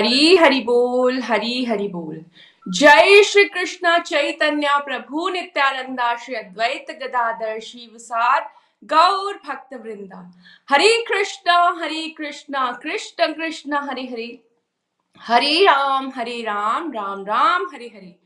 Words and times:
हरी 0.00 0.36
हरि 0.36 0.60
बोल, 0.60 1.20
हरी 1.20 1.64
हरि 1.64 1.88
बोल। 1.88 2.24
जय 2.68 3.22
श्री 3.22 3.44
कृष्ण 3.44 3.98
चैतन्य, 3.98 4.68
प्रभु 4.72 5.28
नित्यानंदा, 5.28 6.16
श्री 6.16 6.34
अद्वैत 6.34 6.86
गदाधर, 7.02 7.60
शिव 7.60 7.98
सार, 7.98 8.52
गौर 8.84 9.40
भक्त 9.46 9.74
वृंदा। 9.74 10.42
हरे 10.70 11.04
कृष्ण 11.08 11.50
हरे 11.50 12.08
कृष्ण 12.08 12.72
कृष्ण 12.72 13.32
कृष्ण, 13.32 13.72
हरे 13.74 14.02
हरे। 14.02 14.40
हरे 15.20 15.64
राम 15.64 16.12
हरे 16.16 16.42
राम 16.42 16.92
राम 16.92 17.26
राम, 17.26 17.62
हरे 17.74 17.86
हरे। 17.86 18.16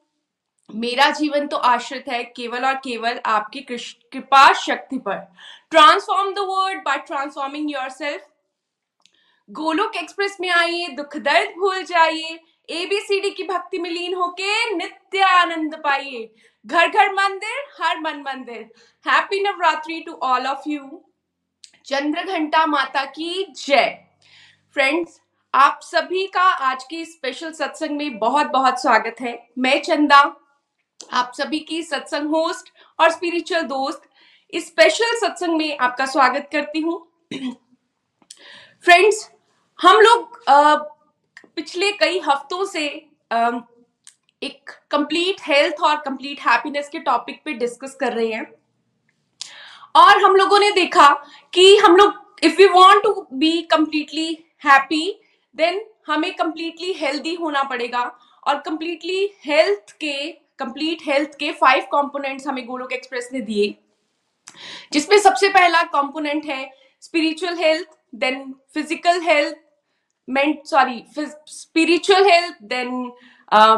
मेरा 0.71 1.09
जीवन 1.11 1.47
तो 1.47 1.57
आश्रित 1.57 2.09
है 2.09 2.23
केवल 2.27 2.65
और 2.65 2.75
केवल 2.75 3.21
आपकी 3.27 3.61
कृपा 3.61 4.53
शक्ति 4.55 4.99
पर। 4.99 5.17
Transform 5.71 6.33
the 6.35 6.39
world 6.41 6.83
by 6.85 6.99
transforming 7.07 7.71
yourself 7.91 8.27
Golok 9.49 9.97
express 9.97 10.37
में 10.41 10.51
आइए, 10.51 10.87
दुख 10.89 11.17
दर्द 11.17 11.55
भूल 11.59 11.83
जाइए 11.83 12.39
एबीसीडी 12.69 13.31
की 13.31 13.43
भक्ति 13.45 13.79
में 13.79 13.91
लीन 13.91 14.15
होके 14.15 14.75
नित्य 14.75 15.23
आनंद 15.25 15.75
पाइए। 15.85 16.29
घर 16.67 16.89
घर 16.89 17.13
मंदिर, 17.13 17.65
हर 17.81 18.01
मन 18.01 18.23
मंदिर। 18.27 18.69
Happy 19.07 19.41
Navratri 19.43 20.01
to 20.07 20.13
all 20.23 20.47
of 20.47 20.69
you 20.69 21.01
Chandraghanta 22.25 22.65
माता 22.67 23.05
की 23.07 23.47
जय। 23.59 23.99
फ्रेंड्स 24.77 25.21
आप 25.55 25.81
सभी 25.83 26.27
का 26.27 26.43
आज 26.43 26.85
के 26.85 27.05
स्पेशल 27.05 27.53
सत्संग 27.53 27.97
में 27.99 28.19
बहुत 28.19 28.47
बहुत 28.49 28.83
स्वागत 28.83 29.21
है। 29.21 29.39
मैं 29.59 29.81
चंदा 29.83 30.21
आप 31.01 31.33
सभी 31.35 31.59
की 31.61 31.83
सत्संग 31.83 32.31
होस्ट 32.31 32.73
और 32.99 33.11
स्पिरिचुअल 33.11 33.63
दोस्त, 33.63 34.03
इस 34.53 34.67
स्पेशल 34.67 35.15
सत्संग 35.19 35.57
में 35.57 35.77
आपका 35.79 36.07
स्वागत 36.07 36.49
करती 36.53 36.81
हूँ। 36.81 36.99
फ्रेंड्स 38.85 39.29
हम 39.79 40.01
लोग 40.01 40.39
पिछले 41.57 41.91
कई 41.93 42.21
हफ्तों 42.27 42.65
से 42.65 42.87
एक 44.43 44.71
कंप्लीट 44.91 45.41
हेल्थ 45.43 45.81
और 45.83 45.97
कंप्लीट 46.01 46.41
हैप्पीनेस 46.41 46.89
के 46.89 46.99
टॉपिक 47.01 47.41
पे 47.45 47.53
डिस्कस 47.55 47.97
कर 48.01 48.13
रहे 48.13 48.33
हैं। 48.33 48.47
और 49.97 50.23
हम 50.25 50.37
लोगों 50.37 50.59
ने 50.59 50.71
देखा 50.73 51.09
कि 51.53 51.77
हम 51.77 51.97
लोग 51.97 52.45
if 52.45 52.61
you 52.63 52.69
want 52.73 53.03
to 53.03 53.27
be 53.33 53.61
completely 53.71 54.33
happy 54.65 55.21
then 55.55 55.81
हमें 56.09 56.35
कंप्लीटली 56.37 56.93
हेल्दी 56.93 57.35
होना 57.35 57.63
पड़ेगा। 57.63 58.05
और 58.47 58.59
कंप्लीटली 58.61 59.31
हेल्थ 59.47 59.97
के 60.01 60.48
कंप्लीट 60.59 61.03
हेल्थ 61.07 61.35
के 61.41 61.51
फाइव 61.61 61.83
कंपोनेंट्स 61.93 62.47
हमें 62.47 62.65
गोलोक 62.67 62.93
एक्सप्रेस 62.93 63.29
ने 63.33 63.41
दिए। 63.43 63.75
जिसमें 64.93 65.19
सबसे 65.19 65.49
पहला 65.51 65.83
कंपोनेंट 65.95 66.47
है 66.47 66.71
spiritual 67.03 67.57
health 67.59 67.89
then 68.17 68.53
physical 68.75 69.21
health 69.23 69.57
sorry 70.67 71.05
spiritual 71.49 72.31
health 72.31 72.63
then 72.71 72.91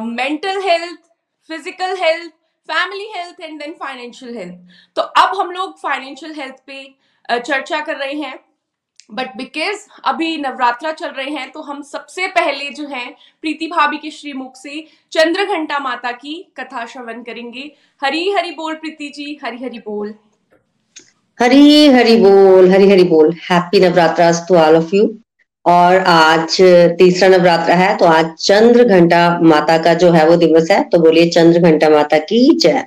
mental 0.04 0.60
health 0.62 0.98
physical 1.50 1.96
health 2.00 2.32
family 2.68 3.10
health 3.16 3.40
and 3.40 3.58
then 3.60 3.72
financial 3.80 4.36
health 4.36 4.94
तो 4.96 5.02
अब 5.22 5.34
हम 5.40 5.50
लोग 5.50 5.78
फाइनेंशियल 5.78 6.34
हेल्थ 6.34 6.62
पे 6.66 6.84
चर्चा 7.28 7.80
कर 7.80 7.96
रहे 7.96 8.14
हैं। 8.14 8.38
बट 9.10 9.36
बिकॉज़ 9.36 9.86
अभी 10.04 10.36
नवरात्रा 10.38 10.92
चल 10.92 11.08
रहे 11.08 11.30
हैं 11.30 11.50
तो 11.50 11.60
हम 11.62 11.82
सबसे 11.82 12.26
पहले 12.28 12.70
जो 12.70 12.86
है, 12.88 13.04
प्रीति 13.42 13.66
भाभी 13.66 13.98
के 13.98 14.10
श्रीमुख 14.10 14.56
से 14.56 14.84
चंद्र 15.12 15.44
घंटा 15.46 15.78
माता 15.78 16.12
की 16.12 16.34
कथा 16.58 16.84
श्रवण 16.86 17.22
करेंगे। 17.22 17.70
हरी 18.02 18.30
हरि 18.32 18.50
बोल 18.50 18.74
प्रीति 18.74 19.08
जी, 19.08 19.38
हरी 19.44 19.64
हरि 19.64 19.78
बोल। 19.78 20.14
हरी 21.38 21.86
हरि 21.88 22.16
बोल, 22.16 22.70
हरी 22.70 22.90
हरि 22.90 23.04
बोल। 23.04 23.32
Happy 23.50 23.80
Navratra 23.80 24.30
to 24.48 24.56
all 24.56 24.76
of 24.76 24.94
you 24.96 25.08
और 25.64 25.96
आज 26.08 26.56
तीसरा 26.98 27.28
नवरात्रा 27.28 27.74
है 27.76 27.96
तो 27.96 28.04
आज 28.06 28.32
चंद्र 28.40 28.84
घंटा 28.86 29.18
माता 29.42 29.76
का 29.82 29.94
जो 29.94 30.10
है 30.12 30.28
वो 30.28 30.36
दिवस 30.36 30.70
है 30.70 30.82
तो 30.84 30.98
बोलिए 30.98 31.28
चंद्र 31.30 31.60
घंटा 31.60 31.88
माता 31.90 32.18
की 32.20 32.48
जय। 32.58 32.84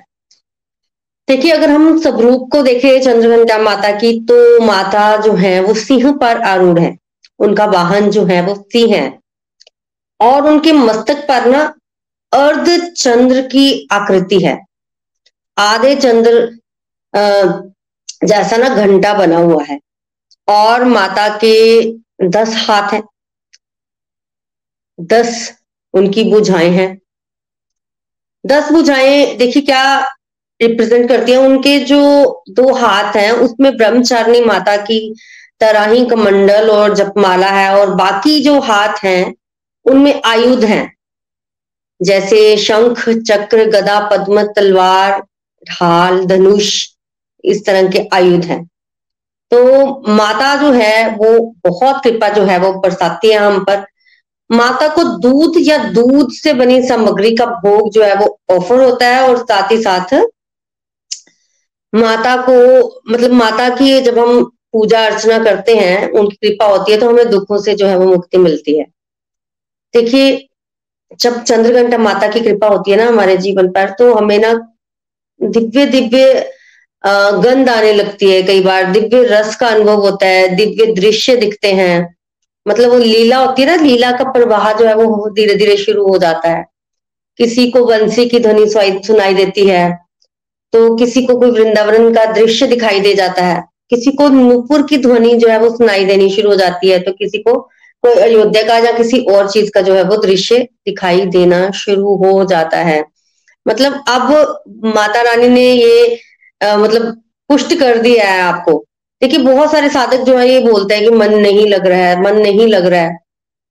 देखिए, 1.28 1.50
अगर 1.50 1.70
हम 1.70 2.00
स्वरूप 2.00 2.48
को 2.52 2.62
देखें 2.62 3.02
चंद्रघंटा 3.02 3.58
माता 3.58 3.90
की 3.90 4.20
तो 4.20 4.60
माता 4.60 5.16
जो 5.16 5.32
है, 5.32 5.60
वो 5.60 5.74
सिंह 5.74 6.12
पर 6.12 6.42
आरूढ़ 6.42 6.78
है। 6.78 6.96
उनका 7.38 7.64
वाहन 7.66 8.10
जो 8.10 8.24
है, 8.24 8.40
वो 8.42 8.54
सिंह 8.72 8.94
है। 8.94 9.18
और 10.20 10.46
उनके 10.46 10.72
मस्तक 10.72 11.26
पर 11.28 11.46
ना, 11.46 11.62
अर्ध 12.32 12.92
चंद्र 12.94 13.40
की 13.42 13.88
आकृति 13.92 14.38
है। 14.44 14.58
आधे 15.58 15.94
चंद्र 15.96 16.58
जैसा 18.24 18.56
ना 18.56 18.68
घंटा 18.68 19.14
बना 19.14 19.36
हुआ 19.36 19.64
है। 19.64 19.78
और 20.48 20.84
माता 20.84 21.28
के 21.44 21.82
दस 22.28 22.54
हाथ 22.56 22.92
हैं। 22.92 23.02
दस 25.00 25.52
उनकी 25.94 26.24
बुझाएँ 26.24 26.70
हैं। 26.70 26.98
दस 28.46 28.72
बुझाएँ, 28.72 29.36
देखिए 29.36 29.62
क्या 29.62 29.84
रिप्रेजेंट 30.66 31.08
करती 31.08 31.32
है, 31.32 31.38
उनके 31.38 31.78
जो 31.78 32.00
दो 32.50 32.72
हाथ 32.72 33.16
हैं, 33.16 33.32
उसमें 33.32 33.76
ब्रह्मचारिणी 33.76 34.40
माता 34.40 34.76
की 34.76 35.14
तरह 35.60 35.86
ही 35.86 36.06
कमंडल 36.06 36.70
और 36.70 36.94
जपमाला 36.94 37.46
है 37.46 37.80
और 37.80 37.94
बाकी 37.94 38.40
जो 38.40 38.60
हाथ 38.60 39.04
हैं, 39.04 39.34
उनमें 39.84 40.22
आयुध 40.24 40.64
हैं। 40.64 40.96
जैसे 42.02 42.56
शंख, 42.56 43.08
चक्र, 43.08 43.64
गदा, 43.64 44.00
पद्म, 44.00 44.42
तलवार, 44.42 45.22
ढाल, 45.70 46.24
धनुष, 46.24 46.86
इस 47.44 47.66
तरह 47.66 47.88
के 47.88 48.08
आयुध 48.12 48.44
हैं। 48.44 48.64
तो 49.50 49.86
माता 50.08 50.62
जो 50.62 50.72
है, 50.72 51.16
वो 51.16 51.54
बहुत 51.66 52.00
कृपा 52.04 52.28
जो 52.28 52.42
है, 52.42 52.58
वो 52.58 52.72
बरसाती 52.72 53.28
है 53.28 53.38
हम 53.38 53.64
पर। 53.64 53.86
माता 54.52 54.88
को 54.88 55.04
दूध 55.04 55.54
या 55.58 55.78
दूध 55.78 56.32
से 56.32 56.52
बनी 56.52 56.82
सामग्री 56.82 57.36
का 57.36 57.46
भोग 57.46 57.90
जो 57.90 58.02
है, 58.02 58.14
वो 58.14 58.40
ऑफ़र 58.50 58.82
होता 58.84 59.06
है 59.06 59.28
और 59.28 59.38
साथ 59.38 59.72
ही 59.72 59.82
साथ 59.82 60.14
माता 61.94 62.36
को 62.40 62.54
मतलब 63.08 63.32
माता 63.32 63.68
की 63.76 64.00
जब 64.02 64.18
हम 64.18 64.44
पूजा 64.72 65.04
अर्चना 65.06 65.38
करते 65.44 65.74
हैं, 65.74 66.10
उनकी 66.10 66.36
कृपा 66.38 66.66
होती 66.66 66.92
है 66.92 66.98
तो 67.00 67.08
हमें 67.08 67.30
दुखों 67.30 67.58
से 67.58 67.74
जो 67.74 67.86
है 67.86 67.96
वो 67.98 68.06
मुक्ति 68.06 68.38
मिलती 68.38 68.78
है। 68.78 68.84
देखिए, 69.94 70.48
जब 71.20 71.42
चंद्रघंटा 71.42 71.98
माता 71.98 72.28
की 72.28 72.40
कृपा 72.40 72.68
होती 72.68 72.90
है 72.90 72.96
ना 72.96 73.06
हमारे 73.06 73.36
जीवन 73.36 73.68
पर 73.72 73.90
तो 73.98 74.12
हमें 74.14 74.38
ना 74.38 74.52
दिव्य 75.40 75.86
दिव्य 75.86 76.50
गंध 77.04 77.68
आने 77.68 77.92
लगती 77.92 78.30
है 78.30 78.42
कई 78.42 78.60
बार। 78.62 78.90
दिव्य 78.92 79.22
रस 79.26 79.56
का 79.56 79.68
अनुभव 79.68 80.00
होता 80.00 80.26
है, 80.26 80.48
दिव्य 80.56 80.92
दृश्य 80.94 81.36
दिखते 81.36 81.72
हैं। 81.72 82.14
मतलब 82.66 82.90
वो 82.90 82.98
लीला 82.98 83.38
होती 83.38 83.62
है 83.62 83.68
ना, 83.68 83.82
लीला 83.82 84.10
का 84.12 84.30
प्रवाह 84.32 84.72
जो 84.72 84.86
है 84.86 84.94
वो 84.94 85.30
धीरे 85.30 85.54
धीरे 85.54 85.76
शुरू 85.76 86.06
हो 86.08 86.18
जाता 86.18 86.48
है। 86.48 86.64
किसी 87.38 87.70
को 87.70 87.84
बंसी 87.86 88.28
की 88.28 88.38
ध्वनि 88.40 88.66
सुनाई 89.06 89.34
देती 89.34 89.66
है 89.66 90.03
तो 90.74 90.94
किसी 90.96 91.24
को 91.26 91.36
कोई 91.40 91.50
वृंदावन 91.50 92.12
का 92.14 92.24
दृश्य 92.32 92.66
दिखाई 92.66 93.00
दे 93.00 93.14
जाता 93.14 93.42
है। 93.44 93.62
किसी 93.90 94.10
को 94.12 94.28
नूपुर 94.28 94.82
की 94.82 94.96
ध्वनि 94.98 95.32
जो 95.34 95.48
है 95.48 95.58
वो 95.58 95.68
सुनाई 95.70 96.04
देनी 96.04 96.28
शुरू 96.30 96.50
हो 96.50 96.56
जाती 96.56 96.90
है 96.90 96.98
तो 96.98 97.12
किसी 97.12 97.38
को 97.38 97.54
कोई 98.04 98.14
अयोध्या 98.14 98.62
का 98.62 98.78
या 98.78 98.92
किसी 98.92 99.18
और 99.26 99.50
चीज़ 99.50 99.70
का 99.70 99.80
जो 99.80 99.94
है 99.94 100.02
वो 100.04 100.16
दृश्य 100.16 100.58
दिखाई 100.86 101.20
देना 101.26 101.70
शुरू 101.74 102.14
हो 102.16 102.44
जाता 102.44 102.78
है। 102.78 103.04
मतलब 103.66 104.02
अब 104.08 104.62
माता 104.86 105.22
रानी 105.22 105.48
ने 105.48 105.70
ये 105.72 106.18
आ, 106.60 106.76
मतलब 106.76 107.22
पुष्ट 107.50 107.74
कर 107.78 107.98
दिया 107.98 108.30
है 108.30 108.40
आपको। 108.42 108.72
देखिए 109.22 109.38
बहुत 109.40 109.70
सारे 109.72 109.88
साधक 109.88 110.24
जो 110.24 110.36
है 110.38 110.48
ये 110.48 110.60
बोलते 110.60 110.94
हैं 110.94 111.04
कि 111.04 111.10
मन 111.10 111.34
नहीं 111.34 111.66
लग 111.68 111.86
रहा 111.86 111.98
है 111.98 112.20
मन 112.22 112.36
नहीं 112.38 112.66
लग 112.68 112.86
रहा 112.86 113.00
है। 113.00 113.16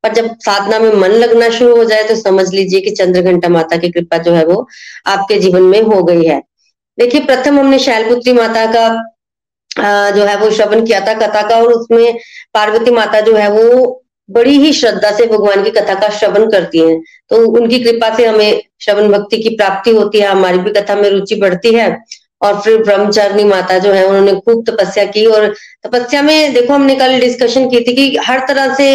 पर 0.04 0.14
जब 0.14 0.30
साधना 0.40 0.80
में 0.80 0.94
मन 0.94 1.12
लगना 1.18 1.50
शुरू 1.50 1.76
हो 1.78 1.84
जाए 1.84 2.04
तो 2.04 2.16
समझ 2.16 2.48
लीजिए 2.54 2.80
कि 2.82 2.92
चंद्र 2.92 3.22
घंटा 3.22 3.50
माता 3.50 3.78
की 3.78 3.90
कृपा 3.90 4.18
जो 4.18 4.32
है 4.34 4.46
वो 4.46 4.68
आपके 5.08 5.40
जीवन 5.40 5.62
में 5.64 5.82
हो 5.84 6.04
गई 6.04 6.26
है। 6.26 6.42
देखिए, 6.98 7.22
प्रथम 7.24 7.60
हमने 7.60 7.80
शैलपुत्री 7.80 8.34
माता 8.34 8.66
का 8.68 8.88
जो 10.12 10.24
है 10.26 10.36
वो 10.38 10.50
श्रवण 10.52 10.86
किया 10.86 11.00
था 11.00 11.14
कथा 11.16 11.42
का, 11.42 11.56
और 11.56 11.74
उसमें 11.74 12.18
पार्वती 12.54 12.92
माता 12.92 13.22
जो 13.22 13.36
है 13.36 13.50
वो 13.52 14.00
बड़ी 14.30 14.58
ही 14.60 14.72
श्रद्धा 14.74 15.12
से 15.12 15.26
भगवान 15.28 15.64
की 15.64 15.72
कथा 15.72 15.94
का 16.00 16.10
श्रवण 16.10 16.50
करती 16.52 16.80
हैं। 16.80 17.00
तो 17.30 17.38
उनकी 17.52 17.80
कृपा 17.84 18.16
से 18.18 18.26
हमें 18.26 18.62
श्रवण 18.82 19.12
भक्ति 19.12 19.38
की 19.38 19.50
प्राप्ति 19.56 19.92
होती 19.92 20.20
है, 20.20 20.28
हमारी 20.28 20.58
भी 20.60 20.72
कथा 20.74 20.96
में 20.96 21.10
रुचि 21.10 21.36
बढ़ती 21.38 21.74
है। 21.76 21.98
और 22.42 22.60
फिर 22.62 22.84
ब्रह्मचारिणी 22.84 23.44
माता 23.46 23.78
जो 23.80 23.92
है, 23.94 24.06
उन्होंने 24.06 24.34
खूब 24.38 24.64
तपस्या 24.70 25.06
की, 25.08 25.26
और 25.26 25.54
तपस्या 25.86 26.22
में 26.22 26.54
देखो, 26.54 26.74
हमने 26.74 26.96
कल 26.96 27.20
डिस्कशन 27.20 27.70
की 27.70 27.80
थी 27.80 27.94
कि 27.96 28.18
हर 28.26 28.46
तरह 28.48 28.74
से 28.76 28.88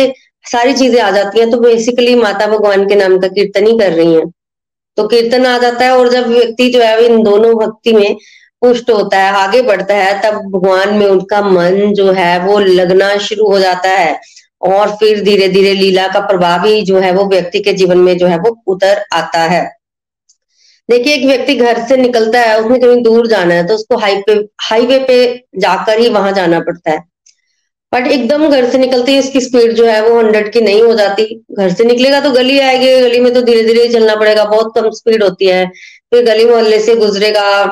सारी 0.45 0.73
चीज़ें 0.75 1.01
आ 1.03 1.11
जाती 1.11 1.41
हैं 1.41 1.51
तो 1.51 1.59
बेसिकली 1.61 2.15
माता 2.17 2.47
भगवान 2.47 2.89
के 2.89 2.95
नाम 2.95 3.19
का 3.19 3.29
कीर्तन 3.29 3.67
ही 3.67 3.79
कर 3.79 3.93
रही 3.93 4.15
हैं। 4.15 4.25
तो 4.99 5.09
कीर्तन 5.09 5.47
आ 5.47 5.59
जाता 5.59 5.85
है 5.85 5.97
और 5.97 6.09
जब 6.09 6.27
व्यक्ति 6.27 6.69
जो 6.71 6.83
है, 6.83 7.05
इन 7.05 7.23
दोनों 7.23 7.55
भक्ति 7.55 7.93
में 7.93 8.17
पुष्ट 8.63 8.91
होता 8.91 9.19
है, 9.19 9.33
आगे 9.33 9.63
बढ़ता 9.63 9.95
है, 9.95 10.23
तब 10.23 10.35
भगवान 10.35 10.95
में 10.95 11.07
उनका 11.07 11.43
मन 11.43 11.93
जो 11.93 12.13
है, 12.13 12.39
वो 12.45 12.59
लगना 12.59 13.19
शुरू 13.19 13.49
हो 13.49 13.59
जाता 13.59 13.89
है। 13.89 14.21
और 14.63 14.91
फिर 14.91 15.25
धीरे 15.25 15.49
धीरे 15.49 15.75
लीला 15.75 16.09
का 16.09 16.21
प्रभाव 16.21 16.67
ही 16.67 16.83
जो 16.83 16.99
है, 16.99 17.13
वो 17.13 17.25
व्यक्ति 17.25 17.61
के 17.61 17.73
जीवन 17.73 17.99
में 17.99 18.19
जो 18.19 18.27
है, 18.27 18.39
वो 18.39 18.63
उतर 18.67 19.05
आता 19.13 19.39
है। 19.39 19.79
देखिए, 20.91 21.15
एक 21.15 21.27
व्यक्ति 21.27 21.55
घर 21.55 21.87
से 21.87 21.97
निकलता 21.97 22.41
है, 22.41 22.61
उसने 22.61 22.79
कहीं 22.79 23.03
दूर 23.03 23.27
जाना 23.27 23.55
है 23.55 23.67
तो 23.67 23.75
उसको 23.75 23.97
हाईवे 23.97 24.49
हाईवे 24.61 24.99
पे 24.99 25.45
जाकर 25.59 25.99
ही 25.99 26.09
वहाँ 26.09 26.33
जाना 26.33 26.61
पड़ता 26.61 26.91
है। 26.91 27.08
बट 27.93 28.07
एकदम 28.07 28.49
घर 28.49 28.69
से 28.71 28.79
निकलते 28.79 29.13
ही 29.13 29.19
उसकी 29.19 29.41
स्पीड 29.41 29.73
जो 29.75 29.85
है 29.87 30.01
वो 30.09 30.19
हंड्रेड 30.19 30.53
की 30.53 30.61
नहीं 30.61 30.83
हो 30.83 30.95
जाती। 30.95 31.25
घर 31.59 31.73
से 31.73 31.85
निकलेगा 31.85 32.21
तो 32.21 32.31
गली 32.33 32.59
आएगी, 32.61 33.01
गली 33.01 33.21
में 33.21 33.33
तो 33.35 33.43
धीरे 33.43 33.63
धीरे 33.65 33.89
चलना 33.89 34.15
पड़ेगा, 34.17 34.45
बहुत 34.47 34.73
कम 34.75 34.91
स्पीड 34.93 35.23
होती 35.23 35.47
है। 35.47 35.67
फिर 36.13 36.25
गली 36.25 36.45
मोहल्ले 36.47 36.81
से 36.81 36.95
गुजरेगा। 36.97 37.65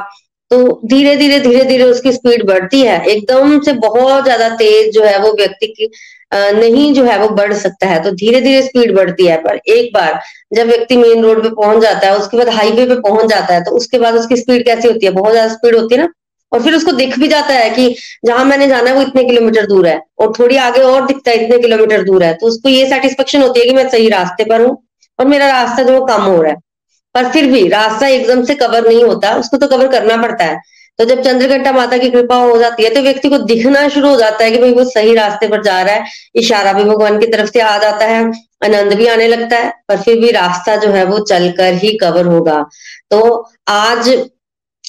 तो 0.51 0.59
धीरे 0.87 1.15
धीरे 1.17 1.39
धीरे 1.41 1.65
धीरे 1.65 1.85
उसकी 1.85 2.13
स्पीड 2.13 2.45
बढ़ती 2.47 2.81
है। 2.83 3.01
एकदम 3.07 3.59
से 3.61 3.73
बहुत 3.81 4.25
ज़्यादा 4.25 4.49
तेज 4.57 4.93
जो 4.95 5.03
है 5.05 5.19
वो 5.21 5.33
व्यक्ति 5.39 5.67
की 5.69 5.91
नहीं 6.33 6.93
जो 6.95 7.05
है 7.05 7.19
वो 7.19 7.29
बढ़ 7.37 7.53
सकता 7.55 7.87
है। 7.87 8.03
तो 8.05 8.11
धीरे 8.13 8.41
धीरे 8.41 8.63
स्पीड 8.63 8.95
बढ़ती 8.97 9.27
है। 9.27 9.37
पर 9.43 9.57
एक 9.69 9.91
बार 9.95 10.21
जब 10.55 10.67
व्यक्ति 10.67 10.97
मेन 10.97 11.23
रोड 11.23 11.43
पे 11.43 11.49
पहुँच 11.53 11.83
जाता 11.83 12.07
है, 12.07 12.17
उसके 12.19 12.37
बाद 12.37 12.49
हाईवे 12.51 12.87
पे 12.87 12.95
पहुँच 13.01 13.31
जाता 13.31 13.55
है 13.55 13.65
तो 13.65 13.77
उसके 13.77 13.99
बाद 13.99 14.15
उसकी 14.15 14.37
स्पीड 14.37 14.65
कैसी 14.67 14.89
होती 14.89 15.07
है? 15.07 15.13
बहुत 15.13 15.33
ज़्यादा 15.33 15.53
स्पीड 15.55 15.77
होती 15.77 15.95
है 15.95 16.01
ना? 16.03 16.09
और 16.57 16.63
फिर 16.63 16.75
उसको 16.75 16.93
दिख 16.95 17.19
भी 17.19 17.29
जाता 17.29 17.55
है 17.55 17.71
कि 17.71 17.89
जहाँ 18.27 18.45
मैंने 18.45 18.69
जाना 18.69 18.91
है 18.91 18.97
वो 18.97 19.03
इतने 19.03 19.25
किलोमीटर 19.25 19.67
दूर 19.67 19.87
है, 19.87 20.01
और 20.19 20.33
थोड़ी 20.39 20.57
आगे 20.59 20.81
और 20.83 21.07
दिखता 21.07 21.31
है, 21.31 21.45
इतने 21.45 21.59
किलोमीटर 21.59 22.03
दूर 22.03 22.23
है। 22.25 22.33
तो 22.35 22.47
उसको 22.47 22.69
ये 22.69 22.87
सेटिस्फेक्शन 22.89 23.43
होती 23.43 23.61
है 23.61 23.67
कि 23.67 23.75
मैं 23.75 23.89
सही 23.89 24.09
रास्ते 24.09 24.45
पर 24.45 24.61
हूँ, 24.61 24.77
और 25.19 25.27
मेरा 25.27 25.51
रास्ता 25.51 25.83
जो 25.83 26.05
कम 26.07 26.23
हो 26.23 26.41
रहा 26.43 26.53
है। 26.53 26.57
पर 27.15 27.29
फिर 27.31 27.47
भी 27.47 27.67
रास्ता 27.69 28.07
एकदम 28.09 28.43
से 28.45 28.55
कवर 28.57 28.89
नहीं 28.89 29.05
होता, 29.05 29.35
उसको 29.35 29.57
तो 29.57 29.67
कवर 29.67 29.89
करना 29.89 30.17
पड़ता 30.17 30.45
है। 30.45 30.59
तो 30.99 31.05
जब 31.05 31.21
चंद्रघंटा 31.23 31.73
माता 31.73 31.97
की 31.99 32.09
कृपा 32.11 32.37
हो 32.37 32.57
जाती 32.59 32.85
है 32.85 32.91
तो 32.91 33.01
व्यक्ति 33.03 33.29
को 33.29 33.39
दिखना 33.41 33.87
शुरू 33.89 34.09
हो 34.09 34.17
जाता 34.17 34.45
है 34.45 34.51
कि 34.51 34.59
भाई 34.59 34.73
वो 34.75 34.85
सही 34.87 35.15
रास्ते 35.15 35.49
पर 35.49 35.63
जा 35.63 35.81
रहा 35.83 35.95
है। 35.95 36.05
इशारा 36.35 36.73
भी 36.73 36.85
भगवान 36.85 37.19
की 37.21 37.27
तरफ़ 37.27 37.51
से 37.51 37.61
आ 37.61 37.77
जाता 37.79 38.07
है, 38.07 38.23
आनंद 38.65 38.95
भी 38.95 39.07
आने 39.07 39.27
लगता 39.29 39.57
है, 39.57 39.73
पर 39.89 40.01
फिर 40.03 40.19
भी 40.21 40.31
रास्ता 40.33 40.77
जो 40.77 40.89
है 40.91 41.05
वो 41.05 41.19
चलकर 41.21 41.75
ही 41.75 41.97
कवर 41.99 42.27
होगा। 42.27 42.65
तो 43.11 43.49
आज 43.69 44.09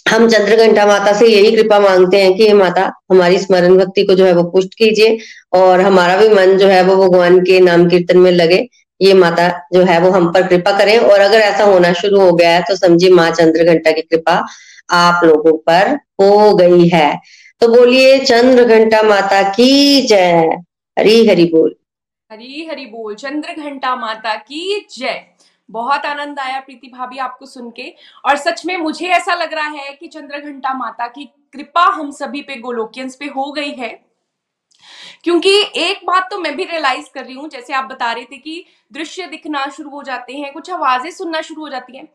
हम 0.07 0.27
चंद्रघंटा 0.30 0.86
माता 0.86 1.13
से 1.13 1.27
यही 1.27 1.51
कृपा 1.51 1.80
मांगते 1.80 2.21
हैं 2.21 2.33
कि 2.38 2.51
माता, 2.54 2.92
हमारी 3.12 3.39
स्मरण 3.39 3.77
भक्ति 3.77 4.04
को 4.04 4.13
जो 4.15 4.25
है 4.25 4.33
वो 4.33 4.44
पुष्ट 4.44 4.74
कीजिए 4.74 5.18
और 5.54 5.81
हमारा 5.81 6.18
भी 6.18 6.30
मन 6.30 6.57
जो 6.57 6.68
है 6.68 6.81
वो 6.83 6.95
भगवान 6.95 7.39
के 7.39 7.59
नाम 7.59 7.88
कीर्तन 7.89 8.18
में 8.18 8.31
लगे। 8.31 8.68
ये 9.01 9.13
माता 9.13 9.48
जो 9.74 9.83
है 9.83 10.00
वो 10.01 10.09
हम 10.12 10.31
पर 10.33 10.48
कृपा 10.48 10.77
करें 10.77 10.98
और 10.98 11.19
अगर 11.19 11.39
ऐसा 11.39 11.63
होना 11.63 11.94
शुरू 11.94 12.19
हो 12.19 12.31
गया 12.31 12.51
है 12.51 12.62
तो 12.62 12.75
समझिए 12.75 13.09
माँ 13.09 13.30
चंद्र 13.31 13.63
घंटा 13.63 13.92
की 13.92 14.01
कृपा 14.01 14.45
आप 14.89 15.24
लोगों 15.24 15.57
पर 15.57 15.89
हो 16.21 16.56
गई 16.56 16.88
है। 16.88 17.19
तो 17.62 17.68
बोलिए, 17.68 18.18
चंद्र 18.19 18.63
घंटा 18.63 19.01
माता 19.03 19.42
की 19.50 20.01
जय। 20.01 20.57
हरी 20.98 21.27
हरि 21.27 21.45
बोल। 21.45 21.75
हरी 22.31 22.68
हरि 22.71 22.86
बोल, 22.86 23.15
चंद्र 23.15 23.62
घंटा 23.62 23.95
माता 23.95 24.33
की 24.36 24.88
जय। 24.98 25.21
बहुत 25.69 26.05
आनंद 26.05 26.39
आया 26.39 26.59
प्रीति 26.59 26.87
भाभी 26.87 27.17
आपको 27.17 27.45
सुन 27.45 27.69
के 27.71 27.93
और 28.25 28.37
सच 28.37 28.65
में 28.65 28.75
मुझे 28.77 29.07
ऐसा 29.07 29.33
लग 29.35 29.53
रहा 29.53 29.67
है 29.67 29.93
कि 29.93 30.07
चंद्र 30.07 30.39
घंटा 30.39 30.73
माता 30.73 31.07
की 31.07 31.25
कृपा 31.53 31.85
हम 31.93 32.11
सभी 32.11 32.41
पे 32.41 32.55
गोलोकियंस 32.55 33.15
पे 33.15 33.25
हो 33.25 33.51
गई 33.51 33.71
है। 33.71 33.89
क्योंकि 35.23 35.49
एक 35.77 36.05
बात 36.05 36.27
तो 36.31 36.39
मैं 36.39 36.55
भी 36.55 36.63
रियलाइज़ 36.63 37.09
कर 37.13 37.23
रही 37.25 37.33
हूँ, 37.35 37.47
जैसे 37.49 37.73
आप 37.73 37.85
बता 37.85 38.11
रहे 38.11 38.23
थे 38.23 38.37
कि 38.37 38.63
दृश्य 38.93 39.27
दिखना 39.27 39.65
शुरू 39.67 39.89
हो 39.89 40.03
जाते 40.03 40.33
हैं, 40.33 40.51
कुछ 40.53 40.69
आवाज़ें 40.71 41.09
सुनना 41.11 41.41
शुरू 41.41 41.61
हो 41.61 41.69
जाती 41.69 41.97
हैं। 41.97 42.07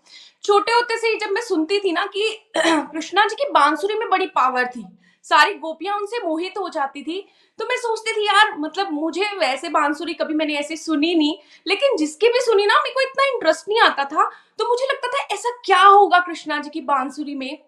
छोटे 0.44 0.72
होते 0.72 0.96
से 0.99 1.14
जब 1.19 1.32
मैं 1.32 1.43
सुनती 1.43 1.78
थी 1.81 1.93
ना 1.93 2.04
कि 2.06 2.28
कृष्णा 2.56 3.25
जी 3.25 3.37
की 3.37 3.50
बांसुरी 3.52 3.99
में 3.99 4.08
बड़ी 4.10 4.26
पावर 4.26 4.66
थी, 4.66 4.84
सारी 5.26 5.54
गोपियाँ 5.54 5.96
उनसे 5.96 6.26
मोहित 6.26 6.58
हो 6.58 6.69
जाती 6.69 7.02
थी 7.02 7.26
तो 7.58 7.64
मैं 7.64 7.76
सोचती 7.76 8.12
थी, 8.12 8.26
यार 8.26 8.54
मतलब 8.58 8.90
मुझे 8.93 9.26
वैसे 9.38 9.69
बांसुरी 9.69 10.14
कभी 10.14 10.34
मैंने 10.34 10.54
ऐसे 10.54 10.76
सुनी 10.76 11.14
नहीं, 11.14 11.34
लेकिन 11.66 11.96
जिसकी 11.96 12.28
भी 12.28 12.40
सुनी 12.40 12.66
ना, 12.66 12.75
मेरे 12.75 12.94
को 12.94 13.00
इतना 13.00 13.25
इंटरेस्ट 13.26 13.69
नहीं 13.69 13.81
आता 13.81 14.04
था। 14.04 14.31
तो 14.58 14.69
मुझे 14.69 14.84
लगता 14.84 15.08
था, 15.08 15.26
ऐसा 15.34 15.50
क्या 15.64 15.82
होगा 15.82 16.19
कृष्णा 16.20 16.58
जी 16.58 16.70
की 16.70 16.81
बांसुरी 16.82 17.34
में? 17.34 17.58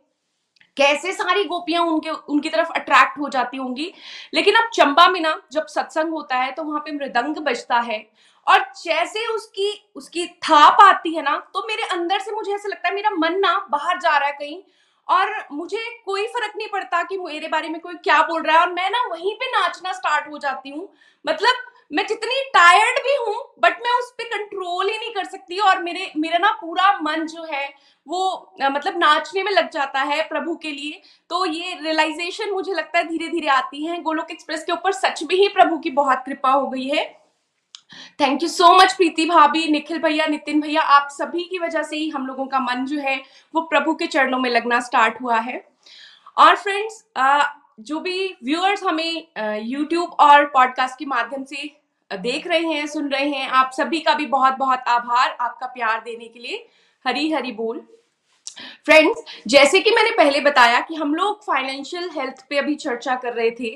कैसे 0.76 1.12
सारी 1.12 1.44
गोपियाँ 1.44 1.82
उनके, 1.82 2.10
उनकी 2.10 2.48
तरफ़ 2.48 2.70
अट्रैक्ट 2.72 3.18
हो 3.20 3.28
जाती 3.28 3.56
होंगी? 3.56 3.92
लेकिन 4.34 4.54
अब 4.54 4.70
चंबा 4.74 5.08
में 5.08 5.20
ना, 5.20 5.40
जब 5.52 5.66
सत्संग 5.66 6.12
होता 6.12 6.36
है 6.36 6.52
तो 6.52 6.64
वहाँ 6.64 6.80
पे 6.80 6.92
मृदंग 6.92 7.36
बजता 7.38 7.78
है। 7.80 7.98
और 8.46 8.60
जैसे 8.84 9.26
उसकी 9.28 9.70
उसकी 9.96 10.26
थाप 10.26 10.80
आती 10.82 11.14
है 11.14 11.22
ना 11.22 11.36
तो 11.54 11.66
मेरे 11.68 11.82
अंदर 11.92 12.18
से 12.18 12.32
मुझे 12.32 12.54
ऐसा 12.54 12.68
लगता 12.68 12.88
है, 12.88 12.94
मेरा 12.94 13.10
मन 13.10 13.38
ना 13.40 13.56
बाहर 13.70 13.98
जा 14.00 14.16
रहा 14.18 14.28
है 14.28 14.32
कहीं। 14.32 14.62
और 15.08 15.32
मुझे 15.52 15.82
कोई 16.04 16.26
फ़र्क 16.26 16.52
नहीं 16.56 16.68
पड़ता 16.68 17.02
कि 17.02 17.18
मेरे 17.18 17.48
बारे 17.48 17.68
में 17.68 17.80
कोई 17.80 17.94
क्या 18.04 18.20
बोल 18.22 18.42
रहा 18.42 18.56
है 18.56 18.66
और 18.66 18.72
मैं 18.72 18.90
ना 18.90 19.06
वहीं 19.10 19.34
पे 19.34 19.50
नाचना 19.50 19.92
स्टार्ट 19.92 20.30
हो 20.30 20.38
जाती 20.38 20.70
हूँ। 20.70 20.88
मतलब 21.24 21.70
मैं 21.92 22.06
जितनी 22.06 22.42
टायर्ड 22.54 22.98
भी 22.98 23.16
हूँ 23.16 23.34
बट 23.62 23.80
मैं 23.82 23.90
उस 23.98 24.10
पर 24.12 24.24
कंट्रोल 24.28 24.88
ही 24.88 24.96
नहीं 24.98 25.10
कर 25.14 25.24
सकती 25.24 25.58
और 25.60 25.82
मेरे, 25.82 26.10
मेरा 26.16 26.38
ना 26.38 26.50
पूरा 26.60 26.92
मन 27.02 27.26
जो 27.26 27.44
है, 27.44 27.68
वो 28.06 28.54
मतलब 28.62 28.98
नाचने 28.98 29.42
में 29.42 29.50
लग 29.52 29.70
जाता 29.70 30.00
है 30.02 30.22
प्रभु 30.28 30.54
के 30.56 30.70
लिए। 30.70 31.00
तो 31.30 31.44
ये 31.46 31.74
रियलाइजेशन 31.74 32.50
मुझे 32.50 32.72
लगता 32.72 32.98
है 32.98 33.08
धीरे 33.08 33.28
धीरे 33.28 33.48
आती 33.48 33.84
है। 33.86 34.00
गोलोक 34.02 34.30
एक्सप्रेस 34.30 34.64
के 34.64 34.72
ऊपर 34.72 34.92
सच 34.92 35.22
में 35.22 35.36
ही 35.36 35.48
प्रभु 35.50 35.78
की 35.78 35.90
बहुत 35.92 36.22
कृपा 36.26 36.50
हो 36.50 36.66
गई 36.68 36.88
है। 36.88 37.04
Thank 38.20 38.42
you 38.42 38.48
so 38.48 38.72
much 38.74 38.92
Preeti 38.92 39.24
भाभी 39.26 39.66
निखिल 39.68 39.98
भैया 39.98 40.26
नितिन 40.26 40.60
भैया, 40.60 40.82
आप 40.82 41.08
सभी 41.10 41.44
की 41.44 41.58
वजह 41.58 41.82
से 41.82 41.96
ही 41.96 42.08
हम 42.10 42.26
लोगों 42.26 42.46
का 42.46 42.60
मन 42.60 42.84
जो 42.86 42.98
है, 43.00 43.16
वो 43.54 43.60
प्रभु 43.62 43.94
के 43.94 44.06
चरणों 44.06 44.38
में 44.38 44.50
लगना 44.50 44.80
स्टार्ट 44.80 45.20
हुआ 45.22 45.38
है। 45.38 45.64
और 46.36 46.56
फ्रेंड्स 46.56 47.04
जो 47.80 48.00
भी 48.00 48.26
व्यूअर्स 48.44 48.82
हमें 48.84 49.26
यूट्यूब 49.62 50.10
और 50.20 50.44
पॉडकास्ट 50.46 50.98
के 50.98 51.06
माध्यम 51.06 51.44
से 51.44 51.70
देख 52.10 52.46
रहे 52.46 52.66
हैं, 52.66 52.86
सुन 52.86 53.08
रहे 53.08 53.28
हैं, 53.28 53.48
आप 53.48 53.70
सभी 53.72 54.00
का 54.00 54.14
भी 54.14 54.26
बहुत 54.28 54.56
बहुत 54.58 54.88
आभार, 54.88 55.36
आपका 55.40 55.66
प्यार 55.66 56.00
देने 56.04 56.28
के 56.28 56.40
लिए। 56.40 56.66
हरी 57.04 57.30
हरी 57.32 57.52
बोल। 57.52 57.80
फ्रेंड्स 58.86 59.22
जैसे 59.46 59.80
कि 59.80 59.90
मैंने 59.90 60.10
पहले 60.16 60.40
बताया 60.40 60.80
कि 60.80 60.94
हम 60.94 61.14
लोग 61.14 61.42
फाइनेंशियल 61.44 62.10
हेल्थ 62.10 62.44
पे 62.50 62.58
अभी 62.58 62.74
चर्चा 62.76 63.14
कर 63.14 63.32
रहे 63.32 63.50
थे 63.50 63.70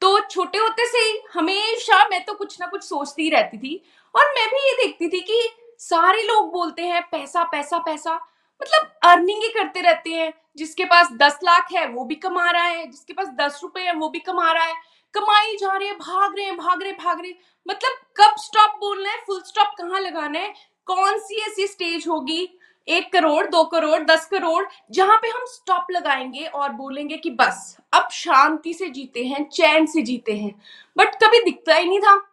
तो 0.00 0.20
छोटे 0.20 0.58
होते 0.58 0.86
से 0.86 1.22
हमेशा 1.34 2.08
मैं 2.08 2.24
तो 2.24 2.34
कुछ 2.34 2.60
ना 2.60 2.66
कुछ 2.66 2.82
सोचती 2.82 3.30
रहती 3.30 3.58
थी 3.58 3.84
और 4.14 4.24
मैं 4.24 4.48
भी 4.48 4.56
ये 4.56 4.86
देखती 4.86 5.08
थी 5.08 5.20
कि 5.20 5.50
सारे 5.78 6.22
लोग 6.22 6.52
बोलते 6.52 6.82
हैं, 6.82 7.02
पैसा 7.02 7.44
पैसा 7.44 7.78
पैसा। 7.78 8.14
मतलब 8.62 8.98
अर्निंग 9.02 9.42
ही 9.42 9.48
करते 9.48 9.80
रहते 9.80 10.10
हैं। 10.10 10.32
जिसके 10.56 10.84
पास 10.84 11.08
दस 11.12 11.38
लाख 11.44 11.68
है, 11.72 11.86
वो 11.88 12.04
भी 12.04 12.14
कमा 12.14 12.50
रहा 12.50 12.62
है। 12.62 12.86
जिसके 12.86 13.12
पास 13.12 13.26
दस 13.28 13.60
रुपए 13.62 13.80
है, 13.80 13.94
वो 13.94 14.08
भी 14.08 14.18
कमा 14.18 14.52
रहा 14.52 14.64
है। 14.64 14.74
कमाई 15.14 15.56
जा 15.56 15.76
रहे 15.76 15.88
हैं, 15.88 15.98
भाग 15.98 16.36
रहे 16.36 16.46
हैं, 16.46 16.56
भाग 16.56 16.82
रहे 16.82 16.92
भाग 16.92 17.20
रहे 17.20 17.32
मतलब 17.68 17.92
कब 18.16 18.34
स्टॉप 18.38 18.70
बोलना 18.70 19.10
है 19.10 19.16
फुल 19.26 19.42
स्टॉप 19.42 19.66
कहाँ 19.66 20.00
लगाना 20.00 20.38
है? 20.38 20.54
कौन 20.86 21.18
सी 21.18 21.40
ऐसी 21.40 21.66
स्टेज 21.66 22.08
होगी 22.08 22.59
एक 22.88 23.12
करोड़, 23.12 23.46
दो 23.46 23.64
करोड़, 23.64 24.02
दस 24.02 24.26
करोड़, 24.26 24.64
जहाँ 24.90 25.16
पे 25.16 25.28
हम 25.28 25.44
स्टॉप 25.46 25.86
लगाएँगे 25.90 26.44
और 26.44 26.72
बोलेंगे 26.72 27.16
कि 27.16 27.30
बस, 27.30 27.78
अब 27.92 28.08
शांति 28.10 28.74
से 28.74 28.88
जीते 28.88 29.24
हैं, 29.24 29.48
चैन 29.48 29.86
से 29.86 30.02
जीते 30.02 30.36
हैं। 30.36 30.62
बट 30.96 31.14
कभी 31.14 31.40
दिखता 31.44 31.74
ही 31.74 31.88
नहीं 31.88 32.00
था। 32.00 32.26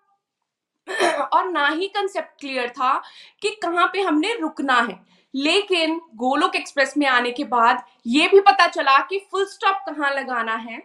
और 1.33 1.49
ना 1.51 1.67
ही 1.67 1.87
कंसेप्ट 1.87 2.39
क्लियर 2.39 2.69
था 2.69 3.03
कि 3.41 3.49
कहाँ 3.49 3.87
पे 3.87 4.01
हमने 4.01 4.33
रुकना 4.33 4.81
है। 4.81 4.99
लेकिन 5.35 6.01
गोलोक 6.15 6.55
एक्सप्रेस 6.55 6.93
में 6.97 7.07
आने 7.07 7.31
के 7.31 7.43
बाद 7.43 7.83
ये 8.07 8.27
भी 8.27 8.39
पता 8.39 8.67
चला 8.67 8.97
कि 8.97 9.27
फुल 9.31 9.45
स्टॉप 9.45 9.83
कहाँ 9.89 10.13
लगाना 10.13 10.55
है। 10.55 10.83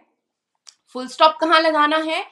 फुल 0.93 1.07
स्टॉप 1.07 1.37
कहाँ 1.41 1.59
लगाना 1.59 1.97
है? 1.97 2.25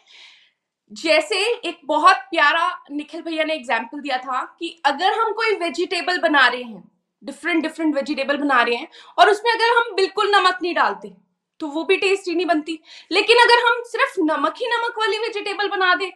जैसे 0.92 1.38
एक 1.54 1.80
बहुत 1.86 2.16
प्यारा 2.16 2.84
निखिल 2.92 3.22
भैया 3.22 3.44
ने 3.44 3.54
एग्ज़ाम्पल 3.54 4.00
दिया 4.00 4.18
था 4.18 4.58
कि 4.60 4.82
अगर 4.86 5.20
हम 5.20 5.32
कोई 5.34 5.56
वेजिटेबल 5.56 6.18
बना 6.18 6.48
रहे 6.48 6.64
हैं 6.64 6.91
डिफरेंट 7.24 7.64
डिफरेंट 7.64 7.96
वेजिटेबल 7.96 8.38
बना 8.38 8.62
रहे 8.62 8.76
हैं 8.76 8.88
और 9.18 9.30
उसमें 9.30 9.52
अगर 9.52 9.78
हम 9.78 9.96
बिल्कुल 9.96 10.32
नमक 10.36 10.60
नहीं 10.62 10.74
डालते 10.76 11.14
तो 11.60 11.68
वो 11.68 11.84
भी 11.84 11.96
टेस्टी 11.98 12.34
नहीं 12.36 12.46
बनती। 12.46 12.80
लेकिन 13.12 13.38
अगर 13.38 13.60
हम 13.66 13.82
सिर्फ़ 13.88 14.20
नमक 14.22 14.54
ही 14.58 14.68
नमक 14.68 14.98
वाली 15.00 15.18
वेजिटेबल 15.18 15.68
बना 15.70 15.94
दे, 15.96 16.12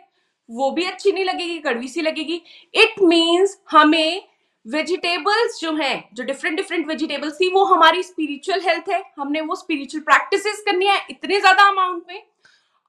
वो 0.49 0.69
भी 0.71 0.85
अच्छी 0.85 1.11
नहीं 1.11 1.25
लगेगी, 1.25 1.57
कड़वी 1.59 1.87
सी 1.87 2.01
लगेगी। 2.01 2.41
इट 2.73 3.01
मीन्स 3.01 3.57
हमें 3.71 4.27
वेजिटेबल्स 4.65 5.59
जो 5.61 5.73
हैं, 5.73 6.09
जो 6.13 6.23
डिफरेंट 6.23 6.57
डिफरेंट 6.57 6.87
वेजिटेबल्स 6.87 7.35
थी, 7.35 7.51
वो 7.53 7.63
हमारी 7.65 8.03
स्पिरिचुअल 8.03 8.61
हेल्थ 8.61 8.89
है। 8.89 9.03
हमने 9.19 9.41
वो 9.41 9.55
स्पिरिचुअल 9.55 10.03
प्रैक्टिसेस 10.03 10.63
करनी 10.65 10.87
है 10.87 10.99
इतने 11.09 11.39
ज़्यादा 11.39 11.67
अमाउंट 11.69 12.03
में। 12.09 12.23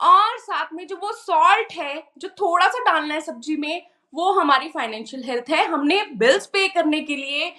और 0.00 0.38
साथ 0.38 0.72
में 0.72 0.86
जो 0.86 0.96
वो 0.96 1.12
सॉल्ट 1.12 1.72
है, 1.72 2.02
जो 2.18 2.28
थोड़ा 2.30 2.68
सा 2.68 2.84
डालना 2.84 3.14
है 3.14 3.20
सब्ज़ी 3.20 3.56
में, 3.56 3.82
वो 4.12 4.32
हमारी 4.32 4.68
फाइनेंशियल 4.68 5.24
हेल्थ 5.24 5.50
है। 5.50 5.66
हमने 5.68 6.02
बिल्स 6.16 6.46
पे 6.46 6.68
करने 6.70 7.00
के 7.00 7.16
लिए 7.16 7.52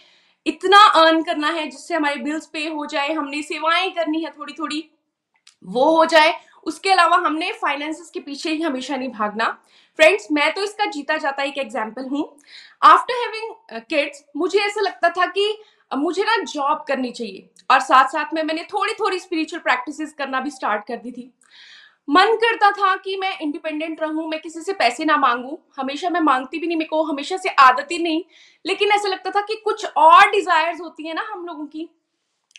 इतना 0.48 0.84
अर्न 0.96 1.22
करना 1.24 1.50
है 1.50 1.68
जिससे 1.68 1.94
हमारे 1.96 2.16
बिल्स 2.18 2.46
पे 2.48 2.68
हो 2.68 2.86
जाए, 2.86 3.14
हमने 3.14 3.42
सेवाएँ 3.44 3.90
करनी 3.92 4.24
है 4.24 4.32
थोड़ी 4.32 4.54
थोड़ी 4.60 4.84
वो 5.66 5.86
हो 5.96 6.06
जाए। 6.06 6.34
उसके 6.66 6.92
अलावा 6.92 7.18
हमने 7.18 7.52
फाइनेंसेस 7.54 8.10
के 8.14 8.20
पीछे 8.20 8.52
ही 8.52 8.62
हमेशा 8.62 8.96
नहीं 8.96 9.10
भागना। 9.10 9.46
फ्रेंड्स 10.00 10.28
मैं 10.32 10.54
तो 10.54 10.64
इसका 10.64 10.86
जीता 10.86 11.18
जाता 11.18 11.44
एक 11.44 11.58
एग्ज़ाम्पल 11.58 12.08
हूँ। 12.08 12.24
आफ्टर 12.82 13.14
हैविंग 13.16 13.82
किड्स 13.90 14.24
मुझे 14.38 14.60
ऐसा 14.60 14.82
लगता 14.82 15.10
था 15.10 15.26
कि 15.28 15.58
मुझे 15.92 16.24
ना 16.24 16.36
जॉब 16.44 16.84
करनी 16.88 17.12
चाहिए। 17.12 17.50
और 17.70 17.80
साथ 17.82 18.08
साथ 18.08 18.34
में 18.34 18.42
मैंने 18.44 18.64
थोड़ी 18.64 18.94
थोड़ी 18.94 19.20
स्पिरिचुअल 19.20 19.62
प्रैक्टिसेस 19.62 20.14
करना 20.18 20.40
भी 20.40 20.50
स्टार्ट 20.52 20.88
कर 20.88 20.98
दी 20.98 21.12
थी। 21.12 21.32
मन 22.08 22.36
करता 22.36 22.70
था 22.72 22.96
कि 22.96 23.16
मैं 23.18 23.38
इंडिपेंडेंट 23.40 24.02
रहूँ, 24.02 24.28
मैं 24.30 24.40
किसी 24.42 24.62
से 24.62 24.74
पैसे 24.74 25.06
ना 25.06 25.18
मांगू। 25.18 25.58
हमेशा 25.78 26.10
मैं 26.10 26.20
मांगती 26.22 26.60
भी 26.60 26.68
नहीं, 26.68 26.78
मेरे 26.78 26.88
को 26.88 27.04
हमेशा 27.04 27.38
से 27.38 27.50
आदत 27.50 27.88
ही 27.92 27.98
नहीं। 28.00 28.22
लेकिन 28.66 28.92
ऐसा 28.92 29.10
लगता 29.10 29.32
था 29.32 29.42
कि 29.42 29.56
कुछ 29.56 29.86
और 29.88 30.30
डिजायर्स 30.32 30.82
होती 30.82 31.08
है 31.08 31.14
ना 31.14 31.26
हम 31.32 31.46
लोगों 31.46 31.66
की, 31.66 31.90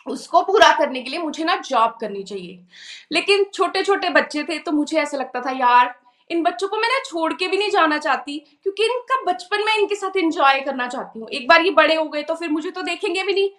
उसको 0.06 0.42
पूरा 0.42 0.72
करने 0.78 1.02
के 1.02 1.10
लिए 1.10 1.20
मुझे 1.20 1.44
ना 1.44 1.56
जॉब 1.60 1.96
करनी 2.00 2.22
चाहिए। 2.22 2.58
लेकिन 3.12 3.44
छोटे 3.54 3.82
छोटे 3.82 4.10
बच्चे 4.10 4.42
थे 4.44 4.58
तो 4.58 4.72
मुझे 4.72 4.98
ऐसा 4.98 5.18
लगता 5.18 5.40
था, 5.40 5.50
यार, 5.50 5.94
इन 6.30 6.42
बच्चों 6.42 6.68
को 6.68 6.76
मैं 6.76 6.88
ना 6.88 6.98
छोड़ 7.04 7.32
के 7.32 7.48
भी 7.48 7.56
नहीं 7.56 7.70
जाना 7.70 7.98
चाहती, 7.98 8.38
क्योंकि 8.62 8.84
इनका 8.84 9.20
बचपन 9.24 9.64
में 9.66 9.74
इनके 9.74 9.94
साथ 9.94 10.16
एंजॉय 10.16 10.60
करना 10.60 10.86
चाहती 10.88 11.20
हूँ। 11.20 11.28
एक 11.28 11.48
बार 11.48 11.64
ये 11.64 11.70
बड़े 11.72 11.94
हो 11.94 12.04
गए 12.04 12.22
तो 12.22 12.34
फिर 12.34 12.50
मुझे 12.50 12.70
तो 12.70 12.82
देखेंगे 12.82 13.22
भी 13.22 13.34
नहीं। 13.34 13.50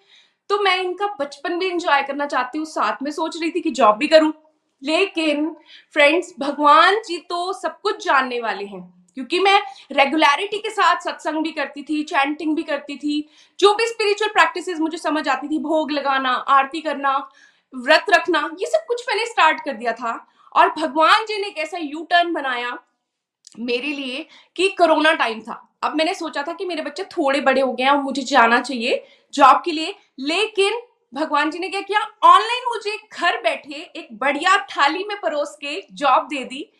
तो 0.50 0.58
मैं 0.58 0.76
इनका 0.76 1.06
बचपन 1.20 1.58
भी 1.58 1.66
एंजॉय 1.66 2.02
करना 2.02 2.26
चाहती 2.26 2.58
हूँ, 2.58 2.66
साथ 2.66 3.02
में 3.02 3.10
सोच 3.10 3.40
रही 3.40 3.50
थी 3.50 3.60
कि 3.60 3.70
जॉब 3.72 3.96
भी 3.96 4.06
करूँ। 4.08 4.32
लेकिन 4.82 5.56
फ्रेंड्स 5.92 6.34
भगवान 6.38 6.96
जी 6.96 7.18
तो 7.18 7.52
सब 7.52 7.80
कुछ 7.80 8.04
जानने 8.04 8.40
वाले 8.40 8.64
हैं। 8.64 9.00
क्योंकि 9.14 9.38
मैं 9.38 9.62
रेगुलरिटी 9.92 10.58
के 10.58 10.70
साथ 10.70 11.00
सत्संग 11.00 11.42
भी 11.42 11.50
करती 11.50 11.82
थी 11.82 12.02
चैंटिंग 12.02 12.56
भी 12.56 12.62
करती 12.62 12.96
थी, 12.96 13.28
जो 13.58 13.74
भी 13.74 13.86
स्पिरिचुअल 13.86 14.30
प्रैक्टिसेस 14.30 14.78
मुझे 14.78 14.98
समझ 14.98 15.28
आती 15.28 15.48
थी, 15.48 15.58
भोग 15.58 15.90
लगाना, 15.90 16.30
आरती 16.30 16.80
करना, 16.80 17.30
व्रत 17.74 18.06
रखना, 18.10 18.50
ये 18.60 18.66
सब 18.66 18.84
कुछ 18.88 19.04
मैंने 19.08 19.26
स्टार्ट 19.26 19.64
कर 19.64 19.72
दिया 19.72 19.92
था। 19.92 20.26
और 20.56 20.68
भगवान 20.68 21.24
जी 21.24 21.40
ने 21.40 21.46
एक 21.46 21.58
ऐसा 21.58 21.78
यू 21.78 22.06
टर्न 22.10 22.32
बनाया 22.32 22.78
मेरे 23.58 23.86
लिए 23.86 24.26
कि 24.56 24.68
कोरोना 24.68 25.12
टाइम 25.12 25.40
था। 25.40 25.72
अब 25.82 25.96
मैंने 25.96 26.14
सोचा 26.14 26.42
था 26.42 26.52
कि 26.52 26.64
मेरे 26.64 26.82
बच्चे 26.82 27.04
थोड़े 27.04 27.40
बड़े 27.40 27.60
हो 27.60 27.72
गए 27.72 27.84
हैं 27.84 27.90
और 27.90 28.02
मुझे 28.02 28.22
जाना 28.22 28.60
चाहिए 28.60 29.04
जॉब 29.34 29.62
के 29.64 29.72
लिए, 29.72 29.94
लेकिन 30.18 30.80
भगवान 31.12 31.50
जी 31.50 31.58
ने 31.58 31.68
क्या 31.68 31.80
किया? 31.80 32.00
ऑनलाइन 32.24 32.64
मुझे 32.68 32.96
घर 33.12 33.40
बैठे 33.42 33.74
एक 33.96 34.08
बढ़िया 34.12 34.56
थाली 34.66 35.04
में 35.04 35.16
परोस 35.20 35.56
के 35.60 35.80
जॉब 35.92 36.26
दे 36.28 36.44
दी, 36.44 36.70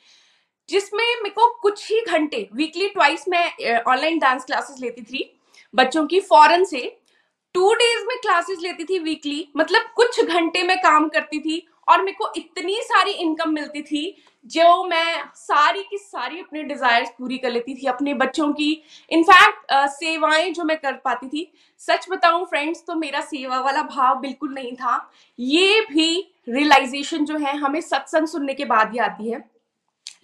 जिसमें 0.69 1.05
मेरे 1.05 1.31
को 1.31 1.49
कुछ 1.63 1.91
ही 1.91 2.01
घंटे 2.03 2.49
वीकली 2.55 2.89
ट्वाइस 2.89 3.25
मैं 3.29 3.81
ऑनलाइन 3.83 4.19
डांस 4.19 4.45
क्लासेस 4.45 4.81
लेती 4.81 5.03
थी 5.03 5.25
बच्चों 5.75 6.07
की 6.07 6.21
फॉरन 6.21 6.65
से। 6.65 6.81
टू 7.55 7.73
डेज़ 7.75 8.05
में 8.07 8.17
क्लासेस 8.19 8.59
लेती 8.63 8.85
थी 8.85 8.99
वीकली 8.99 9.47
मतलब 9.57 9.91
कुछ 9.97 10.21
घंटे 10.21 10.63
में 10.63 10.77
काम 10.79 11.09
करती 11.09 11.41
थी। 11.41 11.67
और 11.91 12.03
मेरे 12.03 12.17
को 12.19 12.33
इतनी 12.37 12.77
सारी 12.83 13.13
इनकम 13.13 13.51
मिलती 13.51 13.83
थी 13.83 14.17
जो 14.47 14.85
मैं 14.85 15.23
सारी 15.37 15.83
की 15.83 15.99
सारी 15.99 16.39
अपने 16.41 16.63
डिजायर्स 16.63 17.09
पूरी 17.11 17.39
कर 17.39 17.51
लेती 17.51 17.75
थी, 17.75 17.87
अपने 17.87 18.15
बच्चों 18.15 18.53
की। 18.53 18.83
इनफैक्ट 19.11 19.73
सेवाएँ 19.91 20.51
जो 20.51 20.65
मैं 20.65 20.77
कर 20.77 20.93
पाती 21.05 21.29
थी, 21.29 21.51
सच 21.81 22.07
बताऊँ 22.11 22.45
फ्रेंड्स 22.45 22.83
तो 22.87 22.95
मेरा 22.95 23.21
सेवा 23.23 23.61
वाला 23.61 23.83
भाव 23.85 24.21
बिल्कुल 24.21 24.55
नहीं 24.55 24.73
था। 24.73 25.11
ये 25.39 25.81
भी 25.83 26.35
रियलाइजेशन 26.49 27.25
जो 27.25 27.39
है, 27.39 27.57
हमें 27.57 27.81
सत्संग 27.81 28.27
सुनने 28.27 28.55
के 28.55 28.65
बाद 28.65 28.93
ही 28.93 28.99
आती 28.99 29.31
है। 29.31 29.45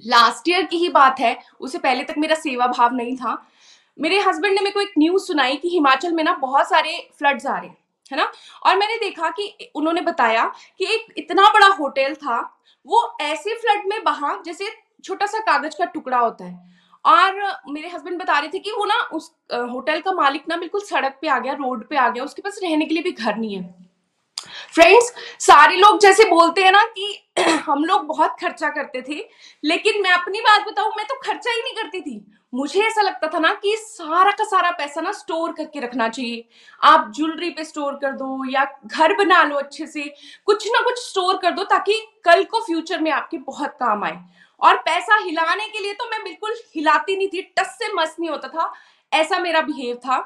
लास्ट 0.07 0.49
ईयर 0.49 0.63
की 0.63 0.77
ही 0.77 0.89
बात 0.91 1.21
है, 1.21 1.39
उससे 1.61 1.79
पहले 1.79 2.05
तक 2.05 2.15
मेरा 2.19 2.35
सेवा 2.37 2.67
भाव 2.69 2.95
नहीं 2.95 3.17
था। 3.17 3.43
मेरे 3.99 4.19
हस्बैंड 4.21 4.55
ने 4.55 4.61
मेरे 4.61 4.71
को 4.71 4.81
एक 4.81 4.93
न्यूज़ 4.99 5.25
सुनाई 5.25 5.57
कि 5.57 5.69
हिमाचल 5.69 6.13
में 6.13 6.23
ना 6.25 6.33
बहुत 6.37 6.69
सारे 6.69 6.99
फ्लड्स 7.19 7.47
आ 7.47 7.59
रहे 7.59 7.69
हैं। 7.69 7.77
है 8.11 8.19
ना? 8.19 8.31
और 8.67 8.77
मैंने 8.79 8.97
देखा 8.97 9.31
कि 9.31 9.71
उन्होंने 9.75 10.01
बताया 10.01 10.45
कि 10.79 10.93
एक 10.95 11.15
इतना 11.19 11.49
बड़ा 11.53 11.67
होटल 11.75 12.15
था, 12.15 12.41
वो 12.87 13.17
ऐसे 13.21 13.55
फ्लड 13.55 13.87
में 13.87 14.03
बहा 14.05 14.37
जैसे 14.47 14.69
छोटा 15.05 15.27
सा 15.27 15.39
कागज़ 15.41 15.77
का 15.79 15.85
टुकड़ा 15.85 16.19
होता 16.19 16.45
है। 16.45 16.75
और 17.05 17.41
मेरे 17.69 17.89
हस्बैंड 17.89 18.19
बता 18.19 18.39
रहे 18.39 18.49
थे 18.49 18.59
कि 18.59 18.71
वो 18.73 18.85
ना 18.85 19.01
उस 19.13 19.31
होटल 19.53 20.01
का 20.01 20.13
मालिक 20.13 20.45
ना 20.49 20.57
बिल्कुल 20.57 20.81
सड़क 20.81 21.19
पे 21.23 21.29
आ 21.29 21.39
गया, 21.39 21.53
रोड 21.53 21.89
पे 21.89 21.97
आ 21.97 22.09
गया, 22.09 22.25
उसके 22.25 22.43
पास 22.43 22.61
रहने 22.63 22.87
के 22.87 22.95
लिए 22.95 23.03
भी 23.03 23.13
घर 23.13 23.37
नहीं 23.37 23.57
है। 23.57 23.86
फ्रेंड्स 24.75 25.13
सारे 25.41 25.77
लोग 25.77 26.01
जैसे 26.01 26.25
बोलते 26.25 26.65
हैं 26.65 26.73
ना 26.73 26.83
कि 26.99 27.23
हम 27.67 27.85
लोग 27.85 28.07
बहुत 28.07 28.37
खर्चा 28.41 28.69
करते 28.69 29.03
थे, 29.03 29.29
लेकिन 29.65 30.03
मैं 30.03 30.11
अपनी 30.11 30.41
बात 30.41 30.67
बताऊँ, 30.69 30.93
मैं 30.97 31.07
तो 31.07 31.15
खर्चा 31.15 31.51
ही 31.51 31.63
नहीं 31.63 31.75
करती 31.75 32.01
थी। 32.01 32.25
मुझे 32.55 32.81
ऐसा 32.81 33.03
लगता 33.03 33.29
था 33.29 33.39
ना 33.39 33.53
कि 33.55 33.75
सारा 33.79 34.31
का 34.31 34.45
सारा 34.45 34.71
पैसा 34.71 35.01
ना 35.01 35.13
स्टोर 35.13 35.53
करके 35.53 35.81
रखना 35.81 36.09
चाहिए। 36.09 36.49
आप 36.83 37.13
ज्वेलरी 37.17 37.51
पे 37.51 37.65
स्टोर 37.65 37.95
कर 37.95 38.13
दो 38.13 38.51
या 38.51 38.65
घर 38.87 39.15
बना 39.17 39.43
लो 39.43 39.57
अच्छे 39.57 39.87
से, 39.87 40.03
कुछ 40.47 40.67
ना 40.67 40.81
कुछ 40.85 40.99
स्टोर 40.99 41.37
कर 41.37 41.51
दो 41.51 41.65
ताकि 41.65 42.01
कल 42.25 42.45
को 42.45 42.61
फ्यूचर 42.61 43.01
में 43.01 43.11
आपके 43.11 43.39
बहुत 43.39 43.77
काम 43.81 44.05
आए। 44.05 44.19
और 44.61 44.77
पैसा 44.77 45.17
हिलाने 45.17 45.69
के 45.69 45.83
लिए 45.83 45.93
तो 45.93 46.05
मैं 46.05 46.23
बिल्कुल 46.25 46.55
हिलाती 46.77 47.17
नहीं 47.17 47.29
थी, 47.29 47.43
टस 47.59 47.77
से 47.79 47.93
मस 47.93 48.17
नहीं 48.21 48.31
होता 48.31 48.49
था, 48.49 48.73
ऐसा 49.13 49.39
मेरा 49.39 49.61
बिहेव 49.61 49.97
था। 49.97 50.19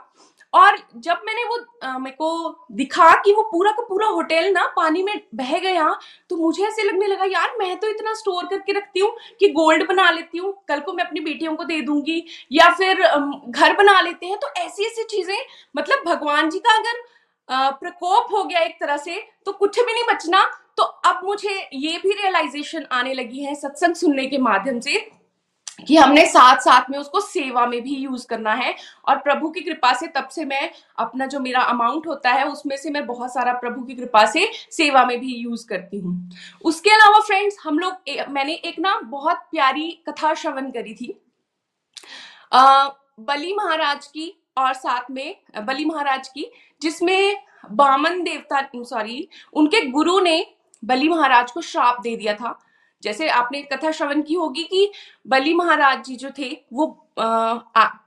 और 0.52 0.76
जब 0.99 1.21
मैंने 1.26 1.42
वो 1.45 1.99
मेरे 1.99 2.16
को 2.16 2.66
दिखा 2.73 3.11
कि 3.16 3.33
वो 3.33 3.42
पूरा 3.50 3.71
का 3.73 3.83
पूरा 3.88 4.07
होटल 4.09 4.50
ना 4.52 4.64
पानी 4.76 5.02
में 5.02 5.21
बह 5.35 5.59
गया 5.59 5.88
तो 6.30 6.37
मुझे 6.37 6.62
ऐसे 6.64 6.83
लगने 6.83 7.07
लगा, 7.07 7.25
यार, 7.25 7.54
मैं 7.59 7.78
तो 7.80 7.88
इतना 7.88 8.14
स्टोर 8.14 8.47
करके 8.47 8.73
रखती 8.73 9.00
हूँ 9.00 9.12
कि 9.40 9.49
गोल्ड 9.50 9.87
बना 9.88 10.11
लेती 10.11 10.38
हूँ, 10.38 10.52
कल 10.69 10.80
को 10.80 10.92
मैं 10.92 11.04
अपनी 11.04 11.21
बेटियों 11.21 11.54
को 11.57 11.64
दे 11.64 11.80
दूँगी 11.83 12.25
या 12.52 12.71
फिर 12.73 13.02
घर 13.49 13.76
बना 13.76 14.00
लेते 14.00 14.26
हैं। 14.26 14.38
तो 14.38 14.49
ऐसी 14.59 14.87
ऐसी 14.87 15.04
चीज़ें 15.11 15.38
मतलब 15.75 16.02
भगवान 16.07 16.50
जी 16.50 16.59
का 16.59 16.78
अगर 16.78 17.02
प्रकोप 17.78 18.33
हो 18.33 18.42
गया 18.45 18.61
एक 18.61 18.76
तरह 18.80 18.97
से 18.99 19.23
तो 19.47 19.52
कुछ 19.54 19.78
भी 19.78 19.92
नहीं 19.92 20.04
बचना। 20.09 20.45
तो 20.76 20.83
अब 20.83 21.21
मुझे 21.25 21.54
ये 21.75 21.97
भी 21.99 22.11
रियलाइजेशन 22.12 22.87
आने 22.92 23.14
लगी 23.14 23.45
है 23.45 23.54
सत्संग 23.57 23.95
सुनने 23.95 24.26
के 24.26 24.38
माध्यम 24.40 24.78
से 24.80 24.99
कि 25.88 25.96
हमने 25.96 26.25
साथ 26.26 26.60
साथ 26.60 26.90
में 26.90 26.99
उसको 26.99 27.20
सेवा 27.20 27.66
में 27.66 27.80
भी 27.82 27.94
यूज़ 27.94 28.26
करना 28.26 28.52
है। 28.54 28.75
और 29.08 29.18
प्रभु 29.18 29.49
की 29.49 29.60
कृपा 29.60 29.92
से 29.92 30.06
तब 30.06 30.28
से 30.28 30.44
मैं 30.44 30.70
अपना 30.99 31.26
जो 31.26 31.40
मेरा 31.40 31.62
अमाउंट 31.62 32.06
होता 32.06 32.30
है 32.30 32.46
उसमें 32.49 32.76
से 32.76 32.90
मैं 32.90 33.06
बहुत 33.06 33.32
सारा 33.34 33.52
प्रभु 33.52 33.82
की 33.82 33.94
कृपा 33.94 34.25
से 34.26 34.46
सेवा 34.70 35.04
में 35.04 35.18
भी 35.20 35.34
यूज़ 35.34 35.66
करती 35.68 35.99
हूँ। 35.99 36.30
उसके 36.64 36.90
अलावा 36.90 37.20
फ्रेंड्स 37.20 37.56
हम 37.64 37.78
लोग 37.78 38.30
मैंने 38.30 38.54
एक 38.54 38.78
ना 38.78 38.99
बहुत 39.00 39.46
प्यारी 39.50 39.90
कथा 40.08 40.34
श्रवण 40.34 40.70
करी 40.70 40.94
थी। 40.94 41.14
आ, 42.52 42.88
बली 43.20 43.54
महाराज 43.54 44.06
की 44.06 44.32
और 44.58 44.72
साथ 44.72 45.10
में 45.10 45.37
बली 45.58 45.84
महाराज 45.84 46.28
की 46.28 46.50
जिसमें 46.82 47.37
बामन 47.70 48.22
देवता 48.22 48.60
सॉरी 48.76 49.28
उनके 49.52 49.80
गुरु 49.87 50.18
ने 50.20 50.44
बली 50.82 51.08
महाराज 51.08 51.50
को 51.50 51.60
श्राप 51.60 52.00
दे 52.02 52.14
दिया 52.16 52.34
था। 52.34 52.58
जैसे 53.02 53.28
आपने 53.30 53.62
कथा 53.62 53.90
श्रवण 53.90 54.23
की 54.23 54.35
होगी 54.35 54.64
कि 54.64 54.90
बलि 55.26 55.52
महाराज 55.54 56.04
जी 56.04 56.16
जो 56.16 56.30
थे 56.38 56.50
वो 56.73 56.97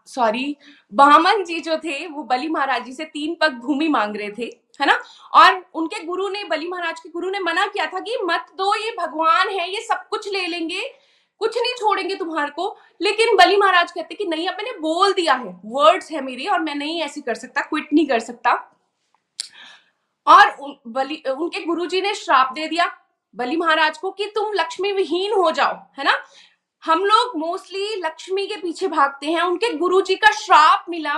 सॉरी 0.07 0.55
बामन 0.93 1.43
जी 1.43 1.59
जो 1.59 1.77
थे 1.77 2.05
वो 2.07 2.23
बलि 2.23 2.47
महाराज 2.47 2.85
जी 2.85 2.93
से 2.93 3.05
तीन 3.05 3.35
पग 3.41 3.53
भूमि 3.63 3.87
मांग 3.87 4.15
रहे 4.17 4.31
थे 4.37 4.49
है 4.81 4.85
ना? 4.87 4.97
और 5.33 5.65
उनके 5.73 6.03
गुरु 6.03 6.27
ने 6.29 6.43
बलि 6.43 6.67
महाराज 6.67 6.99
के 6.99 7.09
गुरु 7.09 7.29
ने 7.29 7.39
मना 7.39 7.65
किया 7.67 7.85
था 7.85 7.99
कि 7.99 8.17
मत 8.23 8.45
दो 8.57 8.75
ये 8.75 8.91
भगवान 8.99 9.49
है 9.49 9.69
ये 9.73 9.81
सब 9.81 10.07
कुछ 10.09 10.27
ले 10.33 10.45
लेंगे 10.47 10.81
कुछ 11.41 11.57
नहीं 11.57 11.73
छोड़ेंगे 11.73 12.15
तुम्हारे 12.15 12.51
को। 12.51 12.75
लेकिन 13.01 13.35
बलि 13.37 13.57
महाराज 13.57 13.91
कहते 13.91 14.15
कि 14.15 14.25
नहीं 14.25 14.47
अब 14.47 14.55
मैंने 14.57 14.77
बोल 14.79 15.13
दिया 15.13 15.33
है 15.33 15.59
वर्ड्स 15.65 16.11
है 16.11 16.21
मेरे 16.21 16.45
और 16.45 16.59
मैं 16.59 16.75
नहीं 16.75 17.01
ऐसी 17.01 17.21
कर 17.21 17.35
सकता 17.35 17.61
क्विट 17.61 17.93
नहीं 17.93 18.07
कर 18.07 18.19
सकता। 18.19 18.51
और 20.27 20.49
उन, 20.51 20.75
बलि 20.87 21.23
उनके 21.29 21.63
गुरुजी 21.65 22.01
ने 22.01 22.13
श्राप 22.15 22.53
दे 22.55 22.67
दिया 22.67 22.85
बलि 23.35 23.57
महाराज 23.57 23.97
को 23.97 24.11
कि 24.11 24.25
तुम 24.25 24.53
लक्ष्मी 24.53 24.91
विहीन 24.91 25.33
हो 25.33 25.51
जाओ, 25.51 25.73
है 25.97 26.03
ना? 26.03 26.23
हम 26.83 27.05
लोग 27.05 27.37
मोस्टली 27.37 27.95
लक्ष्मी 27.95 28.47
के 28.47 28.55
पीछे 28.55 28.87
भागते 28.87 29.27
हैं, 29.27 29.41
उनके 29.41 29.73
गुरु 29.73 30.01
जी 30.01 30.15
का 30.15 30.31
श्राप 30.31 30.85
मिला 30.89 31.13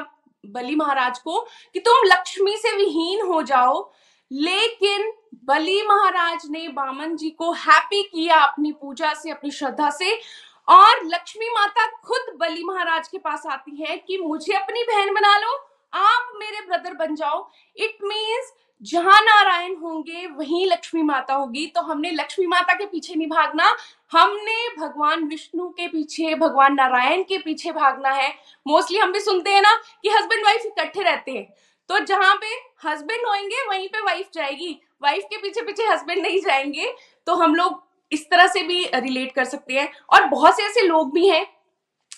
बलि 0.45 0.75
महाराज 0.75 1.19
को 1.19 1.47
कि 1.73 1.79
तुम 1.79 1.95
लक्ष्मी 2.05 2.57
से 2.57 2.75
विहीन 2.75 3.21
हो 3.21 3.41
जाओ। 3.41 3.91
लेकिन 4.31 5.13
बलि 5.45 5.81
महाराज 5.89 6.41
ने 6.49 6.67
बामन 6.67 7.15
जी 7.15 7.29
को 7.29 7.51
हैप्पी 7.51 8.03
किया 8.03 8.35
अपनी 8.35 8.71
पूजा 8.71 9.13
से, 9.13 9.31
अपनी 9.31 9.51
श्रद्धा 9.51 9.89
से। 9.89 10.21
और 10.67 11.05
लक्ष्मी 11.05 11.45
माता 11.45 11.87
खुद 11.87 12.37
बलि 12.39 12.63
महाराज 12.63 13.07
के 13.07 13.17
पास 13.17 13.43
आती 13.45 13.83
है 13.83 13.97
कि 13.97 14.17
मुझे 14.17 14.53
अपनी 14.53 14.83
बहन 14.83 15.13
बना 15.13 15.37
लो, 15.37 15.69
आप 15.93 16.31
मेरे 16.35 16.61
ब्रदर 16.61 16.93
बन 16.93 17.15
जाओ। 17.15 17.49
इट 17.75 17.97
मीन्स 18.03 18.53
जहाँ 18.81 19.21
नारायण 19.21 19.75
होंगे, 19.75 20.27
वहीं 20.27 20.67
लक्ष्मी 20.67 21.03
माता 21.03 21.33
होगी। 21.33 21.67
तो 21.67 21.81
हमने 21.81 22.11
लक्ष्मी 22.11 22.47
माता 22.47 22.73
के 22.73 22.85
पीछे 22.85 23.15
नहीं 23.15 23.27
भागना, 23.27 23.75
हमने 24.11 24.69
भगवान 24.77 25.23
विष्णु 25.23 25.69
के 25.69 25.87
पीछे, 25.87 26.35
भगवान 26.35 26.73
नारायण 26.73 27.23
के 27.23 27.37
पीछे 27.37 27.71
भागना 27.71 28.09
है। 28.09 28.35
मोस्टली 28.67 28.97
हम 28.97 29.11
भी 29.11 29.19
सुनते 29.19 29.49
हैं 29.49 29.61
ना 29.61 29.75
कि 30.03 30.09
हस्बैंड 30.09 30.45
वाइफ 30.45 30.61
इकट्ठे 30.65 31.01
रहते 31.01 31.31
हैं। 31.31 31.53
तो 31.89 31.99
जहाँ 31.99 32.35
पे 32.35 32.47
हस्बैंड 32.89 33.27
होंगे, 33.27 33.67
वहीं 33.67 33.87
पे 33.87 34.01
वाइफ 34.01 34.29
जाएगी। 34.33 34.81
वाइफ 35.03 35.23
के 35.23 35.37
पीछे 35.37 35.61
पीछे 35.61 35.83
हस्बैंड 35.83 36.21
नहीं 36.21 36.41
जाएँगे। 36.41 36.95
तो 37.25 37.35
हम 37.35 37.55
लोग 37.55 37.87
इस 38.11 38.29
तरह 38.29 38.47
से 38.47 38.63
भी 38.63 38.89
रिलेट 38.95 39.31
कर 39.31 39.45
सकते 39.45 39.73
हैं। 39.73 39.93
और 40.09 40.23
बहुत 40.23 40.55
से 40.55 40.63
ऐसे 40.63 40.81
लोग 40.81 41.13
भी 41.13 41.29
हैं 41.29 41.47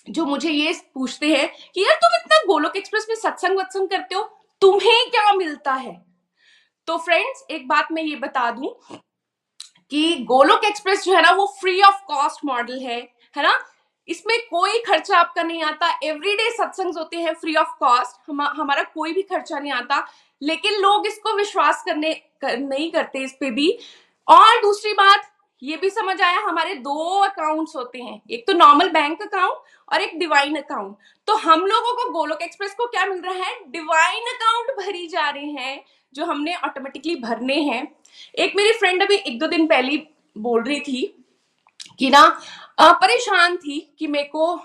जो 0.10 0.26
मुझे 0.26 0.50
ये 0.50 0.82
पूछते 0.94 1.28
हैं 1.28 1.54
कि 1.74 1.82
यार 1.82 1.96
तुम 1.96 2.16
इतना 2.16 2.54
गोलोक 2.54 2.76
एक्सप्रेस 2.76 3.06
में 3.10 3.16
सत्संग 3.16 3.58
वत्संग 3.58 3.90
करते 3.90 4.16
हो, 4.16 4.24
तुम्हें 4.62 5.10
क्या 5.12 5.34
मिलता 5.34 5.74
है? 5.74 6.07
तो 6.88 6.98
फ्रेंड्स 6.98 7.46
एक 7.52 7.68
बात 7.68 7.88
मैं 7.92 8.04
ये 8.04 8.16
बता 8.16 8.50
दूँ 8.52 8.76
कि 9.92 10.16
गोलोक 10.28 10.64
एक्सप्रेस 10.66 11.04
जो 11.04 11.14
है 11.16 11.22
ना 11.22 11.32
वो 11.32 11.46
फ्री 11.62 11.82
ऑफ़ 11.82 12.02
कॉस्ट 12.08 12.46
मॉडल 12.46 12.80
है 12.80 13.00
है 13.38 13.44
ना? 13.44 13.60
इसमें 14.08 14.38
कोई 14.50 14.80
खर्चा 14.80 15.18
आपका 15.18 15.44
नहीं 15.44 15.64
आता। 15.64 15.88
एवरीडे 16.04 16.50
सत्संग 16.52 16.98
होते 16.98 17.18
हैं 17.18 17.34
फ्री 17.34 17.56
ऑफ़ 17.56 17.76
कॉस्ट 17.80 18.30
हम, 18.30 18.42
हमारा 18.42 18.84
कोई 18.84 19.14
भी 19.14 19.22
खर्चा 19.22 19.60
नहीं 19.60 19.72
आता। 19.72 20.06
लेकिन 20.42 20.80
लोग 20.82 21.08
इसको 21.08 21.34
विश्वास 21.38 21.84
करने 21.86 22.14
कर, 22.14 22.58
नहीं 22.58 22.92
करते 22.92 23.24
इस 23.24 23.34
पे 23.40 23.52
भी। 23.52 23.72
और 24.28 24.62
दूसरी 24.62 24.94
बात 24.94 25.32
ये 25.62 25.78
भी 25.78 25.90
समझ 25.90 26.22
आया 26.22 26.40
हमारे 26.40 26.74
दो 26.76 27.20
अकाउंट्स 27.22 27.76
होते 27.76 28.00
हैं। 28.00 28.22
एक 28.32 28.46
तो 28.48 28.54
नॉर्मल 28.54 28.90
बैंक 28.90 29.22
अकाउंट 29.22 29.94
और 29.94 30.02
एक 30.02 30.18
डिवाइन 30.20 30.56
अकाउंट 30.58 30.96
तो 31.28 31.36
हम 31.38 31.66
लोगों 31.66 31.94
को 31.96 32.10
गोलोक 32.12 32.42
एक्सप्रेस 32.42 32.74
को 32.76 32.86
क्या 32.86 33.06
मिल 33.06 33.22
रहा 33.22 33.34
है? 33.36 33.60
डिवाइन 33.68 34.34
अकाउंट 34.34 34.78
भरी 34.80 35.08
जा 35.08 35.30
रहे 35.30 35.52
हैं। 35.52 35.84
जो 36.16 36.26
हमने 36.26 36.56
ऑटोमेटिकली 36.56 37.16
भरने 37.18 37.60
हैं। 37.62 37.88
एक 38.36 38.56
मेरी 38.56 38.72
फ्रेंड 38.74 39.02
अभी 39.04 39.16
एक 39.18 39.40
दो 39.40 39.48
दिन 39.48 39.68
पहले 39.68 39.98
बोल 40.36 40.64
रही 40.64 40.80
थी 40.82 41.02
कि 42.00 42.10
ना 42.10 42.28
परेशान 42.80 43.56
थी 43.58 43.80
कि 44.00 44.08
मेरे 44.08 44.30
को 44.36 44.56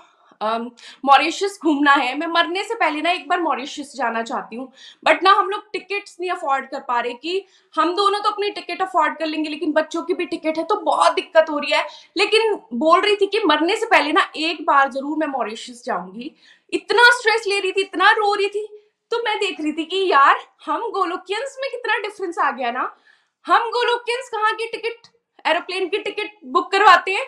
मॉरिशस 1.05 1.57
घूमना 1.63 1.91
है। 1.93 2.15
मैं 2.17 2.27
मरने 2.27 2.63
से 2.63 2.75
पहले 2.75 3.01
ना 3.01 3.11
एक 3.11 3.27
बार 3.29 3.41
मॉरिशस 3.41 3.91
जाना 3.95 4.21
चाहती 4.23 4.55
हूँ। 4.55 4.67
बट 5.03 5.23
ना 5.23 5.31
हम 5.31 5.49
लोग 5.49 5.69
टिकट्स 5.73 6.17
नहीं 6.19 6.29
अफोर्ड 6.31 6.65
कर 6.69 6.79
पा 6.79 6.99
रहे 6.99 7.13
कि 7.13 7.45
हम 7.75 7.93
दोनों 7.95 8.19
तो 8.19 8.29
अपनी 8.29 8.49
टिकट 8.49 8.81
अफोर्ड 8.81 9.17
कर 9.17 9.25
लेंगे, 9.25 9.49
लेकिन 9.49 9.71
बच्चों 9.73 10.01
की 10.03 10.13
भी 10.13 10.25
टिकट 10.25 10.57
है 10.57 10.63
तो 10.63 10.75
बहुत 10.81 11.13
दिक्कत 11.13 11.49
हो 11.49 11.59
रही 11.59 11.71
है। 11.71 11.85
लेकिन 12.17 12.55
बोल 12.75 13.01
रही 13.01 13.15
थी 13.15 13.27
कि 13.27 13.41
मरने 13.45 13.75
से 13.75 13.85
पहले 13.85 14.11
ना 14.11 14.29
एक 14.37 14.61
बार 14.65 14.91
ज़रूर 14.91 15.17
मैं 15.17 15.27
मॉरिशस 15.29 15.83
जाऊँगी। 15.85 16.31
इतना 16.73 17.09
स्ट्रेस 17.11 17.47
ले 17.47 17.59
रही 17.59 17.71
थी, 17.71 17.81
इतना 17.81 18.11
रो 18.11 18.33
रही 18.33 18.49
थी 18.49 18.67
तो 19.13 19.21
मैं 19.23 19.39
देख 19.39 19.61
रही 19.61 19.71
थी 19.73 19.85
कि 19.85 19.97
यार, 20.11 20.39
हम 20.65 20.81
गोलोकियंस 20.89 21.57
में 21.61 21.69
कितना 21.71 21.97
डिफरेंस 21.97 22.37
आ 22.39 22.51
गया 22.51 22.71
ना। 22.71 22.95
हम 23.45 23.69
गोलोकियंस 23.69 24.29
कहाँ 24.29 24.53
की 24.53 24.67
टिकट 24.67 25.07
एरोप्लेन 25.47 25.87
की 25.87 25.97
टिकट 25.97 26.31
बुक 26.45 26.71
करवाते 26.71 27.11
हैं? 27.11 27.25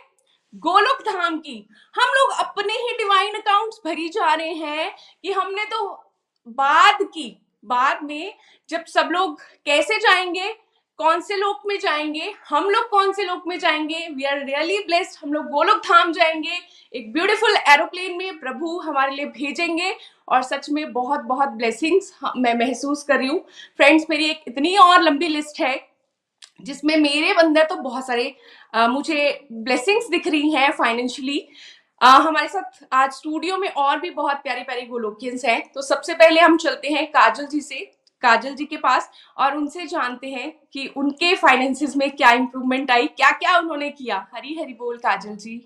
गोलोक 0.55 1.01
धाम 1.01 1.37
की। 1.37 1.67
हम 1.95 2.09
लोग 2.09 2.31
अपने 2.39 2.73
ही 2.73 2.97
डिवाइन 2.97 3.35
अकाउंट्स 3.35 3.81
भरी 3.85 4.09
जा 4.09 4.33
रहे 4.33 4.53
हैं 4.53 4.95
कि 5.23 5.31
हमने 5.31 5.65
तो 5.65 6.11
बाद 6.47 6.97
की, 7.03 7.41
बाद 7.65 8.03
में 8.03 8.33
जब 8.69 8.85
सब 8.85 9.09
लोग 9.11 9.41
कैसे 9.65 9.97
जाएँगे, 9.97 10.55
कौन 10.97 11.21
से 11.21 11.35
लोक 11.35 11.61
में 11.65 11.79
जाएँगे, 11.79 12.33
हम 12.49 12.69
लोग 12.69 12.89
कौन 12.89 13.11
से 13.13 13.23
लोक 13.23 13.43
में 13.47 13.59
जाएँगे? 13.59 14.07
वी 14.09 14.23
आर 14.23 14.45
रियली 14.45 14.79
ब्लेस्ड 14.79 15.19
हम 15.23 15.33
लोग 15.33 15.45
गोलोक 15.45 15.77
धाम 15.77 16.11
जाएँगे। 16.11 16.59
एक 16.93 17.13
ब्यूटीफुल 17.13 17.55
एरोप्लेन 17.55 18.17
में 18.17 18.39
प्रभु 18.39 18.79
हमारे 18.79 19.15
लिए 19.15 19.25
भेजेंगे। 19.25 19.95
और 20.27 20.41
सच 20.43 20.69
में 20.69 20.91
बहुत 20.93 21.21
बहुत 21.23 21.49
ब्लेसिंग्स 21.51 22.13
मैं 22.37 22.53
महसूस 22.55 23.03
कर 23.03 23.17
रही 23.17 23.27
हूँ। 23.27 23.39
फ्रेंड्स 23.77 24.05
मेरी 24.09 24.29
एक 24.29 24.43
इतनी 24.47 24.75
और 24.77 25.01
लंबी 25.01 25.27
लिस्ट 25.27 25.61
है 25.61 25.79
जिसमें 26.61 26.95
मेरे 26.97 27.31
अंदर 27.33 27.63
तो 27.65 27.75
बहुत 27.75 28.07
सारे 28.07 28.35
आ, 28.75 28.87
मुझे 28.87 29.47
ब्लेसिंग्स 29.51 30.09
दिख 30.09 30.27
रही 30.27 30.51
हैं 30.51 30.71
फाइनेंशियली 30.73 31.47
हमारे 32.01 32.47
साथ 32.47 32.85
आज 32.93 33.11
स्टूडियो 33.11 33.57
में 33.57 33.69
और 33.69 33.99
भी 33.99 34.09
बहुत 34.11 34.37
प्यारी 34.37 34.63
प्यारी 34.63 34.81
गोलोकियंस 34.85 35.45
हैं। 35.45 35.61
तो 35.73 35.81
सबसे 35.81 36.13
पहले 36.13 36.41
हम 36.41 36.57
चलते 36.57 36.87
हैं 36.87 37.05
काजल 37.11 37.45
जी 37.45 37.61
से 37.61 37.79
काजल 38.23 38.55
जी 38.55 38.65
के 38.65 38.77
पास 38.77 39.09
और 39.37 39.55
उनसे 39.57 39.85
जानते 39.85 40.27
हैं 40.27 40.51
कि 40.73 40.87
उनके 40.97 41.33
फाइनेंसिस 41.35 41.95
में 41.97 42.09
क्या 42.11 42.31
इंप्रूवमेंट 42.31 42.91
आई 42.91 43.07
क्या 43.07 43.31
क्या 43.31 43.57
उन्होंने 43.59 43.89
किया। 43.89 44.25
हरी 44.35 44.55
हरी 44.59 44.73
बोल 44.73 44.97
काजल 44.97 45.35
जी। 45.35 45.61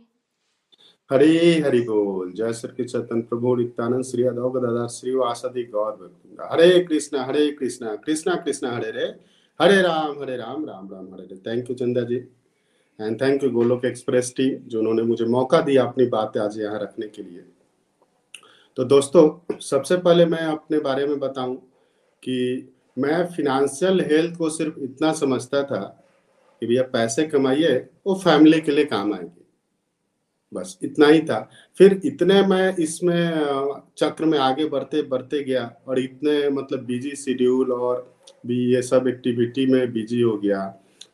हरी 1.11 1.59
हरि 1.59 1.81
बोल। 1.81 2.31
जय 2.31 2.53
श्री 2.53 2.85
चैतन्य 2.85 3.21
प्रभु, 3.21 3.55
नित्यानंद 3.55 4.03
श्री 4.03 4.23
अदोग 4.23 4.57
दादा, 4.57 4.87
श्री 4.87 5.15
वासदि 5.15 5.63
गौर 5.63 6.15
हरे 6.41 6.79
कृष्णा 6.79 7.23
हरे 7.23 7.51
कृष्णा 7.51 7.95
कृष्णा 7.95 8.35
कृष्णा, 8.35 8.75
हरे 8.75 8.91
रे। 8.91 9.05
Hare 9.61 9.81
Ram 9.81 10.21
Hare 10.21 10.37
Ram 10.37 10.65
Ram 10.65 10.89
Ram, 10.91 11.13
Hare 11.13 11.23
Hare 11.23 11.37
thank 11.37 11.69
you 11.69 11.75
Chanda 11.75 12.01
ji. 12.01 12.15
And 13.01 13.21
thank 13.21 13.43
you 13.43 13.49
Golok 13.49 13.85
express 13.85 14.33
team, 14.37 14.57
जो 14.67 14.79
उन्होंने 14.79 15.01
मुझे 15.01 15.25
मौका 15.25 15.61
दिया 15.61 15.83
अपनी 15.83 16.05
बात 16.05 16.37
आज 16.37 16.59
यहाँ 16.59 16.79
रखने 16.79 17.07
के 17.07 17.23
लिए। 17.23 17.43
तो 18.75 18.83
दोस्तों, 18.83 19.55
सबसे 19.59 19.97
पहले 19.97 20.25
मैं 20.25 20.41
अपने 20.41 20.79
बारे 20.79 21.07
में 21.07 21.19
बताऊँ 21.19 21.55
कि 22.23 22.69
मैं 22.97 23.27
फिनेंशियल 23.27 24.01
हेल्थ 24.01 24.37
को 24.37 24.49
सिर्फ़ 24.49 24.79
इतना 24.79 25.13
समझता 25.13 25.63
था 25.63 26.05
कि 26.59 26.67
भैया 26.67 26.83
पैसे 26.83 27.27
कमाइए, 27.27 27.89
वो 28.07 28.15
फैमिली 28.15 28.61
के 28.61 28.71
लिए 28.71 28.85
काम 28.85 29.13
आएँगे। 29.13 29.38
बस 30.51 30.77
इतना 30.83 31.07
ही 31.07 31.19
था। 31.21 31.39
फिर 31.77 31.99
इतने 32.05 32.41
मैं 32.47 32.75
इसमें 32.77 33.81
चक्र 33.97 34.25
में 34.25 34.37
आगे 34.39 34.65
बढ़ते 34.65 35.01
बढ़ते 35.03 35.43
गया 35.43 35.63
और 35.87 35.99
इतने 35.99 36.49
मतलब 36.51 36.85
बिज़ी 36.85 37.15
शेड्यूल 37.15 37.71
और 37.71 38.15
भी 38.45 38.57
ये 38.73 38.81
सब 38.81 39.07
एक्टिविटी 39.07 39.65
में 39.65 39.91
बिज़ी 39.93 40.21
हो 40.21 40.37
गया। 40.37 40.65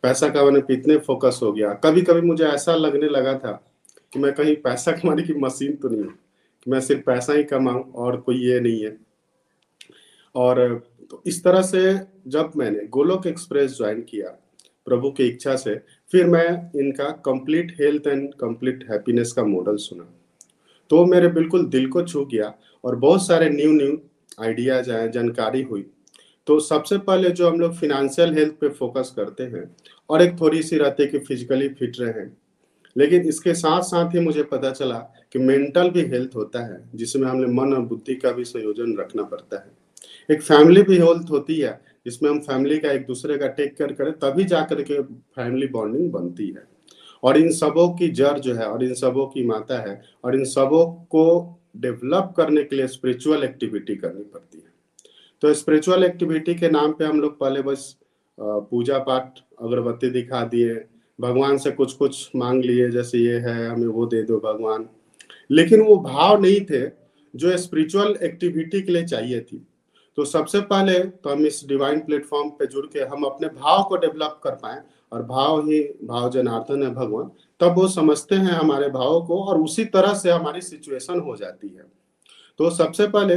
पैसा 0.04 0.30
कमाने 0.30 0.60
पे 0.62 0.74
इतने 0.74 0.98
फोकस 1.00 1.40
हो 1.44 1.52
गया। 1.54 1.74
कभी 1.76 2.02
कभी 2.02 2.22
मुझे 2.22 2.44
ऐसा 2.46 2.76
लगने 2.76 3.10
लगा 3.10 3.34
था 3.38 3.52
कि 4.14 4.20
मैं 4.20 4.34
कहीं 4.34 4.56
पैसा 4.56 4.92
कमाने 4.92 5.24
की 5.24 5.34
मशीन 5.36 5.76
तो 5.76 5.90
नहीं 5.90 6.04
हूँ, 6.04 6.14
कि 6.66 6.72
मैं 6.72 6.80
सिर्फ़ 6.82 7.02
पैसा 7.04 7.34
ही 7.34 7.44
कमाऊं 7.44 7.84
और 7.94 8.18
कोई 8.18 8.38
ये 8.40 8.60
नहीं 8.60 8.84
है। 8.84 8.98
और 10.36 10.84
तो 11.12 11.22
इस 11.28 11.44
तरह 11.44 11.62
से 11.62 11.94
जब 12.28 12.52
मैंने 12.58 12.86
गोलोक 12.88 13.28
एक्सप्रेस 13.28 13.78
ज्वाइन 13.78 14.02
किया 14.02 14.30
प्रभु 14.88 15.12
की 15.12 15.28
इच्छा 15.28 15.56
से 15.56 15.76
फिर 16.14 16.26
मैं 16.28 16.80
इनका 16.80 17.10
complete 17.26 17.76
health 17.80 18.08
and 18.08 18.34
complete 18.34 18.86
happiness 18.92 19.32
का 19.32 19.44
मॉडल 19.44 19.76
सुना। 19.78 20.04
तो 20.92 21.06
मेरे 21.06 21.28
बिल्कुल 21.28 21.66
दिल 21.66 21.88
को 21.90 22.02
छू 22.04 22.26
गया 22.26 22.54
और 22.84 22.96
बहुत 22.96 23.26
सारे 23.28 23.50
न्यू 23.50 23.72
न्यू 23.72 23.98
आइडियाज़ 24.40 24.92
आए, 24.92 25.08
जानकारी 25.10 25.62
हुई। 25.62 25.86
तो 26.48 26.60
सबसे 26.60 26.98
पहले 26.98 27.30
जो 27.30 27.50
हम 27.50 27.60
लोग 27.60 27.74
फिनेंशियल 27.76 28.34
हेल्थ 28.34 28.54
पे 28.54 28.70
फोकस 28.70 29.14
करते 29.16 29.44
हैं 29.44 29.64
और 30.10 30.22
एक 30.22 30.40
थोड़ी 30.42 30.62
सी 30.64 30.78
रहती 30.78 31.04
है 31.04 31.10
कि 31.10 31.20
फिजिकली 31.20 31.70
फिट 31.70 32.00
रहे 32.00 32.26
लेकिन 32.96 33.22
इसके 33.22 33.54
साथ 33.54 33.82
साथ 33.82 34.14
ही 34.16 34.20
मुझे 34.20 34.44
पता 34.44 34.72
चला 34.72 34.98
कि 35.34 35.40
मेंटल 35.40 35.90
भी 35.90 36.02
हेल्थ 36.02 36.36
होता 36.36 36.60
है, 36.66 36.78
जिसमें 36.96 37.28
हमें 37.28 37.48
मन 37.48 37.74
और 37.74 37.82
बुद्धि 37.82 38.16
का 38.16 38.32
भी 38.32 38.44
संयोजन 38.44 38.96
रखना 39.00 39.24
पड़ता 39.24 39.58
है। 39.58 40.36
एक 40.36 40.42
फैमिली 40.42 40.82
भी 40.82 40.98
हेल्थ 40.98 41.32
होती 41.32 41.60
है 41.60 41.80
जिसमें 42.06 42.30
हम 42.30 42.40
फैमिली 42.40 42.78
का 42.78 42.92
एक 42.92 43.06
दूसरे 43.06 43.38
का 43.38 43.48
टेक 43.48 43.76
केयर 43.78 43.94
करें, 43.94 44.14
तभी 44.14 44.44
जा 44.44 44.62
करके 44.62 45.02
फैमिली 45.02 45.68
बॉन्डिंग 45.68 46.12
बनती 46.12 46.48
है। 46.48 46.68
और 47.24 47.38
इन 47.38 47.52
सबों 47.52 47.90
की 47.90 48.08
जड़ 48.08 48.40
जो 48.40 48.56
है, 48.56 48.66
और 48.66 48.84
इन 48.84 48.94
सबों 48.94 49.28
की 49.28 49.44
माता 49.44 49.80
है, 49.90 50.02
और 50.24 50.36
इन 50.36 50.46
सबों 50.46 50.86
को 50.86 51.60
डेवलप 51.78 52.34
करने 52.38 52.64
के 52.64 52.76
लिए 52.76 52.88
स्पिरिचुअल 52.88 53.44
एक्टिविटी 53.44 53.96
करनी 53.96 54.24
पड़ती 54.24 54.58
है। 54.58 54.74
तो 55.42 55.54
स्पिरिचुअल 55.54 56.04
एक्टिविटी 56.04 56.56
के 56.56 56.70
नाम 56.70 56.92
पे 56.92 57.06
हम 57.06 57.22
लोग 57.22 57.40
पहले 57.40 57.62
बस 57.62 57.98
पूजा 58.40 58.98
पाठ, 58.98 59.40
अगरबत्ती 59.62 60.10
दिखा 60.10 60.44
दिए, 60.46 60.86
भगवान 61.22 61.58
से 61.58 61.72
कुछ 61.72 61.94
कुछ 61.94 62.30
मांग 62.36 62.64
लिए, 62.64 62.90
जैसे 62.90 63.18
ये 63.18 63.38
है, 63.38 63.68
हमें 63.70 63.88
वो 63.88 64.06
दे 64.06 64.24
दो 64.24 64.38
भगवान। 64.38 64.90
लेकिन 65.52 65.82
वो 65.82 65.98
भाव 65.98 66.42
नहीं 66.42 66.62
थे 66.62 66.92
जो 67.36 67.58
स्पिरिचुअल 67.58 68.18
एक्टिविटी 68.24 68.82
के 68.82 68.92
लिए 68.92 69.04
चाहिए 69.04 69.42
थी। 69.42 69.68
तो 70.18 70.26
सबसे 70.26 70.60
पहले 70.64 71.00
तो 71.00 71.30
हम 71.30 71.46
इस 71.46 71.62
डिवाइन 71.68 72.00
प्लेटफॉर्म 72.00 72.50
पे 72.50 72.66
जुड़ 72.68 72.86
के 72.86 73.00
हम 73.06 73.24
अपने 73.24 73.48
भाव 73.50 73.84
को 73.84 73.98
डेवलप 73.98 74.40
कर 74.44 74.56
पाए 74.56 74.82
और 75.12 75.24
भाव 75.24 75.68
ही 75.68 75.82
भाव 76.04 76.30
जनार्दन 76.32 76.84
है 76.84 76.90
भगवान, 76.94 77.32
तब 77.60 77.76
वो 77.78 77.88
समझते 77.90 78.36
हैं 78.36 78.52
हमारे 78.52 78.90
भाव 78.90 79.26
को 79.28 79.44
और 79.44 79.62
उसी 79.62 79.86
तरह 79.88 80.14
से 80.14 80.32
हमारी 80.32 80.62
सिचुएशन 80.62 81.20
हो 81.20 81.36
जाती 81.36 81.68
है। 81.68 81.84
तो 82.60 82.70
सबसे 82.72 83.08
पहले 83.08 83.36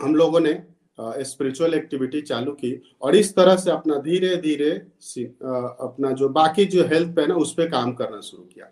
हम 0.00 0.14
लोगों 0.14 0.40
ने 0.40 0.62
स्पिरिचुअल 0.98 1.74
एक्टिविटी 1.74 2.20
चालू 2.22 2.52
की 2.54 2.80
और 3.02 3.16
इस 3.16 3.34
तरह 3.34 3.56
से 3.56 3.70
अपना 3.70 3.96
धीरे 4.00 4.34
धीरे 4.36 4.70
अपना 4.70 6.10
जो 6.12 6.28
बाकी 6.30 6.64
जो 6.66 6.84
हेल्थ 6.84 7.14
पे 7.16 7.26
ना, 7.26 7.34
उस 7.34 7.52
पर 7.54 7.68
काम 7.70 7.92
करना 7.92 8.20
शुरू 8.20 8.42
किया। 8.44 8.66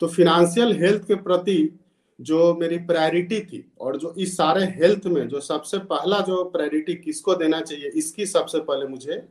तो 0.00 0.06
फिनेंशियल 0.08 0.72
हेल्थ 0.76 1.06
के 1.06 1.14
प्रति 1.16 1.78
जो 2.18 2.54
मेरी 2.54 2.76
प्रायोरिटी 2.86 3.40
थी 3.42 3.64
और 3.80 3.96
जो 3.96 4.14
इस 4.18 4.36
सारे 4.36 4.64
हेल्थ 4.76 5.06
में 5.06 5.26
जो 5.28 5.40
सबसे 5.42 5.78
पहला 5.86 6.20
जो 6.20 6.42
प्रायोरिटी 6.46 6.94
किसको 6.96 7.34
देना 7.34 7.60
चाहिए, 7.60 7.88
इसकी 7.88 8.26
सबसे 8.26 8.60
पहले 8.60 8.86
मुझे 8.86 9.22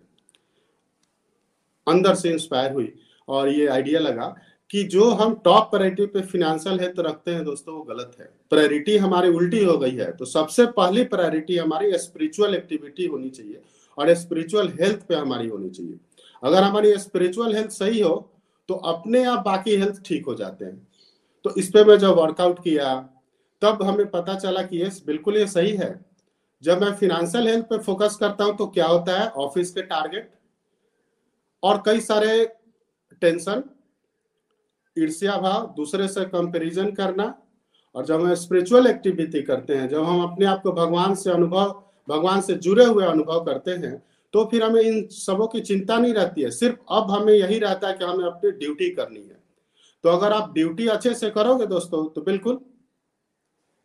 अंदर 1.87 2.15
से 2.15 2.29
इंस्पायर 2.29 2.73
हुई 2.73 2.93
और 3.27 3.49
ये 3.49 3.67
आइडिया 3.67 3.99
लगा 3.99 4.35
कि 4.69 4.83
जो 4.85 5.09
हम 5.11 5.33
टॉप 5.45 5.69
प्रायोरिटी 5.71 6.05
पे 6.05 6.21
फिनेंशियल 6.23 6.79
हेल्थ 6.79 6.99
रखते 6.99 7.31
हैं 7.31 7.43
दोस्तों, 7.43 7.75
वो 7.75 7.83
गलत 7.83 8.11
है। 8.19 8.29
प्रायोरिटी 8.49 8.97
हमारी 8.97 9.29
उल्टी 9.31 9.63
हो 9.63 9.77
गई 9.77 9.95
है 9.95 10.11
तो 10.11 10.25
सबसे 10.25 10.65
पहली 10.73 11.03
प्रायोरिटी 11.05 11.57
हमारी 11.57 11.97
स्पिरिचुअल 11.97 12.55
एक्टिविटी 12.55 13.05
होनी 13.05 13.29
चाहिए 13.29 13.61
और 13.97 14.13
स्पिरिचुअल 14.15 14.69
हेल्थ 14.79 15.05
पे 15.07 15.15
हमारी 15.15 15.47
होनी 15.47 15.69
चाहिए। 15.69 15.99
अगर 16.43 16.63
हमारी 16.63 16.97
स्पिरिचुअल 16.99 17.55
हेल्थ 17.55 17.69
सही 17.71 17.99
हो 18.01 18.15
तो 18.69 18.73
अपने 18.73 19.23
आप 19.25 19.43
बाकी 19.45 19.75
हेल्थ 19.75 20.01
ठीक 20.05 20.25
हो 20.25 20.33
जाते 20.35 20.65
हैं। 20.65 20.84
तो 21.45 21.53
इस 21.57 21.69
पे 21.69 21.83
मैं 21.83 21.97
जब 21.97 22.15
वर्कआउट 22.17 22.59
किया, 22.59 22.93
तब 23.61 23.83
हमें 23.83 24.09
पता 24.11 24.35
चला 24.35 24.61
कि 24.61 24.77
ये 24.77 24.89
बिल्कुल 25.05 25.37
ये 25.37 25.47
सही 25.47 25.75
है। 25.77 25.89
जब 26.63 26.81
मैं 26.81 26.91
फिनेंशियल 26.95 27.47
हेल्थ 27.47 27.65
पे 27.65 27.77
फोकस 27.79 28.17
करता 28.19 28.43
हूँ 28.43 28.55
तो 28.57 28.67
क्या 28.67 28.85
होता 28.87 29.19
है? 29.19 29.27
ऑफ़िस 29.27 29.71
के 29.71 29.81
टारगेट 29.83 30.31
और 31.63 31.81
कई 31.85 31.99
सारे 32.01 32.45
टेंशन 33.21 33.63
ईर्ष्या 34.97 35.37
भाव, 35.37 35.73
दूसरे 35.77 36.07
से 36.07 36.25
कंपैरिजन 36.25 36.91
करना 36.93 37.33
और 37.95 38.05
जब 38.05 38.21
हम 38.21 38.33
स्पिरिचुअल 38.35 38.87
एक्टिविटी 38.87 39.41
करते 39.43 39.75
हैं, 39.75 39.87
जब 39.89 40.03
हम 40.03 40.23
अपने 40.23 40.45
आप 40.45 40.61
को 40.63 40.71
भगवान 40.73 41.15
से 41.15 41.31
अनुभव, 41.31 41.81
भगवान 42.07 42.41
से 42.41 42.53
जुड़े 42.55 42.85
हुए 42.85 43.05
अनुभव 43.05 43.43
करते 43.45 43.71
हैं 43.71 43.97
तो 44.33 44.45
फिर 44.51 44.63
हमें 44.63 44.81
इन 44.81 45.07
सबों 45.11 45.47
की 45.47 45.59
चिंता 45.61 45.97
नहीं 45.97 46.13
रहती 46.13 46.41
है। 46.41 46.51
सिर्फ़ 46.51 46.93
अब 46.93 47.11
हमें 47.11 47.33
यही 47.33 47.59
रहता 47.59 47.87
है 47.87 47.93
कि 47.93 48.05
हमें 48.05 48.25
अपनी 48.25 48.51
ड्यूटी 48.53 48.89
करनी 48.91 49.19
है। 49.19 49.34
तो 50.05 50.09
अगर 50.09 50.33
आप 50.33 50.51
ड्यूटी 50.53 50.87
अच्छे 50.87 51.13
से 51.15 51.29
करोगे 51.31 51.65
दोस्तों 51.65 52.03
तो 52.07 52.21
बिल्कुल 52.21 52.59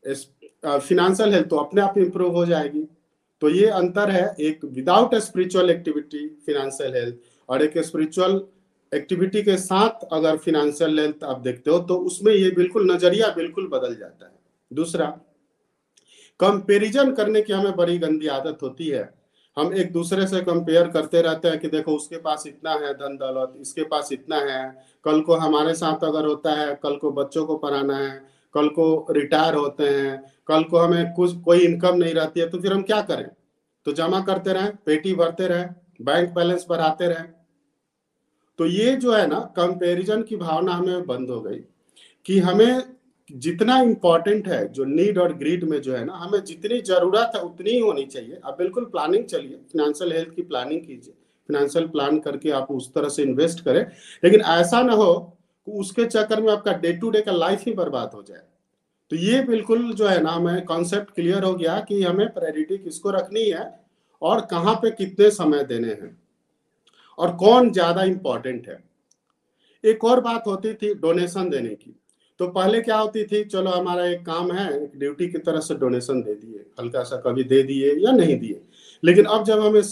फिनेंशियल 0.05 1.33
हेल्थ 1.33 1.47
तो 1.49 1.57
अपने 1.57 1.81
आप 1.81 1.99
इंप्रूव 1.99 2.35
हो 2.37 2.45
जाएगी। 2.47 2.83
तो 3.43 3.49
ये 3.49 3.67
अंतर 3.69 4.11
है 4.11 4.35
एक 4.41 4.65
without 4.67 5.15
spiritual 5.17 5.71
activity 5.71 6.27
financial 6.47 6.95
health 6.95 7.17
और 7.49 7.63
एक 7.63 7.79
स्पिरिचुअल 7.81 8.41
एक्टिविटी 8.93 9.43
के 9.43 9.57
साथ 9.59 10.05
अगर 10.13 10.37
फिनेंशियल 10.39 10.99
हेल्थ 11.01 11.25
आप 11.25 11.41
देखते 11.41 11.71
हो 11.71 11.79
तो 11.89 11.97
उसमें 12.07 12.33
ये 12.33 12.51
बिल्कुल 12.51 12.91
नज़रिया 12.93 13.29
बिल्कुल 13.37 13.69
बदल 13.69 13.95
जाता 13.97 14.27
है। 14.27 14.33
दूसरा 14.71 15.07
कंपेरिजन 16.41 17.13
करने 17.15 17.43
की 17.43 17.53
हमें 17.53 17.77
बड़ी 17.77 17.99
गंदी 17.99 18.27
आदत 18.29 18.59
होती 18.63 18.89
है। 18.89 19.03
हम 19.57 19.73
एक 19.75 19.93
दूसरे 19.93 20.27
से 20.27 20.41
कंपेयर 20.41 20.89
करते 20.89 21.23
रहते 21.23 21.49
हैं 21.49 21.59
कि 21.59 21.69
देखो 21.69 21.95
उसके 21.97 22.17
पास 22.17 22.45
इतना 22.47 22.71
है, 22.71 22.93
धन 22.95 23.17
दौलत, 23.17 23.55
इसके 23.61 23.83
पास 23.83 24.09
इतना 24.13 24.37
है, 24.37 24.85
कल 25.05 25.21
को 25.21 25.35
हमारे 25.35 25.75
साथ 25.75 26.05
अगर 26.05 26.25
होता 26.25 26.53
है, 26.53 26.75
कल 26.83 26.97
को 26.97 27.11
बच्चों 27.11 27.45
को 27.47 27.57
पढ़ाना 27.57 27.97
है, 27.97 28.11
कल 28.55 28.69
को 28.69 29.07
रिटायर 29.11 29.55
होते 29.55 29.89
हैं, 29.89 30.23
कल 30.47 30.63
को 30.63 30.79
हमें 30.79 31.13
कुछ, 31.13 31.37
कोई 31.37 31.59
इनकम 31.59 31.97
नहीं 31.97 32.15
रहती 32.15 32.41
है 32.41 32.49
तो 32.49 32.59
फिर 32.59 32.73
हम 32.73 32.83
क्या 32.83 33.01
करें? 33.03 33.29
तो 33.87 33.93
जमा 33.93 34.21
करते 34.21 34.53
रहें, 34.53 34.73
पेटी 34.87 35.15
भरते 35.15 35.47
रहें 35.47 35.69
बैंक 36.03 36.35
बैलेंस 36.35 36.67
बढ़ाते 36.69 37.09
रहें। 37.09 37.29
तो 38.59 38.67
ये 38.67 38.97
जो 38.97 39.13
है 39.13 39.27
ना 39.27 39.39
कंपैरिजन 39.57 40.23
की 40.23 40.37
भावना 40.37 40.73
हमें 40.73 41.07
बंद 41.07 41.31
हो 41.31 41.41
गई 41.41 41.59
कि 42.27 42.39
हमें 42.39 42.83
जितना 43.33 43.79
इंपॉर्टेंट 43.81 44.49
है, 44.49 44.67
जो 44.69 44.85
नीड 44.85 45.19
और 45.19 45.33
ग्रीड 45.33 45.65
में 45.65 45.81
जो 45.83 45.95
है 45.97 46.05
ना, 46.05 46.13
हमें 46.13 46.45
जितनी 46.45 46.81
ज़रूरत 46.81 47.33
है, 47.37 47.43
उतनी 47.43 47.71
ही 47.71 47.79
होनी 47.79 48.05
चाहिए। 48.05 48.41
आप 48.45 48.59
बिल्कुल 48.59 48.85
प्लानिंग 48.85 49.25
चलिए 49.25 49.59
फिनेंशियल 49.73 50.13
हेल्थ 50.13 50.35
की 50.35 50.43
प्लानिंग 50.43 50.81
कीजिए। 50.81 51.15
फिनेंशियल 51.49 51.87
प्लान 51.87 52.19
करके 52.19 52.51
आप 52.51 52.71
उस 52.71 52.93
तरह 52.95 53.09
से 53.09 53.23
इन्वेस्ट 53.23 53.61
करें। 53.61 53.81
लेकिन 54.25 54.41
ऐसा 54.41 54.83
ना 54.83 54.93
हो 54.93 55.13
कि 55.67 55.73
उसके 55.73 56.05
चक्कर 56.05 56.41
में 56.41 56.53
आपका 56.53 56.73
डे 56.73 56.93
टू 56.93 57.11
डे 57.11 57.21
का 57.21 57.33
लाइफ 57.33 57.63
ही 57.67 57.73
बर्बाद 57.73 58.11
हो 58.15 58.23
जाए। 58.23 58.43
तो 59.11 59.17
ये 59.17 59.41
बिल्कुल 59.43 59.93
जो 59.93 60.07
है 60.07 60.23
ना, 60.23 60.31
हमें 60.31 60.65
कॉन्सेप्ट 60.65 61.15
क्लियर 61.15 61.45
हो 61.45 61.55
गया 61.55 61.79
कि 61.81 62.03
हमें 62.03 62.27
प्रायोरिटी 62.29 62.79
किसको 62.79 63.11
रखनी 63.11 63.45
है 63.45 63.81
और 64.23 64.41
कहाँ 64.41 64.75
पे 64.75 64.91
कितने 64.91 65.31
समय 65.31 65.65
देने 65.65 65.89
हैं 65.89 66.17
और 67.19 67.37
कौन 67.37 67.71
ज़्यादा 67.73 68.03
इंपॉर्टेंट 68.03 68.69
है। 68.69 68.83
एक 69.85 70.05
और 70.05 70.21
बात 70.21 70.47
होती 70.47 70.75
थी 70.75 70.95
डोनेशन 70.95 71.51
देने 71.51 71.75
की। 71.75 72.00
तो 72.41 72.47
पहले 72.49 72.81
क्या 72.81 72.97
होती 72.99 73.23
थी? 73.25 73.43
चलो 73.45 73.71
हमारा 73.71 74.05
एक 74.07 74.25
काम 74.27 74.51
है, 74.53 74.67
एक 74.75 74.93
ड्यूटी 74.99 75.27
की 75.29 75.39
तरह 75.41 75.61
से 75.61 75.75
डोनेशन 75.77 76.21
दे 76.23 76.35
दिए, 76.35 76.65
हल्का 76.81 77.03
सा 77.05 77.17
कभी 77.21 77.43
दे 77.45 77.63
दिए 77.63 77.95
या 77.97 78.13
नहीं 78.13 78.39
दिए। 78.39 78.61
लेकिन 79.03 79.25
अब 79.27 79.45
जब 79.45 79.61
हम 79.61 79.77
इस 79.77 79.91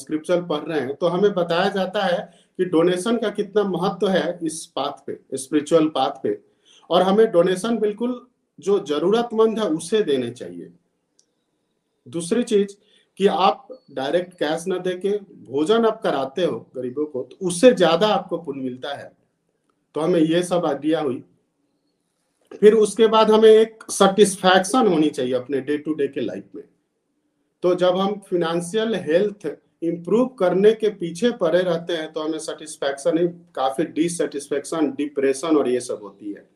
स्क्रिप्चर 0.00 0.42
पढ़ 0.44 0.62
रहे 0.62 0.80
हैं 0.80 0.94
तो 0.96 1.06
हमें 1.08 1.32
बताया 1.34 1.68
जाता 1.70 2.04
है 2.04 2.18
कि 2.58 2.64
डोनेशन 2.66 3.16
का 3.18 3.30
कितना 3.32 3.62
महत्व 3.64 4.08
है 4.08 4.38
इस 4.42 4.64
पाथ 4.76 5.04
पे 5.06 5.36
स्पिरिचुअल 5.36 5.88
पाथ 5.90 6.22
पे। 6.22 6.38
और 6.90 7.02
हमें 7.02 7.26
डोनेशन 7.32 7.78
बिल्कुल 7.78 8.20
जो 8.58 8.78
जरूरतमंद 8.84 9.58
है, 9.58 9.66
उसे 9.66 10.02
देने 10.02 10.30
चाहिए। 10.32 10.72
दूसरी 12.06 12.42
चीज़ 12.44 12.74
कि 13.20 13.26
आप 13.26 13.68
डायरेक्ट 13.92 14.32
कैश 14.34 14.66
ना 14.66 14.78
देके 14.80 15.10
भोजन 15.44 15.84
आप 15.86 16.00
कराते 16.02 16.44
हो 16.44 16.58
गरीबों 16.76 17.06
को 17.06 17.22
तो 17.22 17.46
उससे 17.46 17.72
ज़्यादा 17.74 18.08
आपको 18.08 18.38
पुण्य 18.38 18.62
मिलता 18.62 18.94
है। 18.94 19.12
तो 19.94 20.00
हमें 20.00 20.20
ये 20.20 20.42
सब 20.44 20.66
आइडिया 20.66 21.00
हुई। 21.00 21.22
फिर 22.60 22.74
उसके 22.74 23.06
बाद 23.06 23.30
हमें 23.30 23.48
एक 23.48 23.84
सेटिस्फैक्शन 23.90 24.86
होनी 24.86 25.08
चाहिए 25.10 25.34
अपने 25.34 25.60
डे 25.60 25.76
टू 25.78 25.94
डे 25.94 26.08
के 26.08 26.20
लाइफ 26.20 26.44
में। 26.54 26.64
तो 27.62 27.74
जब 27.74 27.96
हम 27.96 28.20
फिनेंशियल 28.28 28.94
हेल्थ 29.02 29.46
इंप्रूव 29.82 30.26
करने 30.38 30.72
के 30.72 30.88
पीछे 30.90 31.30
पड़े 31.32 31.60
रहते 31.60 31.92
हैं 31.92 32.12
तो 32.12 32.20
हमें 32.20 32.38
सेटिस्फैक्शन 32.38 33.26
काफ़ी 33.54 33.84
डिससेटिस्फैक्शन 33.86 34.90
डिप्रेशन 34.92 35.56
और 35.56 35.68
ये 35.68 35.80
सब 35.80 36.00
होती 36.02 36.32
है। 36.32 36.46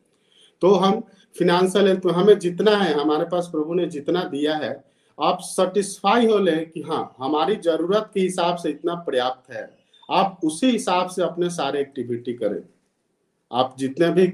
तो 0.61 0.73
हम 0.75 1.01
फिनेंशियल 1.35 1.87
हेल्थ 1.87 2.05
में, 2.05 2.13
हमें 2.13 2.37
जितना 2.39 2.75
है, 2.77 2.93
हमारे 2.93 3.25
पास 3.25 3.47
प्रभु 3.47 3.73
ने 3.73 3.85
जितना 3.87 4.23
दिया 4.25 4.55
है, 4.55 4.71
आप 5.17 5.39
सेटिस्फाई 5.41 6.25
हो 6.27 6.37
ले 6.39 6.55
कि 6.65 6.81
हाँ 6.81 7.15
हमारी 7.19 7.55
ज़रूरत 7.57 8.09
के 8.13 8.19
हिसाब 8.19 8.57
से 8.57 8.69
इतना 8.69 8.95
पर्याप्त 9.07 9.51
है। 9.53 9.69
आप 10.09 10.39
उसी 10.43 10.69
हिसाब 10.69 11.09
से 11.09 11.21
अपने 11.23 11.49
सारे 11.49 11.81
एक्टिविटी 11.81 12.33
करें। 12.33 12.61
आप 13.51 13.75
जितने 13.79 14.09
भी 14.11 14.27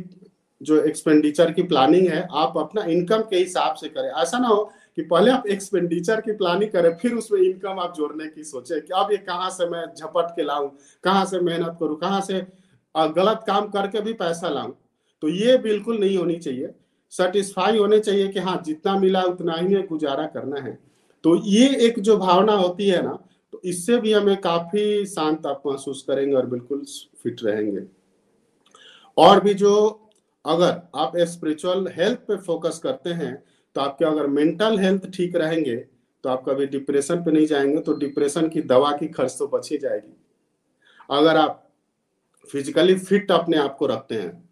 जो 0.62 0.80
एक्सपेंडिचर 0.82 1.52
की 1.52 1.64
प्लानिंग 1.64 2.08
है, 2.08 2.28
आप 2.32 2.58
अपना 2.58 2.84
इनकम 2.84 3.22
के 3.22 3.38
हिसाब 3.38 3.76
से 3.76 3.88
करें। 3.90 4.10
ऐसा 4.12 4.40
ना 4.40 4.48
हो 4.48 4.64
कि 4.96 5.02
पहले 5.04 5.32
आप 5.32 5.48
एक्सपेंडिचर 5.48 6.22
की 6.22 6.32
प्लानिंग 6.34 6.72
करें, 6.72 6.96
फिर 6.96 7.14
उसमें 7.14 7.40
इनकम 7.42 7.80
आप 7.80 7.94
जोड़ने 7.98 8.28
की 8.28 8.44
सोचे 8.44 8.80
कि 8.82 8.94
अब 8.96 9.12
ये 9.12 9.18
कहाँ 9.20 9.50
से 9.50 9.70
मैं 9.70 9.86
झपट 9.88 10.32
के 10.36 10.44
लाऊं, 10.44 10.70
कहाँ 11.04 11.26
से 11.26 11.40
मेहनत 11.40 11.78
करूँ, 11.80 11.98
कहाँ 11.98 12.22
से 12.22 12.40
गलत 12.96 13.44
काम 13.48 13.68
करके 13.70 14.02
भी 14.02 14.14
पैसा 14.16 14.50
लाऊं। 14.50 14.72
तो 15.24 15.28
ये 15.30 15.58
बिल्कुल 15.58 16.00
नहीं 16.00 16.18
होनी 16.18 16.36
चाहिए। 16.38 16.74
सेटिस्फाई 17.14 17.78
होने 17.78 18.00
चाहिए 18.00 18.28
कि 18.28 18.40
हाँ 18.40 18.62
जितना 18.66 18.98
मिला 19.00 19.22
उतना 19.24 19.54
ही, 19.54 19.82
गुजारा 19.84 20.26
करना 20.28 20.62
है। 20.62 20.78
तो 21.24 21.36
ये 21.46 21.68
एक 21.88 22.00
जो 22.00 22.18
भावना 22.18 22.54
होती 22.54 22.88
है 22.88 23.02
ना 23.04 23.18
तो 23.54 23.62
इससे 23.66 23.98
भी 23.98 24.12
हमें 24.14 24.36
काफ़ी 24.38 25.06
शांत 25.06 25.46
आप 25.46 25.62
महसूस 25.68 26.04
करेंगे 26.08 26.36
और 26.36 26.46
बिल्कुल 26.46 26.84
फिट 27.24 27.44
रहेंगे। 27.44 27.82
और 29.18 29.40
भी 29.40 29.54
जो 29.54 29.72
अगर 30.46 30.82
आप 30.96 31.18
स्पिरिचुअल 31.18 31.88
हेल्थ 31.88 32.18
पे 32.18 32.36
फोकस 32.38 32.80
करते 32.84 33.10
हैं 33.10 33.36
तो 33.76 33.82
आपके 33.82 34.06
अगर 34.06 34.28
मेंटल 34.28 34.78
हेल्थ 34.80 35.10
ठीक 35.14 35.36
रहेंगे 35.36 35.76
तो 36.24 36.30
आप 36.30 36.44
कभी 36.50 36.66
डिप्रेशन 36.66 37.24
पे 37.24 37.32
नहीं 37.32 37.46
जाएँगे 37.46 37.80
तो 37.80 37.94
डिप्रेशन 37.94 38.48
की 38.50 38.62
दवा 38.62 38.92
की 38.92 39.08
खर्च 39.08 39.36
तो 39.40 39.48
बच 39.48 39.70
जाएगी। 39.74 40.16
अगर 41.10 41.38
आप 41.38 41.62
फिजिकली 42.50 42.96
फिट 42.96 43.32
अपने 43.32 43.58
आप 43.58 43.76
को 43.78 43.88
रखते 43.88 44.16
हैं, 44.16 44.50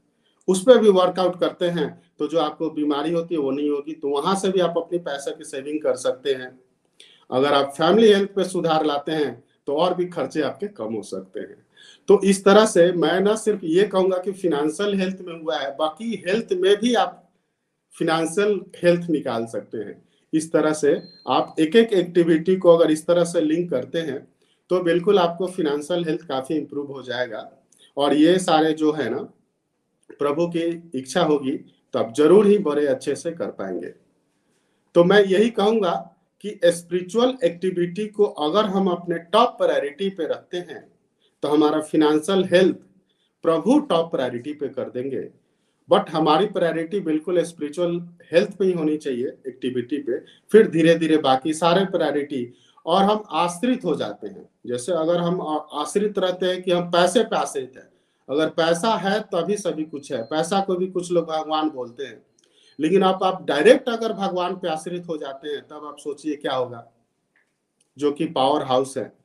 उस 0.47 0.63
पर 0.63 0.77
भी 0.77 0.89
वर्कआउट 0.89 1.39
करते 1.39 1.65
हैं 1.65 1.87
तो 2.19 2.27
जो 2.27 2.39
आपको 2.39 2.69
बीमारी 2.69 3.11
होती 3.11 3.35
है, 3.35 3.41
वो 3.41 3.51
नहीं 3.51 3.69
होगी 3.69 3.93
तो 3.93 4.09
वहाँ 4.09 4.35
से 4.35 4.49
भी 4.49 4.59
आप 4.59 4.73
अपनी 4.77 4.99
पैसा 4.99 5.31
की 5.31 5.43
सेविंग 5.43 5.81
कर 5.81 5.95
सकते 5.95 6.33
हैं। 6.33 6.59
अगर 7.29 7.53
आप 7.53 7.73
फैमिली 7.77 8.11
हेल्थ 8.13 8.29
पे 8.29 8.43
सुधार 8.43 8.85
लाते 8.85 9.11
हैं 9.11 9.43
तो 9.67 9.75
और 9.75 9.93
भी 9.93 10.05
खर्चे 10.05 10.41
आपके 10.41 10.67
कम 10.69 10.93
हो 10.93 11.01
सकते 11.03 11.39
हैं। 11.39 11.65
तो 12.09 12.19
इस 12.23 12.43
तरह 12.45 12.65
से 12.65 12.91
मैं 12.93 13.19
ना 13.21 13.35
सिर्फ़ 13.37 13.65
ये 13.65 13.83
कहूँगा 13.85 14.17
कि 14.17 14.31
फिनेंशियल 14.33 14.99
हेल्थ 14.99 15.21
में 15.21 15.33
हुआ 15.33 15.57
है, 15.57 15.75
बाकी 15.75 16.23
हेल्थ 16.27 16.53
में 16.53 16.75
भी 16.79 16.93
आप 16.95 17.19
फिनेंशियल 17.95 18.59
हेल्थ 18.77 19.09
निकाल 19.09 19.45
सकते 19.45 19.77
हैं। 19.77 20.01
इस 20.33 20.51
तरह 20.51 20.73
से 20.73 20.93
आप 21.29 21.55
एक 21.59 21.75
एक 21.75 21.93
एक्टिविटी 21.93 22.55
को 22.57 22.75
अगर 22.77 22.91
इस 22.91 23.05
तरह 23.07 23.23
से 23.25 23.41
लिंक 23.41 23.69
करते 23.69 23.99
हैं 24.01 24.19
तो 24.69 24.79
बिल्कुल 24.83 25.19
आपको 25.19 25.47
फिनेंशियल 25.49 26.05
हेल्थ 26.05 26.21
काफ़ी 26.27 26.55
इंप्रूव 26.55 26.91
हो 26.91 27.01
जाएगा। 27.03 27.49
और 27.97 28.13
ये 28.13 28.37
सारे 28.39 28.73
जो 28.73 28.91
है 28.91 29.09
ना, 29.09 29.17
प्रभु 30.19 30.47
की 30.47 30.61
इच्छा 30.95 31.23
होगी 31.23 31.51
तो 31.93 31.99
आप 31.99 32.13
ज़रूर 32.17 32.47
ही 32.47 32.57
बड़े 32.59 32.85
अच्छे 32.87 33.15
से 33.15 33.31
कर 33.31 33.51
पाएँगे। 33.51 33.93
तो 34.95 35.03
मैं 35.03 35.23
यही 35.25 35.49
कहूँगा 35.51 35.91
कि 36.43 36.59
स्पिरिचुअल 36.67 37.37
एक्टिविटी 37.43 38.07
को 38.07 38.23
अगर 38.23 38.65
हम 38.67 38.87
अपने 38.89 39.17
टॉप 39.27 39.55
प्रायोरिटी 39.57 40.09
पे 40.09 40.27
रखते 40.27 40.57
हैं 40.59 40.81
तो 41.43 41.49
हमारा 41.49 41.81
फिनेंशियल 41.81 42.43
हेल्थ 42.45 42.75
प्रभु 43.43 43.79
टॉप 43.79 44.11
प्रायोरिटी 44.11 44.53
पे 44.53 44.67
कर 44.67 44.89
देंगे। 44.89 45.29
बट 45.89 46.09
हमारी 46.09 46.45
प्रायोरिटी 46.45 46.99
बिल्कुल 46.99 47.43
स्पिरिचुअल 47.43 48.09
हेल्थ 48.31 48.57
पे 48.57 48.65
ही 48.65 48.71
होनी 48.71 48.97
चाहिए 48.97 49.27
एक्टिविटी 49.47 49.97
पे। 49.97 50.19
फिर 50.51 50.67
धीरे 50.67 50.95
धीरे 50.95 51.17
बाकी 51.17 51.53
सारे 51.53 51.85
प्रायोरिटी 51.85 52.53
और 52.85 53.03
हम 53.03 53.23
आश्रित 53.31 53.85
हो 53.85 53.95
जाते 53.95 54.27
हैं। 54.27 54.49
जैसे 54.67 54.91
अगर 54.91 55.17
हम 55.17 55.41
आश्रित 55.73 56.19
रहते 56.19 56.45
हैं 56.45 56.61
कि 56.61 56.71
हम 56.71 56.91
पैसे 56.91 57.23
पे 57.23 57.35
आश्रित 57.35 57.73
हैं, 57.77 57.89
अगर 58.29 58.49
पैसा 58.49 58.95
है 58.95 59.19
तभी 59.19 59.57
सभी 59.57 59.83
कुछ 59.83 60.11
है। 60.11 60.23
पैसा 60.23 60.61
को 60.61 60.75
भी 60.75 60.87
कुछ 60.87 61.11
लोग 61.11 61.25
भगवान 61.25 61.69
बोलते 61.69 62.03
हैं। 62.03 62.25
लेकिन 62.79 63.03
आप 63.03 63.19
आप 63.23 63.45
डायरेक्ट 63.45 63.89
अगर 63.89 64.13
भगवान 64.13 64.55
पे 64.55 64.67
आश्रित 64.67 65.07
हो 65.07 65.17
जाते 65.17 65.49
हैं, 65.49 65.67
तब 65.67 65.85
आप 65.85 65.97
सोचिए 65.99 66.35
क्या 66.35 66.55
होगा। 66.55 66.91
जो 67.97 68.11
कि 68.11 68.25
पावर 68.25 68.63
हाउस 68.63 68.97
है। 68.97 69.22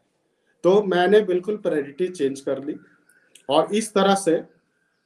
तो 0.64 0.82
मैंने 0.84 1.20
बिल्कुल 1.22 1.56
प्रायोरिटी 1.58 2.08
चेंज 2.08 2.40
कर 2.40 2.64
ली। 2.64 2.74
और 3.48 3.74
इस 3.74 3.92
तरह 3.94 4.14
से 4.16 4.40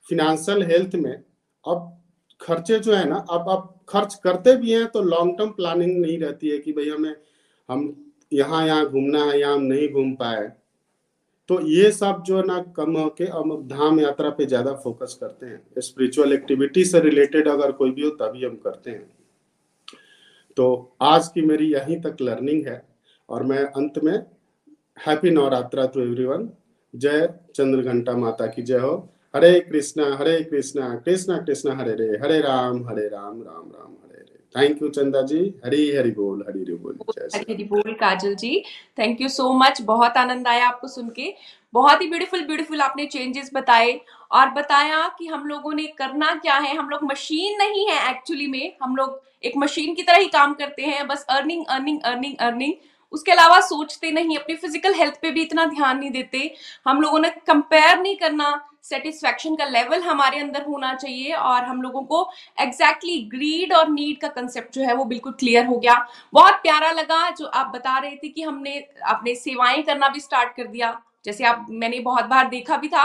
फिनेंशियल 0.06 0.62
हेल्थ 0.64 0.94
में 0.96 1.12
अब 1.12 1.98
खर्चे 2.40 2.78
जो 2.78 2.94
है 2.94 3.04
ना, 3.08 3.16
अब 3.16 3.48
अब 3.50 3.68
खर्च 3.88 4.14
करते 4.24 4.54
भी 4.56 4.72
हैं 4.72 4.86
तो 4.88 5.02
लॉन्ग 5.02 5.36
टर्म 5.38 5.50
प्लानिंग 5.52 6.00
नहीं 6.00 6.18
रहती 6.18 6.48
है 6.48 6.58
कि 6.58 6.72
भाई 6.72 6.88
हमें, 6.88 7.14
हम 7.68 8.12
यहाँ 8.32 8.66
यहाँ 8.66 8.86
घूमना 8.86 9.24
है, 9.24 9.38
यहाँ 9.40 9.54
हम 9.54 9.62
नहीं 9.62 9.88
घूम 9.90 10.14
पाए। 10.16 10.50
तो 11.48 11.60
ये 11.62 11.90
सब 11.92 12.22
जो 12.26 12.36
है 12.36 12.46
ना 12.46 12.58
कम 12.76 12.96
होके 12.96 13.24
हम 13.26 13.56
धाम 13.68 14.00
यात्रा 14.00 14.30
पे 14.30 14.46
ज़्यादा 14.46 14.72
फोकस 14.74 15.16
करते 15.20 15.46
हैं। 15.46 15.80
स्पिरिचुअल 15.80 16.32
एक्टिविटी 16.32 16.84
से 16.84 17.00
रिलेटेड 17.00 17.48
अगर 17.48 17.72
कोई 17.72 17.90
भी 17.90 18.02
हो, 18.02 18.10
तभी 18.12 18.44
हम 18.44 18.56
करते 18.56 18.90
हैं। 18.90 19.08
तो 20.56 20.96
आज 21.02 21.28
की 21.28 21.42
मेरी 21.42 21.72
यहीं 21.72 22.00
तक 22.02 22.16
लर्निंग 22.22 22.66
है 22.66 22.82
और 23.28 23.42
मैं 23.42 23.64
अंत 23.64 23.98
में 24.04 24.18
हैप्पी 24.96 25.30
नवरात्रा 25.30 25.84
टू 25.86 26.00
एवरीवन 26.00 26.48
जय 26.94 27.26
चंद्र 27.54 27.82
घंटा 27.82 28.12
माता 28.16 28.46
की 28.46 28.62
जय 28.62 28.78
हो 28.78 28.90
हरे 29.34 29.60
कृष्णा 29.60 30.04
हरे 30.16 30.38
कृष्णा 30.42 30.88
कृष्णा 31.04 31.38
कृष्णा 31.38 31.74
हरे 31.76 31.94
रे 31.94 32.06
हरे 32.18 32.38
राम 32.40 32.76
हरे 32.88 33.06
राम 33.08 33.40
राम 33.42 33.64
राम 33.70 33.92
हरे 33.92 34.20
रे 34.20 34.38
थैंक 34.54 34.82
यू 34.82 34.88
चंदा 34.88 35.22
जी 35.22 35.40
हरी 35.64 35.80
हरि 35.96 36.10
बोल 36.10 36.44
हरी 36.48 36.60
हरि 36.60 36.74
बोल 36.74 36.94
हरी 37.10 37.52
हरी 37.52 37.64
बोल 37.64 37.92
Kajal 38.00 38.34
ji 38.34 38.62
thank 38.98 39.20
you 39.20 39.28
so 39.28 39.52
much 39.54 39.82
बहुत 39.82 40.16
आनंद 40.16 40.48
आया 40.48 40.68
आपको 40.68 40.88
सुन 40.88 41.08
के। 41.08 41.32
बहुत 41.74 42.02
ही 42.02 42.08
ब्यूटीफुल 42.08 42.46
ब्यूटीफुल 42.46 42.80
आपने 42.80 43.06
चेंजेस 43.06 43.50
बताए 43.54 44.00
और 44.30 44.50
बताया 44.50 45.06
कि 45.18 45.26
हम 45.26 45.46
लोगों 45.46 45.72
ने 45.74 45.86
करना 45.98 46.34
क्या 46.34 46.56
है। 46.58 46.76
हम 46.76 46.88
लोग 46.88 47.04
मशीन 47.04 47.58
नहीं 47.58 47.86
है 47.88 47.98
एक्चुअली 48.10 48.46
में। 48.46 48.72
हम 48.82 48.96
लोग 48.96 49.20
एक 49.44 49.56
मशीन 49.56 49.94
की 49.94 50.02
तरह 50.02 50.18
ही 50.18 50.26
काम 50.30 50.54
करते 50.54 50.82
हैं। 50.82 51.06
बस 51.08 51.26
अर्निंग 51.30 51.64
अर्निंग 51.68 52.00
अर्निंग 52.04 52.36
अर्निंग 52.40 52.74
उसके 53.12 53.32
अलावा 53.32 53.60
सोचते 53.60 54.10
नहीं, 54.10 54.36
अपनी 54.38 54.54
फ़िज़िकल 54.56 54.94
हेल्थ 54.94 55.20
पे 55.22 55.30
भी 55.30 55.42
इतना 55.42 55.64
ध्यान 55.66 55.98
नहीं 55.98 56.10
देते। 56.10 56.54
हम 56.86 57.00
लोगों 57.00 57.18
ने 57.18 57.30
कंपेयर 57.46 57.98
नहीं 58.00 58.16
करना 58.16 58.68
सेटिस्फेक्शन 58.82 59.56
का 59.56 59.64
लेवल 59.64 60.02
हमारे 60.02 60.38
अंदर 60.40 60.62
होना 60.62 60.92
चाहिए 60.94 61.32
और 61.32 61.64
हम 61.64 61.82
लोगों 61.82 62.02
को 62.02 62.22
एग्जैक्टली 62.60 63.12
exactly 63.12 63.30
ग्रीड 63.30 63.72
और 63.72 63.88
नीड 63.90 64.20
का 64.20 64.28
कंसेप्ट 64.30 64.74
जो 64.74 64.82
है 64.82 64.94
वो 64.94 65.04
बिल्कुल 65.04 65.32
क्लियर 65.32 65.66
हो 65.66 65.76
गया। 65.76 65.94
बहुत 66.32 66.54
प्यारा 66.62 66.90
लगा 66.92 67.28
जो 67.30 67.46
आप 67.46 67.72
बता 67.74 67.98
रहे 67.98 68.16
थे 68.16 68.28
कि 68.28 68.42
हमने 68.42 68.76
अपने 69.08 69.34
सेवाएँ 69.34 69.82
करना 69.82 70.08
भी 70.08 70.20
स्टार्ट 70.20 70.56
कर 70.56 70.66
दिया। 70.66 71.00
जैसे 71.24 71.44
आप, 71.44 71.66
मैंने 71.70 71.98
बहुत 72.00 72.24
बार 72.24 72.48
देखा 72.48 72.76
भी 72.76 72.88
था 72.88 73.04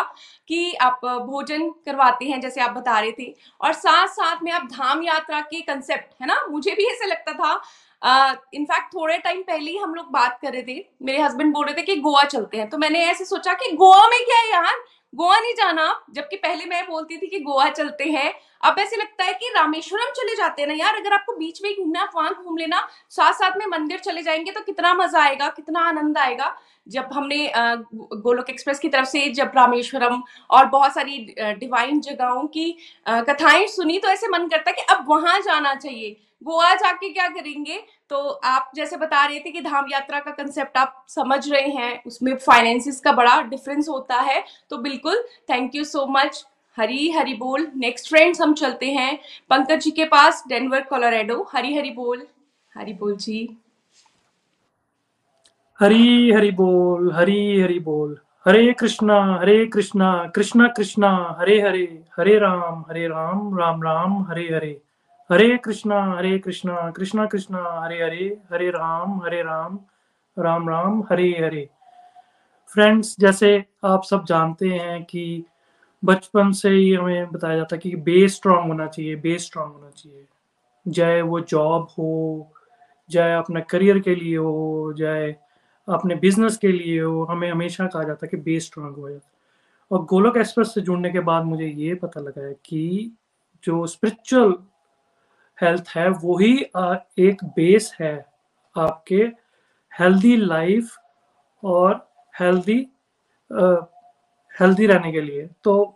कि 0.50 0.74
आप 0.74 1.02
भोजन 1.06 1.70
करवाते 1.86 2.26
हैं, 2.26 2.40
जैसे 2.42 2.62
आप 2.62 2.72
बता 2.72 3.00
रहे 3.00 3.12
थे। 3.12 3.34
और 3.62 3.74
साथ 3.74 4.08
साथ 4.08 4.44
में 4.44 4.52
आप 4.52 4.68
धाम 4.72 5.04
यात्रा 5.04 5.42
के 5.42 5.62
कंसेप्ट 5.62 6.22
है 6.22 6.28
ना? 6.28 6.46
मुझे 6.50 6.72
भी 6.72 6.86
ऐसे 6.86 7.08
लगता 7.08 7.34
था 7.34 7.54
इनफैक्ट 8.02 8.88
uh, 8.88 8.94
थोड़े 8.94 9.18
टाइम 9.18 9.42
पहले 9.44 9.72
ही 9.72 9.78
हम 9.78 9.94
लोग 9.96 10.12
बात 10.12 10.38
कर 10.42 10.52
रहे 10.54 10.62
थे 10.64 10.86
मेरे 11.04 11.22
हस्बैंड 11.22 11.54
बोल 11.54 11.66
रहे 11.66 11.76
थे 11.76 11.82
कि 11.84 11.96
गोवा 12.02 12.24
चलते 12.26 12.58
हैं। 12.58 12.70
तो 12.70 12.78
मैंने 12.78 13.04
ऐसे 13.06 13.26
सोचा 13.26 13.54
कि 13.54 13.72
गोवा 13.76 14.08
में 14.10 14.20
क्या 14.26 14.38
है 14.38 14.52
यार? 14.52 14.76
गोवा 15.14 15.40
नहीं 15.40 15.54
जाना 15.56 15.84
जबकि 16.14 16.36
पहले 16.36 16.66
मैं 16.66 16.86
बोलती 16.88 17.18
थी 17.18 17.28
कि 17.28 17.40
गोवा 17.40 17.70
चलते 17.70 18.04
हैं। 18.06 18.34
अब 18.64 18.80
ऐसे 18.80 18.96
लगता 18.96 19.24
है 19.24 19.34
कि 19.34 19.50
रामेश्वरम 19.56 20.12
चले 20.16 20.36
जाते 20.36 20.62
हैं 20.62 20.68
ना 20.70 20.76
यार 20.76 20.96
अगर 20.96 21.14
आपको 21.14 21.34
बीच 21.38 21.62
में 21.64 21.74
घूमना 21.74 22.04
वहाँ 22.16 22.34
घूम 22.34 22.58
लेना। 22.58 22.88
साथ 23.10 23.34
साथ 23.34 23.58
में 23.58 23.66
मंदिर 23.68 24.00
चले 24.00 24.22
जाएँगे 24.22 24.52
तो 24.52 24.62
कितना 24.62 24.94
मज़ा 24.94 25.22
आएगा 25.24 25.50
कितना 25.50 25.88
आनंद 25.90 26.18
आएगा। 26.18 26.56
जब 26.88 27.10
हमने 27.14 27.52
गोलोक 27.56 28.50
एक्सप्रेस 28.50 28.80
की 28.80 28.90
तरफ़ 28.90 29.08
से 29.08 29.28
जब 29.32 29.52
रामेश्वरम 29.56 30.22
और 30.50 30.66
बहुत 30.68 30.94
सारी 30.94 31.18
डिवाइन 31.40 32.00
जगहों 32.02 32.46
की 32.48 32.72
कथाएँ 33.08 33.68
सुनी 33.68 33.98
तो 34.00 34.08
ऐसे 34.08 34.28
मन 34.28 34.48
करता 34.48 34.70
है 34.70 34.76
कि 34.76 34.94
अब 34.94 35.06
वहाँ 35.10 35.40
जाना 35.42 35.76
चाहिए। 35.76 36.16
गोवा 36.44 36.74
जाके 36.76 37.10
क्या 37.10 37.28
करेंगे? 37.30 37.80
तो 38.10 38.18
आप 38.44 38.72
जैसे 38.76 38.98
बता 38.98 39.26
रहे 39.26 39.40
थे 39.40 39.52
कि 39.52 39.62
धाम 39.62 39.86
यात्रा 39.92 40.20
का 40.20 40.32
कंसेप्ट 40.32 40.78
आप 40.78 41.06
समझ 41.08 41.52
रहे 41.52 41.68
हैं, 41.68 42.04
उसमें 42.04 42.36
फाइनेंसिस 42.36 43.00
का 43.00 43.12
बड़ा 43.12 43.42
डिफरेंस 43.42 43.90
होता 43.90 44.16
है। 44.16 44.44
तो 44.70 44.78
बिल्कुल 44.78 45.24
thank 45.50 45.76
you 45.76 45.84
so 45.84 46.06
much 46.08 46.46
Hari 46.78 47.12
Hari 47.12 47.34
बोल। 47.34 47.68
नेक्स्ट 47.76 48.10
फ्रेंड्स 48.10 48.42
हम 48.42 48.54
चलते 48.54 48.92
हैं 48.92 49.18
पंकज 49.50 49.80
जी 49.80 49.92
के 49.92 50.06
पास 50.06 50.44
डेनवर 50.48 50.82
कोलोराडो 50.82 51.50
हरी 51.54 51.76
हरी 51.76 51.92
बोल। 51.92 52.28
हरी 52.76 52.94
बोल 52.94 53.16
जी। 53.18 53.58
हरी 55.80 56.32
हरी 56.32 56.52
बोल, 56.52 57.12
हरी 57.12 57.62
हरी 57.62 57.80
बोल। 57.80 58.18
हरे 58.46 58.74
कृष्णा 58.74 59.40
हरे 59.42 59.66
कृष्णा 59.66 60.32
कृष्णा 60.36 60.68
कृष्णा। 60.68 61.36
हरे 61.40 61.62
हरे 61.62 62.04
हरे 62.18 62.38
राम 62.40 62.86
हरे 62.90 63.08
राम 63.08 63.58
राम 63.58 63.84
राम, 63.84 64.22
हरे 64.24 64.44
हरे। 64.56 64.82
हरे 65.30 65.58
कृष्णा 65.58 66.18
हरे 66.18 66.40
कृष्णा 66.40 66.92
कृष्णा 66.92 67.26
कृष्णा, 67.26 67.82
हरे 67.84 68.04
हरे 68.04 68.38
हरे 68.52 68.70
राम 68.70 69.22
हरे 69.24 69.42
राम 69.44 69.80
राम 70.40 70.70
राम, 70.70 71.04
हरे 71.12 71.30
हरे। 71.30 71.70
फ्रेंड्स 72.74 73.16
जैसे 73.20 73.66
आप 73.86 74.04
सब 74.04 74.26
जानते 74.26 74.70
हैं 74.70 75.04
कि 75.04 75.44
बचपन 76.06 76.52
से 76.52 76.70
ही 76.70 76.94
हमें 76.94 77.32
बताया 77.32 77.56
जाता 77.56 77.76
है 77.76 77.80
कि 77.80 77.96
बेस 77.96 78.36
स्ट्रांग 78.36 78.68
होना 78.68 78.88
चाहिए 78.88 79.16
बेस 79.16 79.46
स्ट्रांग 79.46 79.72
होना 79.72 79.90
चाहिए। 79.90 80.26
चाहे 80.94 81.22
वो 81.22 81.40
जॉब 81.40 81.88
हो, 81.98 82.52
चाहे 83.12 83.34
अपने 83.34 83.62
करियर 83.62 84.00
के 84.00 84.16
लिए 84.16 84.38
हो, 84.38 84.94
चाहे 85.00 85.32
अपने 85.90 86.16
बिज़नेस 86.16 86.58
के 86.58 86.68
लिए 86.68 87.02
हो, 87.02 87.24
हमें 87.24 87.52
हमेशा 87.52 87.88
कहा 87.88 88.04
जाता 88.04 88.26
है 88.26 88.30
कि 88.30 88.38
बेस 88.38 88.66
स्ट्रांग 88.66 88.96
हो 88.96 89.10
जाता 89.10 89.30
और 89.92 90.06
गोलक 90.06 90.38
एक्सप्रेस 90.38 90.74
से 90.74 90.82
जुड़ने 90.82 91.10
के 91.10 91.20
बाद 91.20 91.44
मुझे 91.44 91.68
ये 91.68 91.96
पता 91.96 92.22
लगा 92.22 92.46
है 92.46 92.54
कि 92.54 93.12
जो 93.64 93.88
स्पिरिचुअल 93.88 94.56
हेल्थ 95.60 95.92
है 95.96 96.08
वही 96.10 96.54
एक 97.20 97.44
बेस 97.56 97.92
है 98.02 98.16
आपके 98.76 99.24
हेल्दी 99.92 100.36
लाइफ 100.38 100.98
और 101.64 101.94
हेल्दी 102.34 102.80
हेल्दी 104.56 104.86
रहने 104.88 105.12
के 105.12 105.22
लिए। 105.22 105.48
तो 105.64 105.94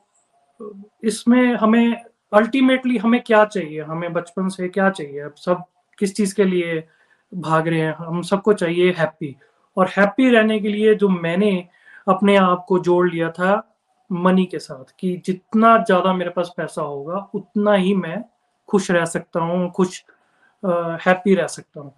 इसमें 1.04 1.56
हमें 1.56 1.95
अल्टीमेटली 2.32 2.97
हमें 2.97 3.21
क्या 3.21 3.43
चाहिए? 3.45 3.82
हमें 3.82 4.13
बचपन 4.13 4.50
से 4.50 4.67
क्या 4.69 4.89
चाहिए? 4.89 5.19
अब 5.19 5.36
सब 5.36 5.63
किस 5.97 6.15
चीज़ 6.15 6.36
के 6.36 6.43
लिए 6.45 6.84
भाग 7.32 7.67
रहे 7.67 7.80
हैं? 7.80 7.93
हम 7.95 8.21
सबको 8.21 8.54
चाहिए 8.54 8.91
हैप्पी 8.97 9.36
और 9.78 9.88
हैप्पी 9.97 10.30
रहने 10.30 10.60
के 10.60 10.69
लिए 10.69 10.95
जो 10.95 11.10
मैंने 11.10 11.52
अपने 12.08 12.36
आप 12.38 12.65
को 12.67 12.80
जोड़ 12.80 13.10
लिया 13.10 13.30
था 13.32 13.52
मनी 14.10 14.45
के 14.45 14.60
साथ, 14.60 14.84
कि 15.00 15.21
जितना 15.26 15.78
ज़्यादा 15.80 16.13
मेरे 16.13 16.30
पास 16.30 16.54
पैसा 16.58 16.82
होगा, 16.82 17.17
उतना 17.34 17.74
ही 17.74 17.93
मैं 17.95 18.24
खुश 18.69 18.91
रह 18.91 19.06
सकता 19.06 19.39
हूँ 19.39 19.69
खुश 19.71 20.04
हैप्पी 21.06 21.36
रह 21.36 21.47
सकता 21.47 21.82
हूँ। 21.82 21.93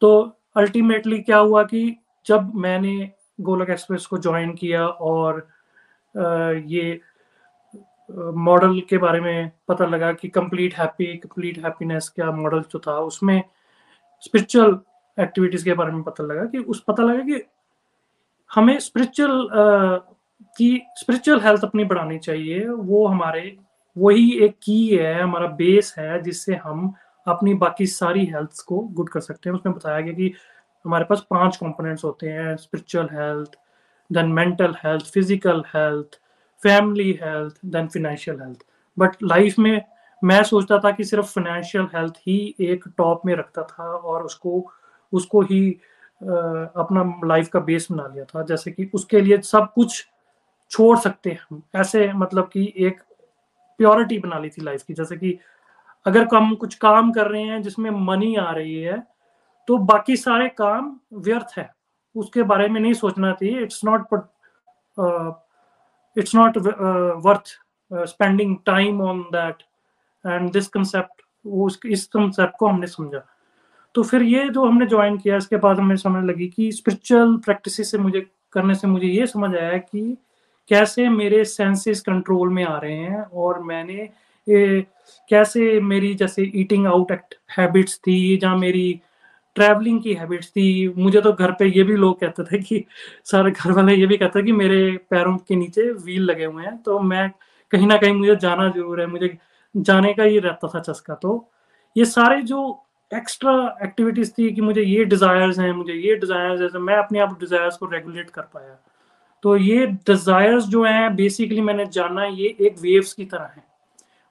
तो 0.00 0.10
अल्टीमेटली 0.56 1.18
क्या 1.18 1.38
हुआ 1.38 1.62
कि 1.62 1.96
जब 2.26 2.54
मैंने 2.54 3.12
गोलक 3.40 3.70
एक्सप्रेस 3.70 4.06
को 4.06 4.18
ज्वाइन 4.18 4.54
किया 4.54 4.86
और 4.86 5.46
आ, 6.14 6.50
ये 6.50 7.00
मॉडल 8.36 8.80
के 8.80 8.98
बारे 8.98 9.20
में 9.20 9.50
पता 9.68 9.86
लगा 9.86 10.12
कि 10.12 10.28
कंप्लीट 10.28 10.74
हैप्पी 10.74 11.06
कंप्लीट 11.16 11.58
हैप्पीनेस 11.64 12.08
क्या 12.08 12.30
मॉडल 12.30 12.62
जो 12.62 12.78
था 12.78 12.98
उसमें 12.98 13.42
स्पिरिचुअल 14.20 14.78
एक्टिविटीज़ 15.18 15.64
के 15.64 15.72
बारे 15.72 15.92
में 15.92 16.02
पता 16.02 16.24
लगा 16.24 16.44
कि 16.44 16.58
उस 16.58 16.82
पता 16.88 17.02
लगा 17.02 17.22
कि 17.22 17.42
हमें 18.50 18.78
स्पिरिचुअल 18.78 19.48
की 20.58 20.70
स्पिरिचुअल 20.96 21.40
हेल्थ 21.40 21.64
अपनी 21.64 21.84
बढ़ानी 21.84 22.18
चाहिए 22.18 22.68
वो 22.68 23.06
हमारे 23.06 23.58
वही 23.96 24.30
एक 24.44 24.56
की 24.62 24.86
है 24.88 25.20
हमारा 25.22 25.46
बेस 25.56 25.94
है 25.98 26.20
जिससे 26.22 26.54
हम 26.56 26.92
अपनी 27.26 27.54
बाकी 27.54 27.86
सारी 27.86 28.24
हेल्थ 28.26 28.62
को 28.66 28.78
गुड 28.94 29.08
कर 29.08 29.20
सकते 29.20 29.50
हैं। 29.50 29.56
उसमें 29.56 29.74
बताया 29.74 30.00
गया 30.00 30.12
कि 30.14 30.32
हमारे 30.84 31.04
पास 31.04 31.24
पाँच 31.30 31.56
कंपोनेंट्स 31.56 32.04
होते 32.04 32.28
हैं 32.28 32.56
spiritual 32.56 33.08
health 33.12 33.56
then 34.10 34.32
mental 34.32 34.74
health 34.84 35.12
physical 35.14 35.62
health 35.74 36.18
family 36.62 37.10
health 37.22 37.54
then 37.66 37.88
financial 37.88 38.40
health 38.40 38.64
but 38.96 39.16
life 39.22 39.58
में 39.58 39.80
मैं 40.22 40.42
सोचता 40.44 40.78
था 40.78 40.90
कि 40.90 41.04
सिर्फ़ 41.04 41.26
फाइनेंशियल 41.32 41.84
हेल्थ 41.94 42.14
ही 42.26 42.54
एक 42.60 42.84
टॉप 42.98 43.22
में 43.26 43.34
रखता 43.36 43.62
था 43.62 43.84
और 43.84 44.22
उसको 44.24 44.64
उसको 45.12 45.40
ही 45.42 45.68
आ, 46.22 46.26
अपना 46.26 47.02
लाइफ 47.26 47.48
का 47.48 47.60
बेस 47.60 47.86
बना 47.92 48.06
लिया 48.14 48.24
था। 48.24 48.42
जैसे 48.44 48.70
कि 48.70 48.90
उसके 48.94 49.20
लिए 49.20 49.38
सब 49.42 49.68
कुछ 49.74 50.04
छोड़ 50.70 50.98
सकते 50.98 51.30
हैं 51.30 51.40
हम। 51.50 51.62
ऐसे 51.76 52.12
मतलब 52.14 52.48
कि 52.52 52.72
एक 52.78 53.00
प्योरिटी 53.78 54.18
बना 54.18 54.38
ली 54.38 54.48
थी 54.48 54.62
लाइफ 54.62 54.82
की। 54.82 54.94
जैसे 54.94 55.16
कि 55.16 55.38
अगर 56.06 56.26
हम 56.34 56.54
कुछ 56.54 56.74
काम 56.76 57.12
कर 57.12 57.26
रहे 57.26 57.42
हैं, 57.42 57.62
जिसमें 57.62 57.90
मनी 57.90 58.34
आ 58.36 58.50
रही 58.50 58.74
है 58.74 59.02
तो 59.68 59.76
बाकी 59.78 60.16
सारे 60.16 60.48
काम 60.50 60.98
व्यर्थ 61.14 61.58
है। 61.58 61.70
उसके 62.14 62.42
बारे 62.42 62.68
में 62.68 62.80
नहीं 62.80 62.92
सोचना 62.94 63.32
चाहिए। 63.32 63.62
It's 63.62 63.84
not 63.84 64.14
it's 66.16 66.34
not 66.34 66.58
worth 67.24 67.58
spending 67.90 68.56
time 68.66 69.00
on 69.02 69.20
that 69.32 69.62
and 70.24 70.50
this 70.52 70.68
concept 70.68 71.86
इस 71.86 72.06
कंसेप्ट 72.06 72.56
को 72.58 72.66
हमने 72.66 72.86
समझा। 72.86 73.26
तो 73.94 74.02
फिर 74.02 74.22
ये 74.22 74.48
जो 74.48 74.64
हमने 74.66 74.86
ज्वाइन 74.86 75.16
किया, 75.18 75.36
इसके 75.36 75.56
बाद 75.56 75.78
हमें 75.78 75.96
समझ 75.96 76.24
लगी 76.24 76.48
कि 76.48 76.70
स्पिरिचुअल 76.72 77.36
प्रैक्टिस 77.44 77.90
से 77.90 77.98
मुझे, 77.98 78.26
करने 78.52 78.74
से 78.74 78.86
मुझे 78.86 79.06
ये 79.06 79.26
समझ 79.26 79.54
आया 79.54 79.78
कि 79.78 80.16
कैसे 80.70 81.08
मेरे 81.08 81.44
सेंसेस 81.46 82.00
कंट्रोल 82.00 82.48
में 82.52 82.64
आ 82.64 82.78
रहे 82.78 82.96
हैं 82.96 83.22
और 83.22 83.62
मैंने 83.62 84.08
ए, 84.46 84.84
कैसे 85.30 85.80
मेरी 85.80 86.14
जैसे 86.14 86.50
ईटिंग 86.54 86.86
आउट 86.86 87.12
हैबिट्स 87.58 87.98
थी 87.98 88.38
या 88.44 88.54
मेरी 88.56 89.00
ट्रैवलिंग 89.56 90.00
की 90.02 90.12
हैबिट्स 90.14 90.48
थी। 90.50 90.66
मुझे 90.96 91.20
तो 91.20 91.32
घर 91.32 91.52
पे 91.52 91.66
ये 91.66 91.82
भी 91.82 91.96
लोग 91.96 92.20
कहते 92.20 92.44
थे 92.44 92.58
कि 92.58 92.84
सारे 93.24 93.50
घर 93.50 93.72
वाले 93.72 93.94
ये 93.94 94.06
भी 94.06 94.16
कहते 94.16 94.40
थे 94.40 94.44
कि 94.46 94.52
मेरे 94.52 94.80
पैरों 95.10 95.36
के 95.38 95.56
नीचे 95.56 95.90
व्हील 95.92 96.22
लगे 96.22 96.44
हुए 96.44 96.64
हैं। 96.64 96.76
तो 96.82 96.98
मैं 97.00 97.30
कहीं 97.72 97.86
ना 97.86 97.96
कहीं 97.96 98.12
मुझे 98.14 98.36
जाना 98.36 98.68
ज़रूर 98.68 99.00
है 99.00 99.06
मुझे 99.06 99.36
जाने 99.74 100.12
का 100.14 100.22
ही 100.22 100.38
रहता 100.38 100.68
था 100.68 100.80
चस्का। 100.80 101.14
तो 101.14 101.48
ये 101.96 102.04
सारे 102.04 102.40
जो 102.42 102.60
एक्स्ट्रा 103.10 103.52
एक्टिविटीज़ 103.84 104.32
थी 104.32 104.50
कि 104.54 104.60
मुझे 104.60 104.82
ये 104.82 105.04
डिजायर्स 105.04 105.58
हैं 105.58 105.72
मुझे 105.72 105.92
ये 105.94 106.14
डिजायर्स 106.16 106.74
है 106.74 106.80
मैं 106.80 106.96
अपने 106.96 107.18
आप 107.20 107.38
डिजायर्स 107.40 107.76
को 107.76 107.86
रेगुलेट 107.86 108.30
कर 108.30 108.42
पाया। 108.54 108.78
तो 109.42 109.56
ये 109.56 109.86
डिजायर्स 109.86 110.64
जो 110.64 110.84
हैं 110.84 111.14
बेसिकली 111.16 111.60
मैंने 111.60 111.86
जाना 111.86 112.24
ये 112.24 112.56
एक 112.60 112.78
वेव्स 112.80 113.12
की 113.12 113.24
तरह 113.24 113.50
है। 113.56 113.64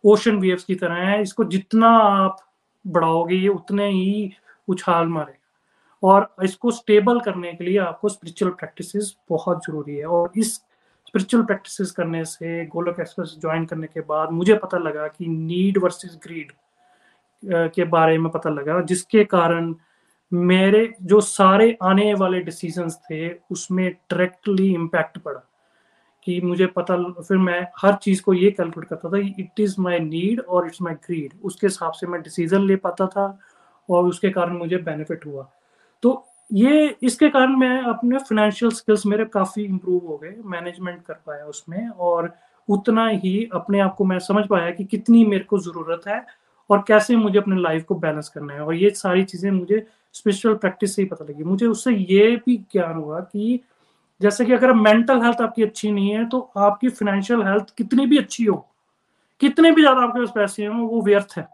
ओशन 0.04 0.38
वेव्स 0.40 0.64
की 0.64 0.76
तरह 0.76 0.96
है। 0.96 1.22
इसको 1.22 1.44
जितना 1.46 1.90
आप 1.90 2.38
बढ़ाओगे, 2.86 3.36
ये 3.36 3.48
उतने 3.48 3.90
ही 3.90 4.32
उछाल 4.68 5.08
मारेगा। 5.08 5.36
और 6.04 6.44
इसको 6.44 6.72
स्टेबल 6.72 7.20
करने 7.20 7.54
के 7.54 7.64
लिए 7.64 7.78
आपको 7.80 8.10
स्पिरिचुअल 8.10 8.52
प्रैक्टिसेस 8.52 9.16
बहुत 9.30 9.64
ज़रूरी 9.66 9.96
है। 9.96 10.06
और 10.06 10.32
इस 10.38 10.54
स्पिरिचुअल 11.08 11.44
प्रैक्टिसेस 11.46 11.92
करने 11.92 12.24
से 12.26 12.66
गोलक 12.66 13.00
एक्सप्रेस 13.00 13.36
ज्वाइन 13.42 13.66
करने 13.66 13.88
के 13.88 14.02
बाद 14.02 14.32
मुझे 14.32 14.56
पता 14.56 14.78
लगा 14.78 15.08
कि 15.08 15.28
नीड 15.28 15.78
वर्सेस 15.84 16.18
ग्रीड 16.24 16.52
के 17.74 17.84
बारे 17.86 18.18
में 18.18 18.30
पता 18.32 18.50
लगा, 18.50 18.80
जिसके 18.82 19.24
कारण 19.26 19.74
मेरे 20.32 20.94
जो 21.02 21.22
सारे 21.22 21.78
आने 21.84 22.14
वाले 22.14 22.40
डिसीजंस 22.40 23.00
थे, 23.04 23.30
उसमें 23.52 23.90
डायरेक्टली 23.90 24.74
इम्पैक्ट 24.74 25.18
पड़ा। 25.18 25.44
कि 26.28 26.40
मुझे 26.42 26.66
पता, 26.66 26.96
फिर 27.22 27.38
मैं 27.38 27.68
हर 27.78 27.94
चीज़ 27.96 28.22
को 28.22 28.34
ये 28.34 28.50
कैलकुलेट 28.52 28.90
करता 28.90 29.10
था 29.10 29.18
इट 29.18 29.60
इज़ 29.60 29.76
माई 29.80 30.00
नीड 30.00 30.40
और 30.40 30.66
इट्स 30.68 30.82
माई 30.82 30.94
ग्रीड 30.94 31.34
उसके 31.44 31.68
हिसाब 31.68 31.92
से 31.92 32.08
मैं 32.08 32.22
डिसीज़न 32.22 32.66
ले 32.68 32.76
पाता 32.76 33.06
था 33.08 33.28
और 33.90 34.06
उसके 34.06 34.30
कारण 34.30 34.58
मुझे 34.58 34.78
बेनिफिट 34.78 35.26
हुआ। 35.26 35.48
तो 36.04 36.26
ये, 36.54 36.96
इसके 37.04 37.30
कारण 37.30 37.56
मैं 37.56 37.82
अपने 37.84 38.18
फाइनेंशियल 38.18 38.72
स्किल्स 38.72 39.06
मेरे 39.06 39.26
काफ़ी 39.26 39.64
इम्प्रूव 39.64 40.08
हो 40.08 40.18
गए 40.18 40.36
मैनेजमेंट 40.46 41.02
कर 41.04 41.14
पाया 41.28 41.46
उसमें 41.46 41.88
और 41.90 42.34
उतना 42.68 43.08
ही 43.08 43.50
अपने 43.54 43.80
आप 43.80 43.96
को 43.96 44.06
मैं 44.06 44.20
समझ 44.20 44.46
पाया 44.48 44.72
कि 44.72 44.84
कितनी 44.86 45.26
मेरे 45.26 45.44
को 45.44 45.60
ज़रूरत 45.60 46.08
है 46.08 46.26
और 46.70 46.84
कैसे 46.88 47.16
मुझे 47.16 47.38
अपने 47.40 47.62
लाइफ 47.62 47.84
को 47.84 47.96
बैलेंस 47.96 48.30
करना 48.30 48.54
है। 48.54 48.62
और 48.62 48.74
ये 48.74 48.90
सारी 48.90 49.24
चीज़ें 49.24 49.52
मुझे 49.52 49.86
स्पिरिचुअल 50.18 50.56
प्रैक्टिस 50.58 50.96
से 50.96 51.02
ही 51.02 51.08
पता 51.08 51.26
लगी। 51.26 51.44
मुझे 51.46 51.66
उससे 51.68 51.94
ये 51.94 52.36
भी 52.38 52.58
ज्ञान 52.72 52.96
हुआ 52.96 53.20
कि 53.22 53.60
जैसे 54.22 54.46
कि 54.46 54.54
अगर 54.54 54.74
मेंटल 54.76 55.22
हेल्थ 55.22 55.42
आपकी 55.42 55.64
अच्छी 55.64 55.92
नहीं 55.92 56.10
है 56.12 56.26
तो 56.30 56.40
आपकी 56.60 56.90
फाइनेंशियल 56.90 57.42
हेल्थ 57.44 57.74
कितनी 57.78 58.06
भी 58.06 58.18
अच्छी 58.18 58.46
हो, 58.46 58.56
कितने 59.42 59.72
भी 59.72 59.82
ज़्यादा 59.82 60.02
आपके 60.02 60.20
पास 60.20 60.32
पैसे 60.36 60.66
हों, 60.66 60.80
वो 60.80 61.02
व्यर्थ 61.02 61.34
है। 61.38 61.48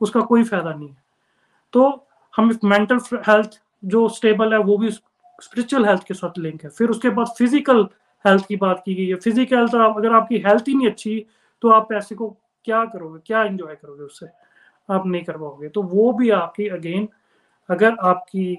उसका 0.00 0.20
कोई 0.22 0.44
फ़ायदा 0.44 0.72
नहीं 0.72 0.88
है। 0.88 0.96
तो 1.74 2.06
हम 2.34 2.58
मेंटल 2.64 2.98
हेल्थ 3.28 3.60
जो 3.82 4.08
स्टेबल 4.10 4.52
है, 4.52 4.58
वो 4.60 4.76
भी 4.78 4.90
स्पिरिचुअल 4.90 5.86
हेल्थ 5.86 6.02
के 6.04 6.14
साथ 6.14 6.38
लिंक 6.38 6.64
है। 6.64 6.70
फिर 6.70 6.88
उसके 6.88 7.10
बाद 7.10 7.26
फ़िज़िकल 7.38 7.86
हेल्थ 8.24 8.46
की 8.46 8.56
बात 8.58 8.82
की 8.84 8.94
गई 8.94 9.06
है। 9.06 9.14
फ़िज़िकल 9.16 9.56
हेल्थ 9.58 9.74
अगर 9.74 10.12
आपकी 10.14 10.38
हेल्थ 10.46 10.68
ही 10.68 10.74
नहीं 10.74 10.88
अच्छी 10.88 11.24
तो 11.62 11.68
आप 11.70 11.88
पैसे 11.88 12.14
को 12.14 12.28
क्या 12.64 12.84
करोगे, 12.86 13.20
क्या 13.26 13.42
इंजॉय 13.44 13.74
करोगे 13.74 14.02
उससे? 14.04 14.26
आप 14.88 15.06
नहीं 15.06 15.22
कर 15.24 15.36
पाओगे। 15.38 15.68
तो 15.68 15.82
वो 15.84 16.12
भी 16.12 16.30
आपकी 16.32 16.68
अगेन 16.70 17.08
अगर 17.68 17.96
आपकी 18.00 18.58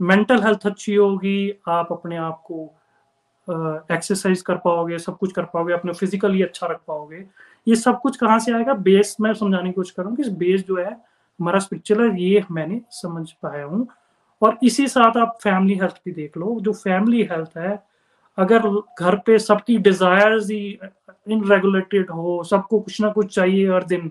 मेंटल 0.00 0.42
हेल्थ 0.42 0.66
अच्छी 0.66 0.94
होगी, 0.94 1.52
आप 1.68 1.92
अपने 1.92 2.16
आप 2.16 2.42
को 2.46 2.64
एक्सरसाइज 3.94 4.42
कर 4.42 4.56
पाओगे, 4.56 4.98
सब 4.98 5.16
कुछ 5.18 5.32
कर 5.32 5.44
पाओगे 5.44 5.72
अपने 5.72 5.92
फिजिकली 5.92 6.42
अच्छा 6.42 6.66
रख 6.66 6.80
पाओगे, 6.88 7.24
ये 7.66 7.76
सब 7.76 8.00
कुछ 8.00 8.16
कहाँ 8.16 8.38
से 8.38 8.52
आएगा? 8.52 8.74
बेस 8.74 9.16
मैं 9.20 9.32
समझाने 9.34 9.68
की 9.68 9.72
कोशिश 9.72 9.94
करूँ 9.96 10.14
कि 10.16 10.30
बेस 10.30 10.66
जो 10.66 10.76
है, 10.76 10.90
हमारा 11.40 11.58
स्पिरिचुअल 11.58 12.10
है, 12.10 12.22
ये 12.22 12.44
मैंने 12.50 12.80
समझ 12.90 13.30
पाया 13.32 13.64
हूँ। 13.64 13.86
और 14.42 14.58
इसी 14.62 14.86
साथ 14.88 15.16
आप 15.16 15.38
फैमिली 15.42 15.74
हेल्थ 15.74 16.00
भी 16.04 16.12
देख 16.12 16.36
लो, 16.36 16.58
जो 16.60 16.72
फैमिली 16.72 17.22
हेल्थ 17.22 17.56
है, 17.56 17.82
अगर 18.38 18.68
घर 19.00 19.16
पे 19.16 19.38
सबकी 19.38 19.76
डिजायर्स 19.78 20.50
ही 20.50 20.78
इनरेगुलेटेड 21.28 22.10
हो, 22.10 22.42
सबको 22.44 22.80
कुछ 22.80 23.00
ना 23.00 23.08
कुछ 23.08 23.34
चाहिए 23.34 23.72
हर 23.72 23.84
दिन, 23.84 24.10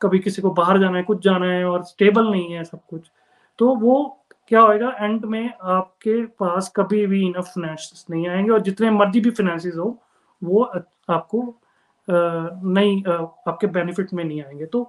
कभी 0.00 0.18
किसी 0.18 0.42
को 0.42 0.50
बाहर 0.50 0.78
जाना 0.78 0.98
है, 0.98 1.02
कुछ 1.02 1.22
जाना 1.24 1.46
है 1.46 1.64
और 1.64 1.82
स्टेबल 1.84 2.30
नहीं 2.30 2.52
है 2.52 2.64
सब 2.64 2.80
कुछ 2.90 3.10
तो 3.60 3.74
वो 3.76 3.96
क्या 4.50 4.60
होएगा? 4.60 4.90
एंड 5.00 5.24
में 5.26 5.52
आपके 5.64 6.22
पास 6.40 6.72
कभी 6.76 7.06
भी 7.06 7.20
इनफ 7.26 7.44
फाइनेंस 7.46 8.06
नहीं 8.10 8.28
आएँगे 8.28 8.50
और 8.52 8.60
जितने 8.62 8.90
मर्ज़ी 8.90 9.20
भी 9.20 9.30
फाइनेंसिस 9.30 9.76
हो, 9.76 9.96
वो 10.42 10.62
आपको 11.10 11.42
नहीं 12.08 13.02
आपके 13.48 13.66
बेनिफिट 13.68 14.12
में 14.14 14.24
नहीं 14.24 14.42
आएँगे। 14.42 14.66
तो 14.66 14.82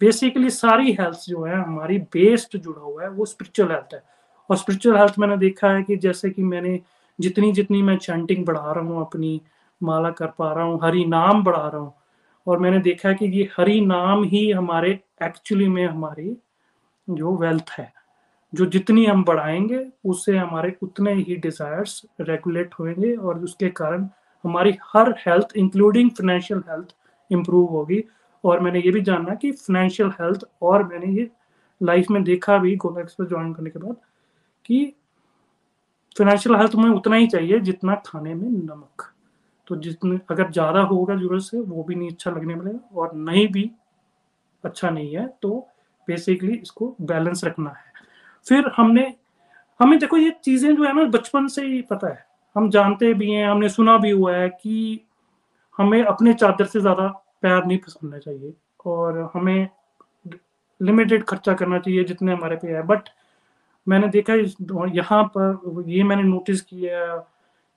बेसिकली 0.00 0.50
सारी 0.50 0.92
हेल्थ 1.00 1.24
जो 1.28 1.42
है, 1.44 1.54
हमारी 1.56 1.98
बेस्ड 2.14 2.56
जुड़ा 2.58 2.80
हुआ 2.80 3.02
है, 3.02 3.08
वो 3.10 3.24
स्पिरिचुअल 3.24 3.70
हेल्थ 3.72 3.94
है। 3.94 4.02
और 4.50 4.56
स्पिरिचुअल 4.56 4.96
हेल्थ 4.98 5.18
मैंने 5.18 5.36
देखा 5.36 5.70
है 5.70 5.82
कि 5.82 5.96
जैसे 5.98 6.30
कि 6.30 6.42
मैंने 6.44 6.80
जितनी 7.18 7.52
जितनी 7.52 7.82
मैं 7.82 7.96
चैंटिंग 7.98 8.44
बढ़ा 8.46 8.72
रहा 8.72 8.84
हूँ, 8.84 9.00
अपनी 9.00 9.40
माला 9.80 10.10
कर 10.10 10.26
पा 10.38 10.52
रहा 10.52 10.64
हूँ, 10.64 10.80
हरी 10.84 11.04
नाम 11.06 11.42
बढ़ा 11.44 11.68
रहा 11.68 11.80
हूँ, 11.80 11.92
और 12.46 12.58
मैंने 12.58 12.78
देखा 12.80 13.08
है 13.08 13.14
कि 13.14 13.26
ये 13.38 13.48
हरी 13.58 13.80
नाम 13.86 14.24
ही 14.24 14.50
हमारे 14.52 14.98
एक्चुअली 15.22 15.68
में 15.68 15.86
हमारी 15.86 16.36
जो 17.08 17.36
वेल्थ 17.36 17.70
है। 17.78 17.92
जो 18.52 18.66
जितनी 18.66 19.04
हम 19.06 19.24
बढ़ाएँगे, 19.24 19.84
उससे 20.04 20.36
हमारे 20.38 20.76
उतने 20.82 21.12
ही 21.14 21.36
डिजायर्स 21.36 22.02
रेगुलेट 22.20 22.74
होंगे 22.80 23.14
और 23.16 23.38
उसके 23.44 23.68
कारण 23.70 24.08
हमारी 24.44 24.76
हर 24.94 25.10
health 25.26 25.56
including 25.56 26.10
financial 26.10 26.62
health 26.70 26.94
improve 27.30 27.66
होगी। 27.68 28.02
और 28.44 28.60
मैंने 28.60 28.80
ये 28.80 28.90
भी 28.90 29.00
जाना 29.02 29.34
कि 29.34 29.50
फाइनेंशियल 29.52 30.10
हेल्थ 30.20 30.44
और 30.62 30.84
मैंने 30.88 31.12
ये 31.12 31.30
लाइफ 31.80 32.06
में 32.10 32.22
देखा 32.24 32.58
भी 32.58 32.74
गोला 32.76 33.00
एक्सप्रेस 33.00 33.28
ज्वाइन 33.28 33.52
करने 33.54 33.70
के 33.70 33.78
बाद 33.78 33.96
कि 34.64 34.84
फाइनेंशियल 36.16 36.56
हेल्थ 36.56 36.74
में 36.74 36.88
उतना 36.90 37.16
ही 37.16 37.26
चाहिए 37.26 37.58
जितना 37.60 37.94
खाने 38.06 38.34
में 38.34 38.48
नमक। 38.50 39.02
तो 39.66 39.76
जितने, 39.76 40.18
अगर 40.30 40.50
ज़्यादा 40.52 40.80
होगा 40.82 41.14
ज़रूरत 41.16 41.42
से, 41.42 41.60
वो 41.60 41.82
भी 41.84 41.94
नहीं 41.94 42.10
अच्छा 42.10 42.30
लगने 42.30 42.54
मिलेगा 42.54 43.00
और 43.00 43.14
नहीं 43.16 43.46
भी 43.48 43.70
अच्छा 44.64 44.90
नहीं 44.90 45.14
है 45.16 45.26
तो 45.42 45.58
बेसिकली 46.08 46.54
इसको 46.54 46.94
बैलेंस 47.02 47.44
रखना 47.44 47.70
है। 47.70 47.87
फिर 48.48 48.70
हमने, 48.76 49.12
हमें 49.80 49.98
देखो 49.98 50.16
ये 50.16 50.30
चीज़ें 50.44 50.74
जो 50.76 50.84
है 50.84 50.94
ना 50.94 51.04
बचपन 51.10 51.46
से 51.48 51.66
ही 51.66 51.80
पता 51.82 52.08
है। 52.08 52.26
हम 52.56 52.68
जानते 52.70 53.12
भी 53.14 53.30
हैं, 53.30 53.48
हमने 53.48 53.68
सुना 53.68 53.96
भी 53.98 54.10
हुआ 54.10 54.34
है 54.36 54.48
कि 54.50 55.00
हमें 55.78 56.02
अपने 56.02 56.32
चादर 56.34 56.64
से 56.64 56.80
ज़्यादा 56.80 57.08
प्यार 57.40 57.66
नहीं 57.66 57.78
पसंदना 57.78 58.18
चाहिए 58.18 58.52
और 58.86 59.30
हमें 59.34 59.68
लिमिटेड 60.80 61.24
खर्चा 61.24 61.52
करना 61.54 61.78
चाहिए 61.78 62.04
जितने 62.04 62.32
हमारे 62.32 62.56
पे 62.56 62.68
है। 62.68 62.82
बट 62.86 63.08
मैंने 63.86 64.08
देखा 64.08 64.34
यहाँ 64.94 65.22
पर 65.36 65.84
ये 65.88 66.02
मैंने 66.04 66.22
नोटिस 66.22 66.60
किया 66.60 67.16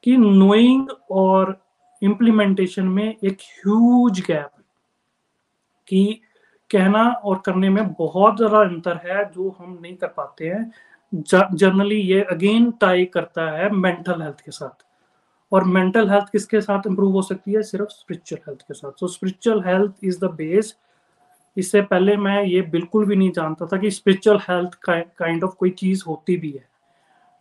कि 0.04 0.16
नोइंग 0.18 0.90
और 1.12 1.56
इम्प्लीमेंटेशन 2.02 2.88
में 2.88 3.06
एक 3.06 3.38
ह्यूज 3.42 4.20
गैप 4.28 4.50
कि 5.88 6.22
कहना 6.72 7.04
और 7.26 7.42
करने 7.46 7.70
में 7.70 7.88
बहुत 7.94 8.38
ज़्यादा 8.38 8.60
अंतर 8.60 9.00
है 9.06 9.24
जो 9.32 9.50
हम 9.60 9.78
नहीं 9.82 9.96
कर 9.96 10.08
पाते 10.18 10.48
हैं। 10.48 10.72
जनरली 11.14 11.96
ये 11.96 12.22
अगेन 12.32 12.72
टाई 12.82 13.06
करता 13.14 13.50
है 13.52 13.70
मेंटल 13.72 14.22
हेल्थ 14.22 14.42
के 14.42 14.52
साथ। 14.52 14.86
और 15.52 15.64
मेंटल 15.68 16.10
हेल्थ 16.10 16.30
किसके 16.32 16.62
साथ 16.62 16.88
इंप्रूव 16.88 17.12
हो 17.14 17.22
सकती 17.22 17.54
है? 17.54 17.62
सिर्फ़ 17.64 17.90
स्पिरिचुअल 17.90 18.42
हेल्थ 18.48 18.62
के 18.62 18.74
साथ। 18.74 18.92
So 19.00 19.08
spiritual 19.08 19.64
health 19.64 20.04
is 20.04 20.20
the 20.20 20.32
base 20.34 20.76
इससे 21.58 21.82
पहले 21.84 22.16
मैं 22.18 22.44
ये 22.44 22.62
बिल्कुल 22.72 23.06
भी 23.06 23.16
नहीं 23.16 23.32
जानता 23.32 23.66
था 23.68 23.78
कि 23.78 23.92
स्पिरिचुअल 23.92 24.38
हेल्थ 24.42 24.74
काइंड 24.86 25.44
ऑफ़ 25.44 25.56
कोई 25.60 25.70
चीज़ 25.80 26.04
होती 26.08 26.38
भी 26.38 26.52
है। 26.52 26.68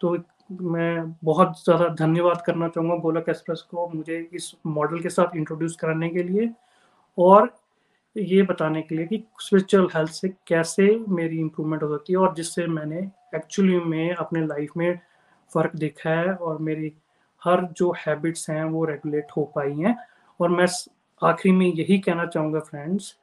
तो 0.01 0.17
मैं 0.51 1.13
बहुत 1.25 1.63
ज़्यादा 1.65 1.89
धन्यवाद 1.97 2.43
करना 2.47 2.69
चाहूँगा 2.69 2.97
गोलक 3.03 3.29
एक्सप्रेस 3.29 3.61
को 3.71 3.87
मुझे 3.89 4.19
इस 4.35 4.53
मॉडल 4.69 5.01
के 5.01 5.09
साथ 5.11 5.37
इंट्रोड्यूस 5.37 5.77
कराने 5.77 6.09
के 6.09 6.23
लिए। 6.23 6.51
और 7.19 7.53
ये 8.17 8.43
बताने 8.43 8.83
के 8.83 8.95
लिए 8.95 9.07
कि 9.07 9.25
स्पिरिचुअल 9.41 9.89
हेल्थ 9.97 10.11
से 10.11 10.29
कैसे 10.29 11.05
मेरी 11.09 11.39
इम्प्रूवमेंट 11.39 11.83
हो 11.83 11.89
सकती 11.97 12.13
है 12.13 12.19
और 12.19 12.35
जिससे 12.35 12.67
मैंने 12.67 12.99
एक्चुअली 13.35 13.79
में 13.81 14.15
अपने 14.15 14.47
लाइफ 14.47 14.71
में 14.77 14.99
फ़र्क 15.55 15.77
देखा 15.77 16.11
है 16.11 16.35
और 16.35 16.59
मेरी 16.59 16.93
हर 17.45 17.65
जो 17.73 17.91
हैबिट्स 18.07 18.51
हैं 18.51 18.65
वो 18.65 18.85
रेगुलेट 18.85 19.27
हो 19.37 19.45
पाई 19.55 19.73
हैं। 19.73 19.97
और 20.41 20.51
मैं 20.51 20.67
आखिरी 21.23 21.55
में 21.55 21.67
यही 21.67 21.99
कहना 21.99 22.27
चाहूँगा 22.27 22.61
फ्रेंड्स 22.61 23.17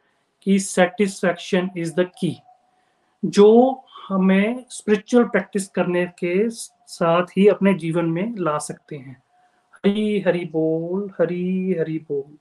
कि 0.43 0.59
सेटिस्फैक्शन 0.59 1.69
इज़ 1.77 1.93
द 1.93 2.09
की 2.19 2.37
जो 3.25 3.49
हमें 4.09 4.65
स्पिरिचुअल 4.69 5.23
प्रैक्टिस 5.23 5.67
करने 5.67 6.05
के 6.05 6.49
साथ 6.49 7.25
ही 7.37 7.47
अपने 7.47 7.73
जीवन 7.73 8.05
में 8.05 8.35
ला 8.37 8.57
सकते 8.57 8.95
हैं। 8.95 9.23
हरी 9.75 10.19
हरी 10.19 10.45
बोल, 10.45 11.09
हरी 11.19 11.75
हरी 11.79 11.97
बोल। 11.99 12.37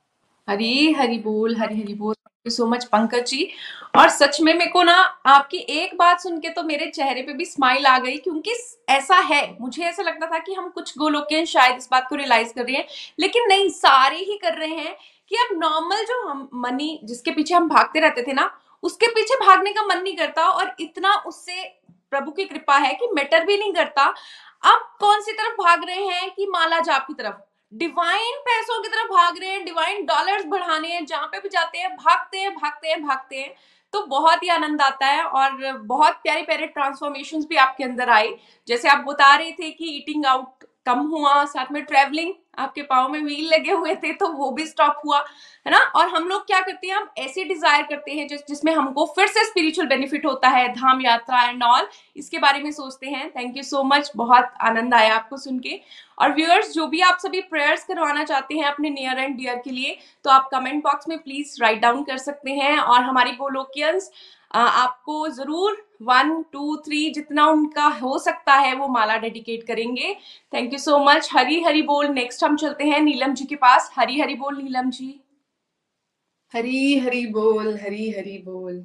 हरी 0.49 0.93
हरी 0.93 1.19
बोल, 1.19 1.57
हरी 1.57 1.81
हरी 1.81 1.95
बोल। 1.95 2.16
You 2.47 2.51
so 2.51 2.67
much 2.67 2.85
Pankaj 2.85 3.27
ji. 3.27 3.49
और 3.97 4.09
सच 4.09 4.41
में 4.41 4.53
मेरे 4.55 4.71
को 4.71 4.83
ना, 4.83 4.95
आपकी 5.27 5.59
एक 5.59 5.97
बात 5.99 6.21
सुन 6.21 6.39
के 6.41 6.49
तो 6.49 6.63
मेरे 6.63 6.87
चेहरे 6.87 7.23
पे 7.23 7.33
भी 7.33 7.45
स्माइल 7.45 7.87
आ 7.87 7.99
गई 7.99 8.17
क्योंकि 8.17 8.53
ऐसा 8.89 9.17
है। 9.17 9.57
मुझे 9.61 9.83
ऐसा 9.83 10.03
लगता 10.03 10.27
था 10.27 10.39
कि 10.39 10.55
हम 10.55 10.69
कुछ 10.69 10.99
गोलोकियन 10.99 11.45
शायद 11.45 11.77
इस 11.77 11.89
बात 11.93 12.07
को 12.09 12.17
रियलाइज़ 12.17 12.53
कर 12.55 12.65
रहे 12.65 12.77
हैं। 12.77 12.87
लेकिन 13.21 13.49
नहीं, 13.49 13.69
सारे 13.69 14.17
ही 14.17 14.37
कर 14.37 14.55
रहे 14.55 14.75
हैं 14.75 14.97
कि 15.31 15.37
अब 15.37 15.59
नॉर्मल 15.59 16.05
जो 16.05 16.29
हम 16.29 16.49
मनी 16.55 17.01
जिसके 17.05 17.31
पीछे 17.31 17.55
हम 17.55 17.69
भागते 17.69 18.01
रहते 18.01 18.23
थे 18.23 18.33
ना, 18.33 18.51
उसके 18.83 19.07
पीछे 19.07 19.35
भागने 19.37 19.73
का 19.73 19.83
मन 19.83 20.03
नहीं 20.03 20.17
करता 20.17 20.49
और 20.49 20.75
इतना 20.81 21.15
उससे 21.27 21.63
प्रभु 22.11 22.31
की 22.31 22.45
कृपा 22.45 22.77
है 22.77 22.93
कि 22.95 23.09
मैटर 23.15 23.45
भी 23.45 23.57
नहीं 23.59 23.73
करता। 23.73 24.05
अब 24.65 24.89
कौन 25.01 25.21
सी 25.21 25.33
तरफ़ 25.33 25.55
भाग 25.55 25.85
रहे 25.85 26.05
हैं 26.05 26.31
कि 26.31 26.47
माला 26.47 26.81
जाप 26.81 27.07
की 27.07 27.15
तरफ़? 27.15 27.35
डिवाइन 27.73 28.39
पैसों 28.41 28.83
की 28.83 28.89
तरफ़ 28.89 29.09
भाग 29.13 29.39
रहे 29.39 29.51
हैं, 29.51 29.65
डिवाइन 29.65 30.05
डॉलर्स 30.07 30.45
बढ़ाने 30.47 30.89
हैं, 30.89 31.05
जहाँ 31.07 31.27
पे 31.27 31.41
भी 31.41 31.49
जाते 31.49 31.79
हैं, 31.79 31.97
भागते 31.97 32.39
हैं 32.39 32.55
भागते 32.55 32.89
हैं 32.89 33.03
भागते 33.03 33.37
हैं। 33.37 33.55
तो 33.93 34.03
बहुत 34.07 34.43
ही 34.43 34.49
आनंद 34.49 34.83
आता 34.83 35.07
है 35.07 35.23
और 35.23 35.73
बहुत 35.73 36.15
प्यारे 36.15 36.43
प्यारे 36.43 36.67
ट्रांसफॉर्मेशन 36.67 37.43
भी 37.43 37.57
आपके 37.57 37.85
अंदर 37.85 38.09
आए। 38.09 38.29
जैसे 38.69 38.89
आप 38.89 39.05
बता 39.05 39.35
रहे 39.37 39.53
थे 39.53 39.71
कि 39.71 39.97
ईटिंग 39.97 40.27
आउट 40.27 40.65
कम 40.87 40.99
हुआ, 40.99 41.45
साथ 41.45 41.73
में 41.73 41.83
ट्रेवलिंग 41.85 42.33
आपके 42.59 42.83
पाँव 42.85 43.09
में 43.09 43.21
व्हील 43.21 43.49
लगे 43.49 43.73
हुए 43.73 43.95
थे 43.97 44.13
तो 44.15 44.29
वो 44.29 44.51
भी 44.51 44.67
स्टॉप 44.67 45.01
हुआ, 45.05 45.19
है 45.67 45.73
ना? 45.73 45.79
और 45.97 46.09
हम 46.09 46.29
लोग 46.29 46.47
क्या 46.47 46.61
करते 46.61 46.87
हैं, 46.87 46.95
हम 46.95 47.09
ऐसे 47.19 47.45
डिज़ायर 47.45 47.83
करते 47.85 48.13
हैं, 48.13 48.27
जिस, 48.29 48.41
जिसमें 48.49 48.73
हमको 48.75 49.05
फिर 49.17 49.27
से 49.29 49.45
स्पिरिचुअल 49.45 49.89
बेनिफिट 49.89 50.27
होता 50.27 50.49
है, 50.49 50.69
धाम 50.75 51.01
यात्रा 51.03 51.43
एंड 51.43 51.63
ऑल 51.65 51.87
इसके 52.17 52.39
बारे 52.39 52.61
में 52.61 52.71
सोचते 52.73 53.07
हैं। 53.07 53.31
थैंक 53.31 53.57
यू 53.57 53.63
सो 53.65 53.83
मच 53.85 54.11
बहुत 54.17 54.53
आनंद 54.63 54.95
आया 54.95 55.15
आपको 55.15 55.37
सुन 55.39 55.59
के। 55.59 55.81
और 56.19 56.33
व्यूअर्स 56.35 56.73
जो 56.73 56.87
भी 56.87 57.01
आप 57.03 57.19
सभी 57.19 57.41
प्रेयर्स 57.43 57.85
करवाना 57.85 58.23
चाहते 58.25 58.55
हैं 58.55 58.65
अपने 58.65 58.91
नियर 58.91 59.19
एंड 59.19 59.37
डियर 59.37 59.57
के 59.57 59.71
लिए 59.71 59.97
तो 60.25 60.31
आप 60.31 60.49
कमेंट 60.53 60.83
बॉक्स 60.85 61.09
में 61.09 61.19
प्लीज़ 61.19 61.57
राइट 61.63 61.81
डाउन 61.81 62.03
कर 62.05 62.19
सकते 62.19 62.51
हैं। 62.53 62.77
और 62.77 63.03
हमारी 63.03 63.33
गोलोकियंस 63.33 64.11
आपको 64.51 65.29
ज़रूर 65.29 65.77
वन 66.03 66.43
टू 66.53 66.77
थ्री 66.77 67.11
जितना 67.11 67.47
उनका 67.47 67.87
हो 68.03 68.19
सकता 68.19 68.55
है 68.55 68.75
वो 68.77 68.89
माला 68.89 69.17
डेडिकेट 69.17 69.63
करेंगे। 69.63 70.15
Thank 70.53 70.73
you 70.73 70.79
so 70.79 70.99
much 70.99 71.29
Hari 71.33 71.63
Hari 71.63 71.83
बोल। 71.83 72.09
नेक्स्ट 72.09 72.45
हम 72.45 72.57
चलते 72.57 72.85
हैं 72.85 73.01
नीलम 73.01 73.35
जी 73.35 73.45
के 73.45 73.57
पास। 73.57 73.91
हरी 73.97 74.21
हरी 74.21 74.35
बोल 74.35 74.57
नीलम 74.57 74.91
जी। 74.91 75.09
हरी 76.55 76.99
हरी 76.99 77.27
बोल, 77.27 77.75
हरी 77.77 78.11
हरी 78.11 78.39
बोल। 78.39 78.85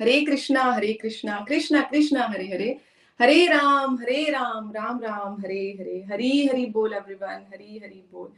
हरे 0.00 0.20
कृष्णा 0.20 0.62
हरे 0.62 0.92
कृष्णा 0.92 1.44
कृष्णा 1.48 1.80
कृष्णा, 1.80 2.26
हरे 2.26 2.46
हरे। 2.46 2.76
हरे 3.20 3.46
राम 3.46 3.96
हरे 3.96 4.24
राम 4.30 4.70
राम 4.72 5.00
राम, 5.00 5.34
हरे 5.40 5.76
हरे। 5.80 6.04
हरी 6.12 6.46
हरी 6.46 6.64
बोल 6.66 6.92
एवरीवन 6.92 7.44
हरी 7.52 7.78
हरी 7.78 8.02
बोल। 8.12 8.32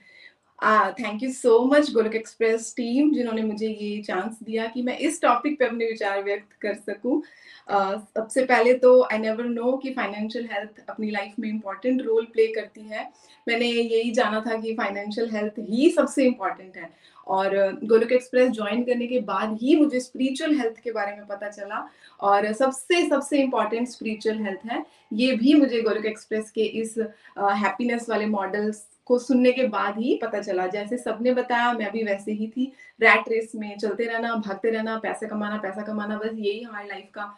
Thank 0.64 1.22
you 1.22 1.30
so 1.32 1.58
much 1.64 1.90
Golok 1.92 2.14
Express 2.14 2.72
team 2.76 3.12
जिन्होंने 3.14 3.42
मुझे 3.42 3.68
ये 3.68 4.02
चांस 4.02 4.38
दिया 4.42 4.66
कि 4.66 4.82
मैं 4.82 4.96
इस 4.98 5.20
टॉपिक 5.22 5.58
पे 5.58 5.64
अपने 5.64 5.86
विचार 5.86 6.22
व्यक्त 6.24 6.52
कर 6.62 6.74
सकूँ। 6.74 7.20
uh, 7.20 7.98
सबसे 8.14 8.44
पहले 8.44 8.72
तो 8.74 9.02
आई 9.02 9.18
नेवर 9.18 9.44
नो 9.44 9.76
कि 9.76 9.90
फाइनेंशियल 9.94 10.48
हेल्थ 10.52 10.84
अपनी 10.88 11.10
लाइफ 11.10 11.34
में 11.40 11.48
इंपॉर्टेंट 11.48 12.02
रोल 12.02 12.24
प्ले 12.32 12.46
करती 12.46 12.80
है। 12.80 13.08
मैंने 13.48 13.66
यही 13.66 14.10
जाना 14.10 14.40
था 14.46 14.56
कि 14.60 14.74
फाइनेंशियल 14.74 15.30
हेल्थ 15.30 15.58
ही 15.58 15.90
सबसे 15.90 16.24
इंपॉर्टेंट 16.26 16.76
है। 16.76 16.88
और 17.26 17.56
गोलक 17.84 18.12
एक्सप्रेस 18.12 18.50
ज्वाइन 18.50 18.82
करने 18.84 19.06
के 19.06 19.20
बाद 19.20 19.58
ही 19.62 19.76
मुझे 19.76 20.00
स्पिरिचुअल 20.00 20.56
हेल्थ 20.56 20.80
के 20.84 20.92
बारे 20.92 21.16
में 21.16 21.26
पता 21.26 21.48
चला। 21.50 21.86
और 22.20 22.52
सबसे 22.52 23.06
सबसे 23.08 23.42
इंपॉर्टेंट 23.42 23.88
स्पिरिचुअल 23.88 24.42
हेल्थ 24.44 24.66
है। 24.72 24.84
ये 25.12 25.36
भी 25.36 25.54
मुझे 25.54 25.82
गोलक 25.82 26.06
एक्सप्रेस 26.06 26.50
के 26.50 26.64
इस 26.82 26.98
हैप्पीनेस 26.98 28.02
uh, 28.02 28.10
वाले 28.10 28.26
मॉडल्स 28.26 28.84
को 29.06 29.18
सुनने 29.18 29.52
के 29.52 29.66
बाद 29.68 29.98
ही 29.98 30.18
पता 30.22 30.40
चला। 30.40 30.66
जैसे 30.66 30.96
सबने 30.98 31.32
बताया, 31.34 31.72
मैं 31.72 31.90
भी 31.92 32.02
वैसे 32.04 32.32
ही 32.32 32.46
थी। 32.48 32.72
रैट 33.00 33.28
रेस 33.28 33.52
में 33.54 33.76
चलते 33.78 34.04
रहना, 34.04 34.34
भागते 34.36 34.70
रहना, 34.70 34.96
पैसे 34.98 35.26
कमाना, 35.26 35.56
पैसा 35.58 35.82
कमाना, 35.82 36.18
बस 36.18 36.30
यही 36.34 36.62
हमारी 36.62 36.88
लाइफ 36.88 37.10
का 37.14 37.34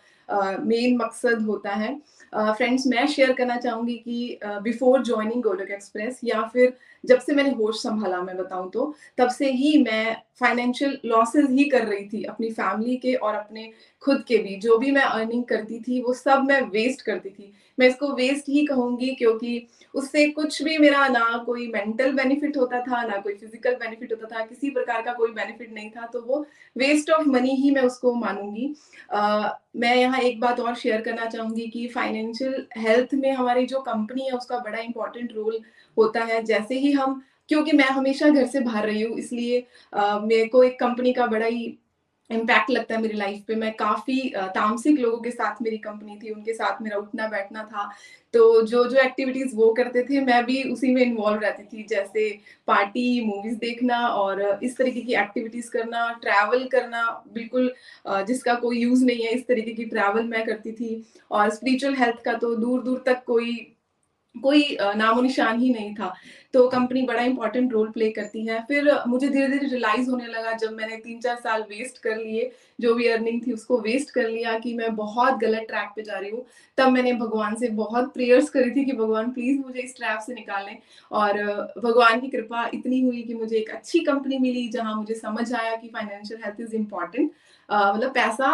मेन 0.60 0.96
मकसद 0.96 1.42
होता 1.42 1.72
है। 1.72 1.94
फ्रेंड्स 2.32 2.86
मैं 2.86 3.06
शेयर 3.06 3.32
करना 3.32 3.56
चाहूँगी 3.56 3.94
कि 3.96 4.38
बिफोर 4.44 5.02
ज्वाइनिंग 5.04 5.42
गोलक 5.42 5.70
एक्सप्रेस 5.70 6.20
या 6.24 6.42
फिर 6.52 6.72
जब 7.04 7.20
से 7.20 7.34
मैंने 7.34 7.50
होश 7.50 7.82
संभाला, 7.82 8.20
मैं 8.22 8.36
बताऊँ 8.36 8.70
तो 8.70 8.94
तब 9.18 9.28
से 9.28 9.50
ही 9.52 9.76
मैं 9.82 10.16
फाइनेंशियल 10.40 10.98
लॉसेस 11.04 11.46
ही 11.50 11.64
कर 11.64 11.86
रही 11.86 12.08
थी 12.08 12.22
अपनी 12.24 12.50
फैमिली 12.50 12.96
के 12.96 13.14
और 13.14 13.34
अपने 13.34 13.70
खुद 14.02 14.24
के 14.28 14.38
भी। 14.38 14.56
जो 14.56 14.78
भी 14.78 14.90
मैं 14.90 15.02
अर्निंग 15.02 15.44
करती 15.44 15.78
थी, 15.80 16.00
वो 16.02 16.12
सब 16.14 16.42
मैं 16.44 16.60
वेस्ट 16.62 17.02
करती 17.02 17.30
थी। 17.30 17.52
मैं 17.78 17.88
इसको 17.88 18.12
वेस्ट 18.14 18.48
ही 18.48 18.64
कहूँगी 18.66 19.14
क्योंकि 19.14 19.66
उससे 19.94 20.26
कुछ 20.28 20.62
भी 20.62 20.76
मेरा 20.78 21.06
ना 21.08 21.36
कोई 21.46 21.66
मेंटल 21.66 22.12
बेनिफिट 22.12 22.56
होता 22.56 22.80
था 22.80 23.02
ना 23.02 23.16
कोई 23.16 23.34
फ़िज़िकल 23.34 23.74
बेनिफिट 23.74 24.12
होता 24.12 24.26
था 24.34 24.44
किसी 24.46 24.70
प्रकार 24.70 25.02
का 25.02 25.12
कोई 25.12 25.32
बेनिफिट 25.32 25.72
नहीं 25.74 25.90
था 25.90 26.06
तो 26.06 26.22
वो 26.22 26.44
वेस्ट 26.76 27.10
ऑफ़ 27.10 27.28
मनी 27.28 27.54
ही 27.54 27.70
मैं 27.70 27.82
उसको 27.82 28.14
मानूँगी। 28.14 28.74
uh, 29.14 29.48
मैं 29.76 29.94
यहाँ 29.96 30.20
एक 30.20 30.40
बात 30.40 30.60
और 30.60 30.74
शेयर 30.74 31.00
करना 31.00 31.26
चाहूँगी 31.26 31.66
कि 31.66 31.86
फाइनेंशियल 31.88 32.66
हेल्थ 32.78 33.14
में 33.14 33.32
हमारी 33.32 33.66
जो 33.66 33.80
कंपनी 33.82 34.26
है 34.26 34.32
उसका 34.32 34.58
बड़ा 34.58 34.78
इंपॉर्टेंट 34.78 35.32
रोल 35.32 35.58
होता 35.96 36.24
है। 36.24 36.42
जैसे 36.44 36.78
ही 36.78 36.92
हम 36.92 37.22
क्योंकि 37.48 37.72
मैं 37.72 37.88
हमेशा 37.88 38.28
घर 38.28 38.46
से 38.46 38.60
बाहर 38.60 38.86
रही 38.86 39.02
हूँ 39.02 39.18
इसलिए 39.18 39.58
मेरे 39.92 40.46
को 40.46 40.62
एक 40.62 40.78
कंपनी 40.80 41.12
का 41.12 41.26
बड़ा 41.26 41.46
ही 41.46 41.66
इम्पैक्ट 42.30 42.70
लगता 42.70 42.94
है 42.94 43.00
मेरी 43.02 43.16
लाइफ 43.16 43.42
पे। 43.48 43.54
मैं 43.54 43.72
काफ़ी 43.76 44.20
तामसिक 44.54 44.98
लोगों 45.00 45.18
के 45.18 45.30
साथ 45.30 45.62
मेरी 45.62 45.76
कंपनी 45.78 46.16
थी, 46.16 46.30
उनके 46.30 46.52
साथ 46.54 46.82
मेरा 46.82 46.96
उठना 46.98 47.28
बैठना 47.28 47.62
था। 47.64 47.90
तो 48.34 48.62
जो 48.62 48.84
जो 48.84 48.98
एक्टिविटीज़ 49.00 49.54
वो 49.56 49.72
करते 49.74 50.02
थे, 50.04 50.20
मैं 50.20 50.44
भी 50.46 50.62
उसी 50.70 50.90
में 50.94 51.02
इन्वॉल्व 51.02 51.40
रहती 51.40 51.62
थी, 51.66 51.86
जैसे 51.88 52.28
पार्टी 52.66 53.24
मूवीज़ 53.26 53.56
देखना 53.58 53.98
और 54.08 54.42
इस 54.62 54.76
तरीके 54.76 55.00
की 55.00 55.14
एक्टिविटीज़ 55.14 55.70
करना 55.70 56.10
ट्रैवल 56.22 56.66
करना। 56.72 57.02
बिल्कुल 57.34 57.72
जिसका 58.08 58.54
कोई 58.56 58.78
यूज़ 58.78 59.04
नहीं 59.04 59.24
है, 59.24 59.32
इस 59.32 59.46
तरीके 59.48 59.72
की 59.72 59.84
ट्रैवल 59.86 60.24
मैं 60.24 60.44
करती 60.46 60.72
थी। 60.72 61.04
और 61.30 61.50
स्पिरिचुअल 61.50 61.94
हेल्थ 61.94 62.22
का 62.24 62.32
तो 62.34 62.54
दूर 62.56 62.82
दूर 62.82 63.02
तक 63.06 63.22
कोई 63.26 63.56
कोई 64.42 64.76
नामो 64.80 65.22
निशान 65.22 65.60
ही 65.60 65.72
नहीं 65.72 65.94
था। 65.94 66.14
तो 66.54 66.66
कंपनी 66.68 67.02
बड़ा 67.02 67.22
इंपॉर्टेंट 67.22 67.72
रोल 67.72 67.88
प्ले 67.90 68.10
करती 68.10 68.44
है। 68.46 68.60
फिर 68.68 68.90
मुझे 69.08 69.28
धीरे 69.28 69.48
धीरे 69.48 69.66
रियलाइज़ 69.66 70.10
होने 70.10 70.26
लगा 70.26 70.52
जब 70.52 70.72
मैंने 70.72 70.96
तीन 70.96 71.20
चार 71.20 71.36
साल 71.36 71.62
वेस्ट 71.70 71.98
कर 72.02 72.16
लिए, 72.16 72.50
जो 72.78 72.94
भी 72.94 73.06
अर्निंग 73.08 73.40
थी 73.46 73.52
उसको 73.52 73.80
वेस्ट 73.80 74.10
कर 74.10 74.28
लिया 74.28 74.58
कि 74.58 74.74
मैं 74.74 74.94
बहुत 74.96 75.38
गलत 75.40 75.66
ट्रैक 75.68 75.90
पे 75.96 76.02
जा 76.02 76.18
रही 76.18 76.30
हूँ। 76.30 76.44
तब 76.78 76.88
मैंने 76.92 77.12
भगवान 77.14 77.54
से 77.56 77.68
बहुत 77.76 78.12
प्रेयर्स 78.14 78.50
करी 78.50 78.70
थी 78.70 78.84
कि 78.84 78.92
भगवान 78.92 79.30
प्लीज़ 79.32 79.60
मुझे 79.60 79.80
इस 79.80 79.96
ट्रैप 79.96 80.20
से 80.26 80.34
निकालें 80.34 80.76
और 81.12 81.42
भगवान 81.78 82.20
की 82.20 82.28
कृपा 82.28 82.68
इतनी 82.74 83.00
हुई 83.00 83.22
कि 83.22 83.34
मुझे 83.34 83.56
एक 83.56 83.70
अच्छी 83.70 84.00
कंपनी 84.04 84.38
मिली 84.38 84.68
जहाँ 84.68 84.94
मुझे 84.96 85.14
समझ 85.14 85.52
आया 85.54 85.76
कि 85.76 85.88
फाइनेंशियल 85.88 86.40
हेल्थ 86.44 86.60
इज़ 86.60 86.74
इंपॉर्टेंट 86.76 87.30
मतलब 87.68 88.10
पैसा 88.10 88.52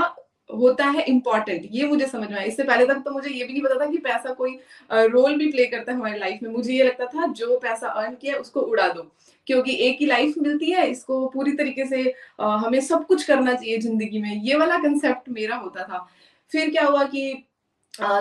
होता 0.51 0.84
है 0.86 1.03
इंपॉर्टेंट 1.05 1.68
ये 1.72 1.86
मुझे 1.88 2.07
समझ 2.07 2.28
में 2.30 2.36
आया। 2.36 2.47
इससे 2.47 2.62
पहले 2.64 2.86
तक 2.86 3.03
तो 3.05 3.11
मुझे 3.11 3.30
ये 3.30 3.45
भी 3.45 3.53
नहीं 3.53 3.62
पता 3.62 3.74
था 3.80 3.90
कि 3.90 3.99
पैसा 4.01 4.32
कोई 4.34 4.59
रोल 4.90 5.36
भी 5.36 5.51
प्ले 5.53 5.66
करता 5.66 5.93
है 5.93 5.99
हमारी 5.99 6.18
लाइफ 6.18 6.43
में। 6.43 6.51
मुझे 6.51 6.72
ये 6.72 6.84
लगता 6.84 7.07
था, 7.07 7.26
जो 7.28 7.59
पैसा 7.59 7.88
अर्न 7.88 8.14
किया 8.16 8.36
उसको 8.36 8.61
उड़ा 8.62 8.88
दो। 8.88 9.11
क्योंकि 9.47 9.76
एक 9.86 9.97
ही 10.01 10.07
लाइफ 10.07 10.34
मिलती 10.38 10.70
है, 10.70 10.86
इसको 10.90 11.26
पूरी 11.28 11.53
तरीके 11.53 11.86
से 11.86 12.03
हमें 12.40 12.80
सब 12.82 13.07
कुछ 13.07 13.24
करना 13.24 13.55
चाहिए 13.55 13.78
ज़िंदगी 13.80 14.20
में। 14.22 14.34
ये 14.34 14.57
वाला 14.57 14.76
कंसेप्ट 14.80 15.28
मेरा 15.30 15.57
होता 15.57 15.84
था। 15.84 16.07
फिर 16.53 16.70
क्या 16.70 16.84
हुआ 16.86 17.05
कि 17.07 17.45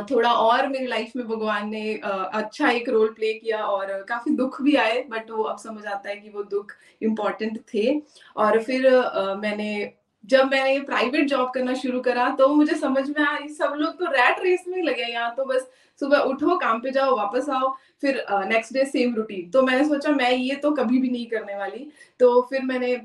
थोड़ा 0.09 0.31
और 0.31 0.67
मेरी 0.67 0.85
लाइफ 0.87 1.11
में 1.15 1.25
भगवान 1.27 1.69
ने 1.69 1.93
अच्छा 2.03 2.69
एक 2.69 2.89
रोल 2.89 3.13
प्ले 3.13 3.33
किया 3.33 3.63
और 3.65 3.91
काफ़ी 4.09 4.35
दुख 4.35 4.61
भी 4.61 4.75
आए 4.77 5.01
बट 5.09 5.31
वो 5.31 5.43
अब 5.43 5.57
समझ 5.59 5.85
आता 5.85 6.09
है 6.09 6.15
कि 6.15 6.29
वो 6.29 6.43
दुख 6.45 6.71
इम्पोर्टेंट 7.01 7.59
थे। 7.73 8.01
और 8.37 8.61
फिर 8.63 8.89
मैंने 9.37 9.71
जब 10.23 10.49
मैंने 10.51 10.73
ये 10.73 10.79
प्राइवेट 10.81 11.27
जॉब 11.27 11.49
करना 11.53 11.73
शुरू 11.75 11.99
करा 12.01 12.29
तो 12.39 12.47
मुझे 12.47 12.75
समझ 12.75 13.09
में 13.09 13.23
आया 13.25 13.47
सब 13.53 13.73
लोग 13.77 13.93
तो 13.99 14.11
रैट 14.11 14.39
रेस 14.43 14.65
में 14.67 14.81
लगे 14.83 15.05
यहाँ 15.11 15.33
तो 15.35 15.45
बस 15.45 15.69
सुबह 16.01 16.17
उठो 16.31 16.57
काम 16.57 16.79
पे 16.81 16.91
जाओ 16.91 17.15
वापस 17.17 17.49
आओ 17.49 17.73
फिर 18.01 18.23
नेक्स्ट 18.47 18.73
डे 18.73 18.85
सेम 18.85 19.15
रूटीन 19.15 19.49
तो 19.51 19.61
मैंने 19.61 19.87
सोचा 19.87 20.11
मैं 20.11 20.31
ये 20.31 20.55
तो 20.55 20.71
कभी 20.71 20.99
भी 20.99 21.09
नहीं 21.09 21.25
करने 21.27 21.55
वाली। 21.57 21.87
तो 22.19 22.41
फिर 22.49 22.61
मैंने 22.63 22.95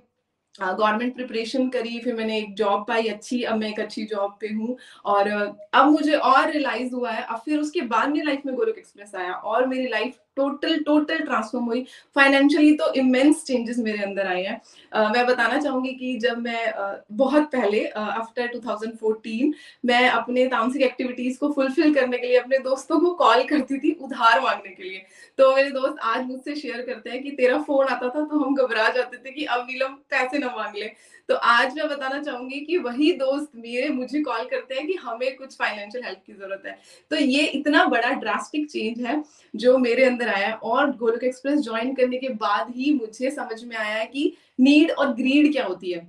गवर्नमेंट 0.60 1.10
uh, 1.10 1.16
प्रिपरेशन 1.16 1.68
करी 1.68 1.98
फिर 2.00 2.14
मैंने 2.14 2.38
एक 2.38 2.54
जॉब 2.56 2.84
पाई 2.88 3.08
अच्छी 3.08 3.42
अब 3.42 3.56
मैं 3.58 3.68
एक 3.70 3.80
अच्छी 3.80 4.04
जॉब 4.04 4.36
पे 4.40 4.48
हूँ। 4.48 4.76
और 5.04 5.28
अब 5.28 5.90
मुझे 5.90 6.14
और 6.14 6.50
रियलाइज़ 6.50 6.94
हुआ 6.94 7.10
है 7.10 7.22
अब 7.24 7.42
फिर 7.44 7.58
उसके 7.60 7.80
बाद 7.90 8.08
मेरी 8.08 8.26
लाइफ 8.26 8.46
में 8.46 8.54
गोलक 8.54 8.78
एक्सप्रेस 8.78 9.14
आया 9.14 9.32
और 9.32 9.66
मेरी 9.66 9.88
लाइफ 9.88 10.14
टोटल 10.36 10.78
टोटल 10.78 11.18
ट्रांसफॉर्म 11.18 11.64
हुई। 11.64 11.84
फाइनेंशियली 12.14 12.74
तो 12.76 12.92
इमेंस 12.92 13.44
चेंजेस 13.44 13.78
मेरे 13.78 14.02
अंदर 14.02 14.26
आए 14.26 14.42
हैं। 14.42 14.60
uh, 14.96 15.12
मैं 15.12 15.26
बताना 15.26 15.58
चाहूँगी 15.60 15.92
कि 15.92 16.16
जब 16.18 16.38
मैं 16.38 16.72
uh, 16.72 16.94
बहुत 17.12 17.50
पहले 17.52 17.84
आफ्टर 17.86 18.48
uh, 18.48 18.54
2014 18.56 19.52
मैं 19.84 20.08
अपने 20.08 20.46
तामसिक 20.46 20.82
एक्टिविटीज़ 20.82 21.38
को 21.38 21.52
फुलफिल 21.52 21.94
करने 21.94 22.18
के 22.18 22.26
लिए 22.26 22.38
अपने 22.38 22.58
दोस्तों 22.58 23.00
को 23.00 23.10
कॉल 23.14 23.42
करती 23.44 23.78
थी 23.78 23.92
उधार 24.00 24.40
मांगने 24.40 24.70
के 24.70 24.82
लिए। 24.82 25.02
तो 25.38 25.54
मेरे 25.56 25.70
दोस्त 25.70 25.98
आज 26.02 26.26
मुझसे 26.26 26.54
शेयर 26.56 26.82
करते 26.82 27.10
हैं 27.10 27.22
कि 27.22 27.30
तेरा 27.30 27.58
फ़ोन 27.58 27.86
आता 27.86 28.08
था 28.08 28.24
तो 28.24 28.38
हम 28.38 28.54
घबरा 28.54 28.88
जाते 28.88 29.16
थे 29.16 29.30
कि 29.30 29.44
अब 29.44 29.66
नीलम 29.70 29.92
पैसे 30.10 30.38
ना 30.38 30.54
मांग 30.56 30.76
ले। 30.76 30.90
तो 31.28 31.34
आज 31.34 31.74
मैं 31.76 31.88
बताना 31.88 32.22
चाहूँगी 32.22 32.60
कि 32.60 32.76
वही 32.78 33.10
दोस्त 33.12 33.50
मेरे 33.56 33.88
मुझे 33.88 34.20
कॉल 34.22 34.44
करते 34.48 34.74
हैं 34.74 34.86
कि 34.86 34.94
हमें 34.94 35.36
कुछ 35.36 35.56
फाइनेंशियल 35.56 36.04
हेल्प 36.04 36.18
की 36.26 36.32
ज़रूरत 36.32 36.62
है। 36.66 36.78
तो 37.10 37.16
ये 37.16 37.46
इतना 37.48 37.84
बड़ा 37.86 38.10
ड्रास्टिक 38.20 38.70
चेंज 38.70 39.00
है 39.00 39.22
जो 39.54 39.76
मेरे 39.78 40.04
अंदर 40.04 40.28
आया 40.28 40.52
और 40.54 40.96
गोलक 40.96 41.24
एक्सप्रेस 41.24 41.60
ज्वाइन 41.60 41.94
करने 41.94 42.18
के 42.18 42.28
बाद 42.36 42.72
ही 42.76 42.92
मुझे 42.94 43.30
समझ 43.30 43.62
में 43.64 43.76
आया 43.76 44.04
कि 44.04 44.32
नीड 44.58 44.90
और 44.90 45.12
ग्रीड 45.14 45.52
क्या 45.52 45.64
होती 45.64 45.92
है। 45.92 46.06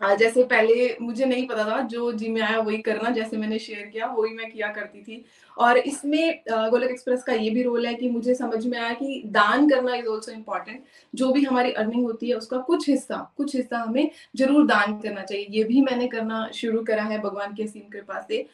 जैसे 0.00 0.42
पहले 0.44 0.96
मुझे 1.00 1.24
नहीं 1.24 1.46
पता 1.46 1.64
था 1.66 1.80
जो 1.86 2.10
जी 2.12 2.28
में 2.28 2.40
आया 2.42 2.58
वही 2.60 2.78
करना, 2.78 3.10
जैसे 3.10 3.36
मैंने 3.36 3.58
शेयर 3.58 3.86
किया, 3.86 4.06
वही 4.08 4.32
मैं 4.34 4.50
किया 4.50 4.68
करती 4.72 5.02
थी। 5.02 5.24
और 5.56 5.78
इसमें 5.78 6.42
गोलक 6.48 6.90
एक्सप्रेस 6.90 7.22
का 7.22 7.32
ये 7.32 7.50
भी 7.50 7.62
रोल 7.62 7.86
है 7.86 7.94
कि 7.94 8.08
मुझे 8.10 8.34
समझ 8.34 8.64
में 8.66 8.78
आया 8.78 8.92
कि 8.94 9.22
दान 9.28 9.68
करना 9.70 9.94
इज़ 9.94 10.06
ऑल्सो 10.06 10.32
इंपॉर्टेंट 10.32 10.82
जो 11.14 11.30
भी 11.32 11.44
हमारी 11.44 11.72
अर्निंग 11.72 12.04
होती 12.04 12.28
है, 12.28 12.34
उसका 12.34 12.58
कुछ 12.60 12.88
हिस्सा 12.88 13.16
कुछ 13.36 13.56
हिस्सा 13.56 13.78
हमें 13.78 14.10
ज़रूर 14.36 14.66
दान 14.66 14.98
करना 15.00 15.22
चाहिए। 15.22 15.46
ये 15.50 15.64
भी 15.64 15.80
मैंने 15.82 16.06
करना 16.08 16.48
शुरू 16.54 16.82
करा 16.84 17.02
है 17.04 17.18
भगवान 17.20 17.54
की 17.54 17.62
असीम 17.62 17.88
कृपा 17.90 18.20
से। 18.22 18.46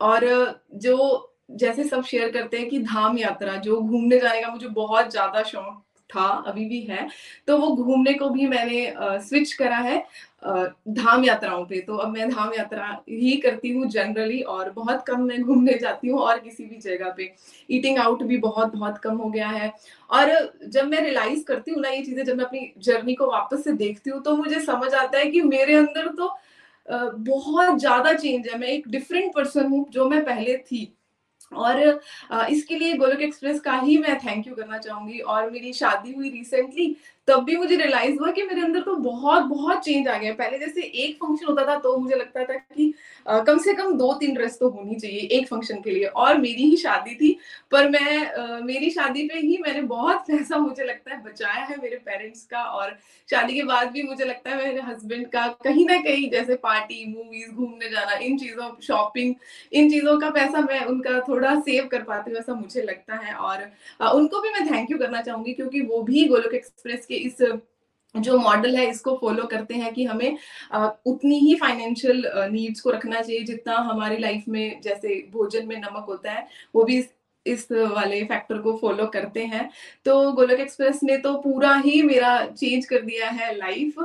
और 0.00 0.24
जो, 0.74 1.30
जैसे 1.52 1.84
सब 1.84 2.04
शेयर 2.04 2.30
करते 2.32 2.58
हैं 2.58 2.68
कि 2.68 2.78
धाम 2.80 3.18
यात्रा, 3.18 3.56
जो 3.56 3.80
घूमने 3.80 4.18
जाने 4.20 4.40
का 4.42 4.48
मुझे 4.48 4.68
बहुत 4.68 5.10
ज़्यादा 5.10 5.42
शौक 5.44 5.83
था, 6.14 6.26
अभी 6.46 6.64
भी 6.66 6.80
है। 6.82 7.08
तो 7.48 7.56
वो 7.58 7.74
घूमने 7.76 8.12
को 8.14 8.28
भी 8.30 8.46
मैंने 8.48 8.94
स्विच 9.20 9.52
करा 9.54 9.76
है 9.78 9.98
धाम 10.44 11.24
यात्राओं 11.24 11.64
पे। 11.64 11.80
तो 11.80 11.96
अब 11.96 12.12
मैं 12.12 12.28
धाम 12.30 12.52
यात्रा 12.54 12.86
ही 13.10 13.36
करती 13.38 13.72
हूँ 13.72 13.86
जनरली 13.88 14.40
और 14.44 14.70
बहुत 14.72 15.04
कम 15.06 15.22
मैं 15.22 15.40
घूमने 15.42 15.78
जाती 15.78 16.08
हूँ 16.08 16.20
और 16.20 16.38
किसी 16.40 16.64
भी 16.64 16.76
जगह 16.80 17.14
पे। 17.16 17.30
ईटिंग 17.70 17.98
आउट 17.98 18.22
भी 18.22 18.38
बहुत 18.38 18.74
बहुत 18.74 18.98
कम 18.98 19.16
हो 19.16 19.28
गया 19.30 19.48
है। 19.48 19.72
और 20.10 20.32
जब 20.64 20.86
मैं 20.86 21.00
रियलाइज़ 21.02 21.44
करती 21.44 21.70
हूँ 21.70 21.80
ना 21.82 21.88
ये 21.88 22.02
चीज़ें, 22.02 22.24
जब 22.24 22.36
मैं 22.36 22.44
अपनी 22.44 22.72
जर्नी 22.80 23.14
को 23.14 23.26
वापस 23.26 23.64
से 23.64 23.72
देखती 23.74 24.10
हूँ 24.10 24.22
तो 24.22 24.36
मुझे 24.36 24.60
समझ 24.62 24.92
आता 24.94 25.18
है 25.18 25.30
कि 25.30 25.42
मेरे 25.44 25.74
अंदर 25.76 26.08
तो 26.12 26.36
बहुत 26.88 27.78
ज़्यादा 27.78 28.12
चेंज 28.14 28.48
है। 28.48 28.58
मैं 28.58 28.68
एक 28.68 28.88
डिफरेंट 28.88 29.32
पर्सन 29.34 29.66
हूँ 29.66 29.84
जो 29.90 30.08
मैं 30.08 30.24
पहले 30.24 30.56
थी। 30.58 30.84
और 31.52 32.00
इसके 32.50 32.78
लिए 32.78 32.94
गोलक 32.96 33.20
एक्सप्रेस 33.22 33.60
का 33.60 33.72
ही 33.78 33.96
मैं 33.98 34.18
थैंक 34.18 34.46
यू 34.46 34.54
करना 34.54 34.78
चाहूँगी। 34.78 35.18
और 35.18 35.50
मेरी 35.50 35.72
शादी 35.72 36.12
हुई 36.12 36.30
रिसेंटली 36.30 36.94
तब 37.28 37.44
भी 37.44 37.56
मुझे 37.56 37.76
रियलाइज़ 37.76 38.18
हुआ 38.20 38.30
कि 38.30 38.42
मेरे 38.42 38.60
अंदर 38.62 38.80
तो 38.82 38.94
बहुत 38.96 39.42
बहुत 39.44 39.84
चेंज 39.84 40.08
आ 40.08 40.16
गया 40.18 40.32
पहले 40.34 40.58
जैसे 40.58 40.82
एक 40.82 41.16
फ़ंक्शन 41.16 41.46
होता 41.46 41.64
था 41.66 41.76
तो 41.80 41.96
मुझे 41.98 42.16
लगता 42.16 42.44
था 42.44 42.54
कि 42.54 42.92
आ, 43.26 43.38
कम 43.40 43.58
से 43.58 43.72
कम 43.74 43.92
दो 43.98 44.12
तीन 44.14 44.34
ड्रेस 44.34 44.58
तो 44.60 44.68
होनी 44.70 44.94
चाहिए 44.94 45.20
एक 45.38 45.46
फ़ंक्शन 45.48 45.80
के 45.82 45.90
लिए। 45.90 46.04
और 46.06 46.38
मेरी 46.38 46.62
ही 46.62 46.76
शादी 46.76 47.14
थी 47.14 47.32
पर 47.72 47.88
मैं 47.90 48.26
आ, 48.28 48.58
मेरी 48.60 48.90
शादी 48.90 49.26
पे 49.28 49.38
ही 49.38 49.58
मैंने 49.62 49.82
बहुत 49.84 50.24
पैसा 50.28 50.58
मुझे 50.58 50.84
लगता 50.84 51.14
है 51.14 51.22
बचाया 51.24 51.64
है 51.64 51.76
मेरे 51.82 51.96
पेरेंट्स 52.06 52.44
का। 52.46 52.62
और 52.64 52.96
शादी 53.28 53.54
के 53.54 53.62
बाद 53.64 53.90
भी 53.92 54.02
मुझे 54.02 54.24
लगता 54.24 54.50
है 54.50 54.56
मेरे 54.58 54.80
हस्बैंड 54.82 55.26
का 55.28 55.46
कहीं 55.64 55.86
ना 55.86 55.96
कहीं 56.02 56.30
जैसे 56.30 56.56
पार्टी 56.62 57.04
मूवीज़ 57.08 57.50
घूमने 57.50 57.90
जाना 57.90 58.18
इन 58.18 58.38
चीज़ों 58.38 58.70
शॉपिंग 58.82 59.34
इन 59.72 59.90
चीज़ों 59.90 60.18
का 60.20 60.30
पैसा 60.30 60.60
मैं 60.62 60.84
उनका 60.86 61.18
थोड़ा 61.28 61.54
सेव 61.60 61.88
कर 61.92 62.02
पाती 62.02 62.30
हूँ 62.30 62.38
ऐसा 62.40 62.54
मुझे 62.54 62.82
लगता 62.82 63.16
है। 63.16 63.34
और 63.34 63.66
आ, 64.00 64.10
उनको 64.10 64.40
भी 64.40 64.50
मैं 64.50 64.66
थैंक 64.70 64.90
यू 64.90 64.98
करना 64.98 65.22
चाहूँगी 65.22 65.52
क्योंकि 65.54 65.80
वो 65.82 66.02
भी 66.02 66.26
गोलोक 66.28 66.54
एक्सप्रेस 66.54 67.06
के 67.06 67.13
इस, 67.16 67.42
जो 68.14 68.38
मॉडल 68.38 68.76
है, 68.76 68.88
इसको 68.90 69.16
फॉलो 69.20 69.44
करते 69.46 69.74
हैं 69.74 69.92
कि 69.94 70.04
हमें 70.04 70.36
उतनी 71.06 71.38
ही 71.38 71.54
फाइनेंशियल 71.56 72.22
नीड्स 72.52 72.80
को 72.80 72.90
रखना 72.90 73.20
चाहिए 73.20 73.42
जितना 73.44 73.76
हमारी 73.82 74.18
लाइफ 74.18 74.44
में, 74.48 74.80
जैसे 74.80 75.16
भोजन 75.32 75.66
में 75.68 75.76
नमक 75.78 76.06
होता 76.08 76.32
है, 76.32 76.46
वो 76.74 76.84
भी 76.84 77.04
इस 77.46 77.66
वाले 77.72 78.22
फैक्टर 78.24 78.58
को 78.58 78.76
फॉलो 78.78 79.06
करते 79.06 79.44
हैं। 79.44 79.68
तो 80.04 80.32
गोलक 80.32 80.60
एक्सप्रेस 80.60 81.00
ने 81.04 81.16
तो 81.18 81.34
पूरा 81.38 81.74
ही 81.76 82.02
मेरा 82.02 82.30
चेंज 82.46 82.86
कर 82.86 83.00
दिया 83.00 83.28
है 83.30 83.54
लाइफ 83.56 83.98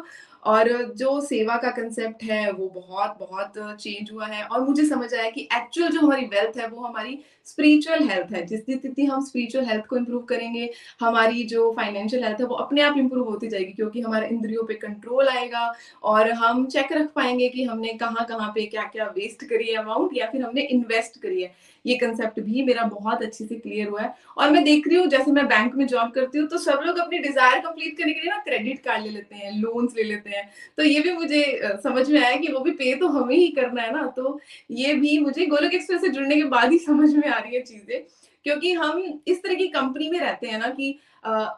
और 0.44 0.70
जो 0.98 1.20
सेवा 1.22 1.56
का 1.58 1.70
कंसेप्ट 1.72 2.24
है, 2.24 2.52
वो 2.52 2.68
बहुत 2.70 3.18
बहुत 3.20 3.78
चेंज 3.82 4.12
हुआ 4.12 4.26
है 4.28 4.44
और 4.44 4.62
मुझे 4.68 4.86
समझ 4.86 5.14
आया 5.14 5.30
कि 5.30 5.42
एक्चुअल 5.54 5.90
जो 5.90 6.00
हमारी 6.00 6.26
वेल्थ 6.28 6.58
है, 6.58 6.68
वो 6.68 6.82
हमारी 6.82 7.20
स्पिरिचुअल 7.48 8.04
हेल्थ 8.10 8.32
है। 8.34 8.46
जितनी 8.46 8.76
जितनी 8.76 9.06
हम 9.06 9.24
स्पिरिचुअल 9.26 9.66
हेल्थ 9.66 9.86
को 9.86 9.98
इम्प्रूव 9.98 10.22
करेंगे, 10.24 10.70
हमारी 11.02 11.44
जो 11.46 11.72
फाइनेंशियल 11.78 12.24
हेल्थ 12.24 12.40
है, 12.40 12.46
वो 12.46 12.56
अपने 12.56 12.82
आप 12.82 12.98
इम्प्रूव 12.98 13.30
होती 13.30 13.48
जाएगी 13.50 13.72
क्योंकि 13.74 14.02
हमारे 14.02 14.28
इंद्रियों 14.28 14.64
पे 14.64 14.74
कंट्रोल 14.76 15.28
आएगा 15.30 15.72
और 16.04 16.32
हम 16.34 16.66
चेक 16.68 16.92
रख 16.94 17.12
पाएँगे 17.16 17.50
कि 17.50 17.64
हमने 17.64 17.94
कहाँ 17.96 18.26
कहाँ 18.30 18.52
पे 18.56 18.66
क्या 18.68 18.84
क्या 18.94 19.06
वेस्ट 19.16 19.46
करी 19.46 19.68
है 19.68 19.76
अमाउंट 19.78 20.18
या 20.18 20.28
फिर 20.32 20.42
हमने 20.44 20.62
इन्वेस्ट 20.64 21.22
करी 21.22 21.42
है। 21.42 21.52
ये 21.86 21.96
कंसेप्ट 21.98 22.40
भी 22.40 22.64
मेरा 22.64 22.84
बहुत 22.86 23.22
अच्छे 23.24 23.46
से 23.46 23.56
क्लियर 23.56 23.88
हुआ 23.88 24.02
है 24.02 24.14
और 24.38 24.50
मैं 24.52 24.64
देख 24.64 24.88
रही 24.88 24.98
हूँ, 24.98 25.06
जैसे 25.08 25.32
मैं 25.32 25.46
बैंक 25.48 25.76
में 25.76 25.86
जॉब 25.88 26.12
करती 26.12 26.40
हूँ 26.40 26.48
तो 26.50 26.58
सब 26.60 26.82
लोग 26.86 26.98
अपनी 27.00 27.20
डिज़ायर 27.20 27.60
कंप्लीट 27.60 27.98
करने 27.98 28.14
के 28.14 28.20
लिए 28.20 28.32
ना 28.32 28.38
क्रेडिट 28.44 28.84
कार्ड 28.84 29.04
ले 29.04 29.10
लेते 29.10 29.36
हैं 29.36 29.52
लोन्स 29.60 29.96
ले 29.96 30.04
लेते 30.04 30.29
हैं। 30.29 30.29
तो 30.78 30.84
ये 30.84 31.00
भी 31.00 31.12
मुझे 31.14 31.44
समझ 31.84 32.10
में 32.10 32.20
आया 32.22 32.36
कि 32.36 32.48
वो 32.48 32.60
भी 32.60 32.72
पे 32.72 32.96
तो 32.96 33.08
हमें 33.08 33.36
ही 33.36 33.48
करना 33.50 33.82
है 33.82 33.92
ना 33.94 34.06
तो 34.16 34.40
ये 34.72 34.94
भी 34.94 35.18
मुझे 35.20 35.46
गोलक 35.46 35.74
एक्सप्रेस 35.74 36.02
से 36.02 36.10
जुड़ने 36.10 36.36
के 36.36 36.44
बाद 36.44 36.72
ही 36.72 36.78
समझ 36.88 37.14
में 37.16 37.28
आ 37.30 37.40
रही 37.40 37.56
है 37.56 37.62
चीज़ें। 37.62 38.02
क्योंकि 38.46 38.72
हम 38.74 39.22
इस 39.28 39.42
तरह 39.44 39.56
की 39.56 39.68
कंपनी 39.68 40.10
में 40.10 40.20
रहते 40.20 40.48
हैं 40.48 40.60
ना 40.60 40.68
कि 40.70 41.00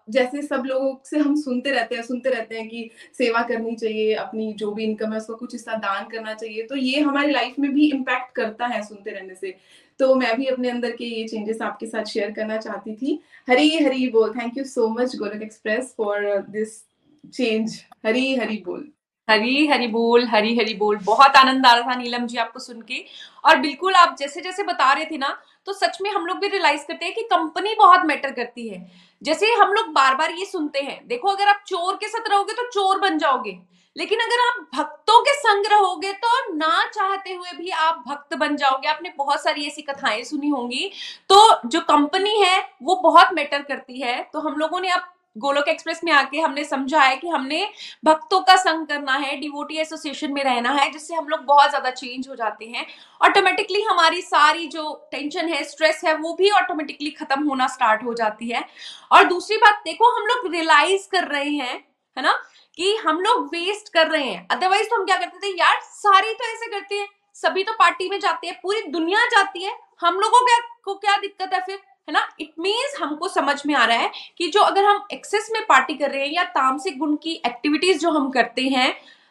जैसे 0.10 0.42
सब 0.42 0.64
लोगों 0.66 0.96
से 1.06 1.18
हम 1.20 1.36
सुनते 1.42 1.72
रहते 1.72 1.96
हैं, 1.96 2.04
सुनते 2.04 2.30
रहते 2.30 2.58
हैं 2.60 2.68
कि 2.70 2.90
सेवा 3.18 3.42
करनी 3.44 3.76
चाहिए, 3.76 4.14
अपनी 4.14 4.54
जो 4.54 4.72
भी 4.72 4.84
इनकम 4.84 5.12
है 5.12 5.18
उसको 5.18 5.36
कुछ 5.36 5.54
हिस्सा 5.54 5.76
दान 5.76 6.08
करना 6.10 6.34
चाहिए 6.34 6.64
तो 6.64 6.76
ये 6.76 7.02
हमारी 7.02 7.32
लाइफ 7.32 7.60
में 7.60 7.72
भी 7.74 7.90
इम्पैक्ट 7.92 8.36
करता 8.36 8.68
है 8.68 8.82
सुनते 8.84 9.12
रहने 9.12 9.36
से। 9.36 9.56
तो 10.00 10.16
मैं 10.16 10.36
भी 10.38 10.46
अपने 10.46 10.70
अंदर 10.70 10.92
के 10.92 11.06
ये 11.06 11.28
चेंजेस 11.28 11.62
आपके 11.62 11.88
साथ 11.88 12.06
शेयर 12.06 12.32
करना 12.32 12.58
चाहती 12.58 12.96
थी। 12.96 13.20
हरी 13.50 13.70
हरी 13.78 14.08
बोल। 14.10 14.34
Thank 14.36 14.58
you 14.58 14.64
so 14.66 14.88
much 14.90 15.16
Golok 15.16 15.42
Express 15.44 15.94
for 15.98 16.38
this 16.50 16.82
change 17.26 17.80
Hari 18.06 18.36
Hari 18.36 18.58
बोल 18.66 18.88
हरी 19.28 19.68
हरी 19.68 19.88
बोल, 19.88 20.26
हरी 20.28 20.56
हरी 20.58 20.74
बोल। 20.74 20.98
बहुत 20.98 21.36
आनंद 21.36 21.66
आ 21.66 21.74
रहा 21.74 21.92
था 21.92 21.96
नीलम 21.96 22.26
जी 22.28 22.38
आपको 22.38 22.60
सुन 22.60 22.82
के। 22.82 23.04
और 23.44 23.58
बिल्कुल 23.58 23.94
आप 23.96 24.16
जैसे 24.20 24.42
जैसे 24.42 24.64
बता 24.64 24.92
रहे 24.94 25.06
थे 25.06 25.18
ना 25.18 25.38
तो 25.68 25.74
सच 25.74 25.98
में 26.02 26.10
हम 26.12 26.26
लोग 26.26 26.38
भी 26.38 26.48
रियलाइज़ 26.48 26.86
करते 26.88 27.06
हैं 27.06 27.14
कि 27.16 27.22
कंपनी 27.24 27.74
बहुत 27.76 28.06
मैटर 28.06 28.32
करती 28.32 28.68
है। 28.70 28.86
जैसे 29.22 29.52
हम 29.54 29.74
लोग 29.74 29.92
बार 29.94 30.16
बार 30.16 30.32
ये 30.32 30.46
सुनते 30.46 30.80
हैं, 30.80 31.02
देखो 31.08 31.28
अगर 31.28 31.48
आप 31.48 31.64
चोर 31.68 31.96
के 31.96 32.08
साथ 32.08 32.30
रहोगे 32.30 32.54
तो 32.54 32.68
चोर 32.70 33.00
बन 33.00 33.18
जाओगे। 33.18 33.58
लेकिन 33.96 34.20
अगर 34.20 34.42
आप 34.42 34.68
भक्तों 34.76 35.22
के 35.22 35.34
संग 35.34 35.66
रहोगे 35.72 36.12
तो 36.16 36.56
ना 36.56 36.86
चाहते 36.88 37.34
हुए 37.34 37.52
भी 37.58 37.70
आप 37.70 38.04
भक्त 38.08 38.36
बन 38.36 38.56
जाओगे। 38.56 38.88
आपने 38.88 39.14
बहुत 39.18 39.44
सारी 39.44 39.66
ऐसी 39.68 39.82
कथाएँ 39.82 40.24
सुनी 40.24 40.50
होंगी। 40.50 40.92
तो 41.30 41.70
जो 41.70 41.82
कंपनी 41.82 42.38
है, 42.40 42.60
वो 42.84 42.96
बहुत 42.96 43.34
मैटर 43.34 43.62
करती 43.62 44.02
है। 44.02 44.22
तो 44.34 44.40
हम 44.40 44.56
लोगों 44.56 44.80
ने 44.80 44.90
अब 44.90 45.12
गोलोक 45.36 45.68
एक्सप्रेस 45.68 46.00
में 46.04 46.12
आके 46.12 46.40
हमने 46.40 46.64
समझा 46.64 47.02
है 47.02 47.16
कि 47.18 47.28
हमने 47.28 47.68
भक्तों 48.06 48.40
का 48.42 48.56
संग 48.56 48.88
करना 48.88 49.14
है 49.14 49.36
डिवोटी 49.36 49.78
एसोसिएशन 49.78 50.32
में 50.34 50.44
रहना 50.44 50.72
है, 50.72 50.90
जिससे 50.92 51.16
हम 51.16 51.28
लोग 51.28 51.46
बहुत 51.46 51.70
ज़्यादा 51.70 51.90
चेंज 51.92 52.28
हो 52.30 52.36
जाते 52.36 52.66
हैं। 52.66 52.86
ऑटोमेटिकली 53.22 53.82
हमारी 53.82 54.22
सारी 54.22 54.68
जो 54.68 54.94
टेंशन 55.12 55.50
है 55.50 55.64
स्ट्रेस 55.64 56.02
है, 56.06 56.16
वो 56.16 56.34
भी 56.34 56.50
ऑटोमेटिकली 56.52 57.10
खत्म 57.12 57.48
होना 57.50 57.68
स्टार्ट 57.68 58.04
हो 58.04 58.14
जाती 58.14 58.50
है। 58.50 58.64
और 59.12 59.24
दूसरी 59.24 59.58
बात, 59.58 59.82
देखो 59.86 60.10
हम 60.18 60.28
लोग 60.28 60.52
रियलाइज़ 60.54 61.08
कर 61.12 61.28
रहे 61.28 61.50
हैं, 61.50 61.76
है 62.18 62.24
ना, 62.24 62.32
कि 62.78 62.96
हम 62.98 63.20
लोग 63.20 63.46
वेस्ट 63.46 63.94
कर 63.94 64.08
रहे 64.08 64.24
हैं। 64.24 64.48
अदरवाइज़ 64.48 64.90
तो 64.90 64.96
हम 64.96 65.06
क्या 65.06 65.18
करते 65.18 65.48
थे? 65.48 65.58
यार, 65.60 65.80
सारी 65.84 66.34
तो 66.34 66.54
ऐसे 66.54 66.70
करते 66.70 66.96
हैं। 66.96 67.08
सभी 67.36 67.64
तो 67.64 67.74
पार्टी 67.74 68.10
में 68.10 68.20
जाते 68.20 68.48
हैं, 68.48 68.60
पूरी 68.64 68.82
दुनिया 68.90 69.26
जाती 69.28 69.64
है। 69.64 69.78
हम 70.02 70.20
लोगों 70.20 70.40
को 70.84 70.96
क्या 70.96 71.18
दिक्कत 71.18 71.54
है 71.54 71.60
फिर? 71.62 71.80
है 72.12 72.14
ना? 72.14 72.28
इट 72.40 72.52
मीन्स 72.60 72.96
हमको 73.00 73.28
समझ 73.28 73.62
में 73.66 73.74
आ 73.76 73.84
रहा 73.86 73.98
है 73.98 74.12
कि 74.38 74.48
जो 74.48 74.62
अगर 74.62 74.84
हम 74.84 75.06
एक्सेस 75.12 75.50
में 75.54 75.62
पार्टी 75.66 75.94
कर 75.94 76.10
रहे 76.12 76.22
हैं 76.22 76.32
या 76.34 76.44
तामसिक 76.52 76.98
गुण 77.00 77.16
की 77.16 77.34
एक्टिविटीज़ 77.46 78.00
जो 78.00 78.10
हम 78.12 78.30
करते 78.30 78.62
हैं, 78.62 78.88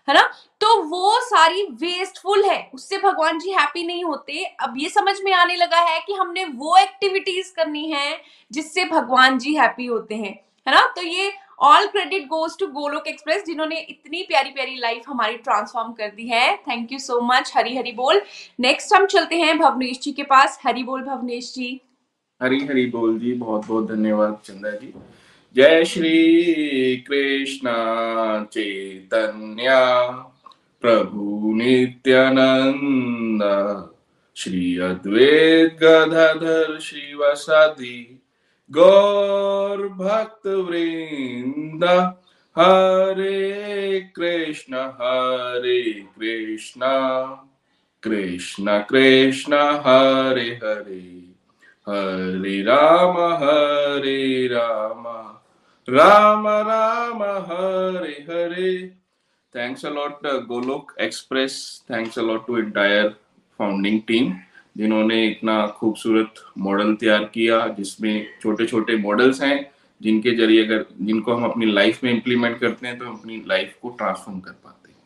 है 0.08 0.14
ना? 0.14 0.22
तो 0.60 0.82
वो 0.82 1.20
सारी 1.20 1.62
वेस्टफुल 1.80 2.44
है। 2.44 2.70
उससे 2.74 2.98
भगवान 2.98 3.38
जी 3.38 3.50
हैप्पी 3.50 3.82
नहीं 3.86 4.04
होते। 4.04 4.44
अब 4.60 4.74
ये 4.78 4.88
समझ 4.88 5.16
में 5.24 5.32
आने 5.32 5.56
लगा 5.56 5.80
है 5.80 5.98
कि 6.00 6.14
हमने 6.14 6.44
वो 6.44 6.76
एक्टिविटीज़ 6.76 7.52
करनी 7.56 7.90
है 7.90 8.20
जिससे 8.52 8.84
भगवान 8.84 9.38
जी 9.38 9.54
हैप्पी 9.54 9.86
होते 9.86 10.14
हैं, 10.14 10.32
है 10.66 10.74
ना? 10.74 10.86
तो 10.86 11.02
ये 11.02 11.32
all 11.62 11.86
credit 11.86 12.26
goes 12.26 12.56
to 12.58 12.66
Golok 12.66 13.06
Express 13.06 13.44
जिन्होंने 13.44 13.78
इतनी 13.80 14.22
प्यारी 14.22 14.50
प्यारी 14.50 14.76
लाइफ 14.76 15.08
हमारी 15.08 15.36
ट्रांसफॉर्म 15.38 15.92
कर 15.92 16.08
दी 16.08 16.28
है। 16.28 16.56
Thank 16.58 16.92
you 16.92 16.98
so 16.98 17.20
much 17.22 17.52
Hari 17.56 17.76
Hari 17.76 17.92
बोल। 17.92 18.22
नेक्स्ट 18.60 18.94
हम 18.94 19.06
चलते 19.06 19.36
हैं 19.36 19.58
भवनेश 19.58 20.00
जी 20.00 20.12
के 20.12 20.22
पास। 20.22 20.60
हरी 20.66 20.82
बोल 20.82 21.02
भवनेश 21.02 21.52
जी। 21.54 21.80
हरी 22.42 22.66
हरी 22.66 22.86
बोल 22.86 23.18
जी, 23.18 23.32
बहुत 23.32 23.66
बहुत 23.66 23.88
धन्यवाद 23.88 24.38
चंदा 24.44 24.70
जी। 24.70 24.94
जय 25.56 25.84
श्री 25.84 27.04
कृष्ण 27.08 27.70
चैतन्य, 28.44 29.66
प्रभु 30.80 31.52
नित्यानंद, 31.54 33.42
श्री 34.36 34.78
अद्वैत 34.78 35.76
गदाधर 35.80 36.78
श्रीवासादि 36.78 38.22
गौर 38.72 39.88
भक्त 39.88 40.46
वृंद, 40.46 41.84
Hare 42.58 44.00
Krishna 44.00 44.74
Hare 44.74 45.82
Krishna 45.92 46.80
Krishna 48.02 48.78
Krishna, 48.78 49.54
Hare 49.54 50.48
Hare. 50.48 51.19
Hare 51.90 52.60
Ram 52.62 53.16
Hare 53.42 54.46
Ram. 54.46 55.06
Ram 55.88 56.46
Ram, 56.48 57.22
Hare 57.46 58.12
Hare. 58.28 58.70
Thanks 59.54 59.84
a lot 59.86 60.26
Golok 60.48 60.94
Express 61.00 61.56
thanks 61.90 62.18
a lot 62.18 62.46
to 62.46 62.58
entire 62.58 63.08
founding 63.60 64.00
team 64.08 64.32
जिन्होंने 64.76 65.24
इतना 65.26 65.66
खूबसूरत 65.78 66.34
मॉडल 66.58 66.94
तैयार 66.94 67.24
किया, 67.24 67.66
जिसमें 67.68 68.26
छोटे 68.42 68.66
छोटे 68.66 68.96
मॉडल्स 68.96 69.42
हैं, 69.42 69.70
जिनके 70.00 70.30
ज़रिए 70.36 70.64
अगर, 70.64 70.84
जिनको 71.00 71.34
हम 71.34 71.44
अपनी 71.44 71.66
लाइफ 71.66 72.04
में 72.04 72.12
इम्प्लीमेंट 72.12 72.58
करते 72.58 72.86
हैं 72.86 72.98
तो 72.98 73.04
हम 73.04 73.16
अपनी 73.16 73.42
लाइफ 73.48 73.74
को 73.82 73.88
ट्रांसफॉर्म 73.88 74.38
कर 74.40 74.52
पाते 74.64 74.90
हैं। 74.90 74.98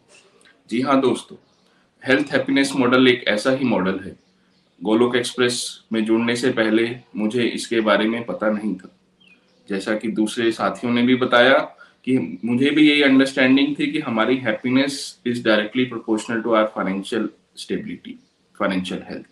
जी 0.70 0.80
हाँ 0.80 1.00
दोस्तों 1.00 1.36
हेल्थ 2.02 2.32
हैप्पीनेस 2.32 2.72
मॉडल 2.76 3.08
एक 3.08 3.24
ऐसा 3.28 3.50
ही 3.50 3.64
मॉडल 3.64 3.98
है 4.00 4.16
गोलोक 4.84 5.16
एक्सप्रेस 5.16 5.84
में 5.92 6.04
जुड़ने 6.04 6.36
से 6.36 6.50
पहले 6.50 6.88
मुझे 7.16 7.42
इसके 7.42 7.80
बारे 7.80 8.08
में 8.08 8.24
पता 8.24 8.50
नहीं 8.50 8.74
था। 8.74 8.90
जैसा 9.68 9.94
कि 9.94 10.08
दूसरे 10.08 10.50
साथियों 10.52 10.92
ने 10.92 11.02
भी 11.02 11.14
बताया 11.14 11.58
कि 12.06 12.38
मुझे 12.44 12.70
भी 12.70 12.88
यही 12.90 13.02
अंडरस्टैंडिंग 13.02 13.74
थी 13.78 13.86
कि 13.86 14.00
हमारी 14.00 14.36
happiness 14.36 15.20
is 15.26 15.44
directly 15.44 15.84
proportional 15.84 16.40
to 16.42 16.54
our 16.54 16.64
financial 16.74 17.28
stability 17.56 18.18
financial 18.58 19.02
health 19.10 19.26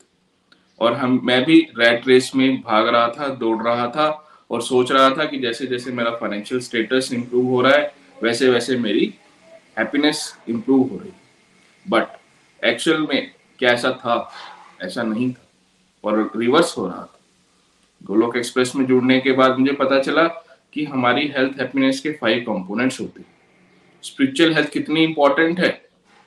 और 0.80 0.92
हम, 0.92 1.20
मैं 1.24 1.44
भी 1.44 1.59
रैट 1.78 2.09
रेस 2.09 2.32
में 2.36 2.61
भाग 2.61 2.88
रहा 2.88 3.09
था, 3.09 3.28
दौड़ 3.28 3.62
रहा 3.62 3.86
था 3.88 4.09
और 4.50 4.62
सोच 4.62 4.92
रहा 4.92 5.11
था 5.11 5.24
कि 5.24 5.38
जैसे 5.38 5.66
जैसे 5.66 5.92
मेरा 5.92 6.11
फाइनेंशियल 6.11 6.61
स्टेटस 6.61 7.11
इंप्रूव 7.12 7.46
हो 7.46 7.61
रहा 7.61 7.72
है, 7.72 7.94
वैसे 8.22 8.48
वैसे 8.50 8.76
मेरी 8.76 9.14
हैप्पीनेस 9.78 10.36
इंप्रूव 10.48 10.88
हो 10.88 10.98
रही। 10.98 11.12
बट 11.86 12.07
एक्चुअल 12.64 13.07
में 13.11 13.30
क्या 13.59 13.70
ऐसा 13.70 13.92
था, 13.92 14.32
ऐसा 14.82 15.03
नहीं 15.03 15.32
था। 15.32 15.41
और 16.05 16.30
रिवर्स 16.36 16.76
हो 16.78 16.86
रहा 16.86 17.03
था। 17.03 17.18
गोलोक 18.00 18.36
एक्सप्रेस 18.36 18.74
में 18.76 18.84
जुड़ने 18.86 19.18
के 19.20 19.32
बाद 19.32 19.59
मुझे 19.59 19.72
पता 19.74 20.00
चला 20.00 20.26
कि 20.74 20.84
हमारी 20.84 21.26
हेल्थ 21.36 21.61
हैप्पीनेस 21.61 22.00
के 22.00 22.12
फाइव 22.12 22.40
कंपोनेंट्स 22.42 23.00
होते 23.00 23.20
हैं। 23.20 23.26
स्पिरिचुअल 24.05 24.55
हेल्थ 24.55 24.70
कितनी 24.72 25.05
इंपॉर्टेंट 25.05 25.61
है? 25.61 25.80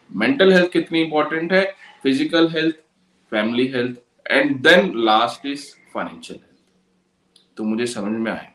मेंटल 0.09 0.53
हेल्थ 0.53 0.71
कितनी 0.71 1.01
इंपॉर्टेंट 1.01 1.53
है? 1.53 1.65
Physical 2.03 2.49
health 2.49 2.75
family 3.31 3.67
health 3.67 3.97
and 4.25 4.55
then 4.63 4.91
last 5.05 5.45
is 5.45 5.65
financial 5.93 6.39
health 6.39 7.55
तो 7.57 7.63
मुझे 7.63 7.85
समझ 7.87 8.11
में 8.11 8.31
आया। 8.31 8.51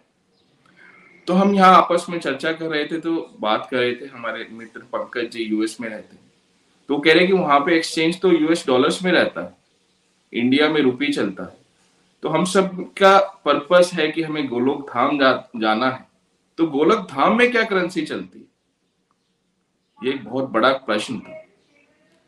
तो 1.28 1.34
हम 1.34 1.54
यहाँ 1.54 1.76
आपस 1.76 2.06
में 2.10 2.18
चर्चा 2.18 2.52
कर 2.52 2.66
रहे 2.66 2.84
थे 2.84 2.98
तो 3.00 3.14
बात 3.40 3.68
कर 3.70 3.76
रहे 3.76 3.94
थे 3.94 4.06
हमारे 4.06 4.46
मित्र 4.52 4.80
पंकज 4.92 5.30
जी 5.32 5.44
यूएस 5.44 5.76
में 5.80 5.88
रहते 5.88 6.16
हैं। 6.16 6.28
तो 6.88 6.98
कह 6.98 7.12
रहे 7.12 7.26
कि 7.26 7.32
वहाँ 7.32 7.58
पे 7.60 7.76
एक्सचेंज 7.76 8.20
तो 8.20 8.32
यूएस 8.32 8.64
डॉलर्स 8.66 9.02
में 9.04 9.10
रहता 9.12 9.40
है। 9.40 9.54
इंडिया 10.32 10.68
में 10.68 10.80
रुपी 10.82 11.12
चलता 11.12 11.42
है। 11.42 11.58
तो 12.22 12.28
हम 12.28 12.44
सब 12.44 12.76
का 12.98 13.18
पर्पस 13.44 13.90
है 13.94 14.08
कि 14.08 14.22
हमें 14.22 14.46
गोलोक 14.48 14.88
धाम 14.88 15.18
जा, 15.18 15.50
जाना 15.56 15.86
है। 15.86 16.06
तो 16.58 16.66
गोलक 16.66 17.06
धाम 17.10 17.36
में 17.38 17.50
क्या 17.50 17.62
करेंसी 17.64 18.02
चलती 18.02 18.38
है? 18.38 18.44
ये 19.98 20.10
एक 20.10 20.24
बहुत 20.24 20.50
बड़ा 20.50 20.72
प्रश्न 20.72 21.18
था 21.18 21.36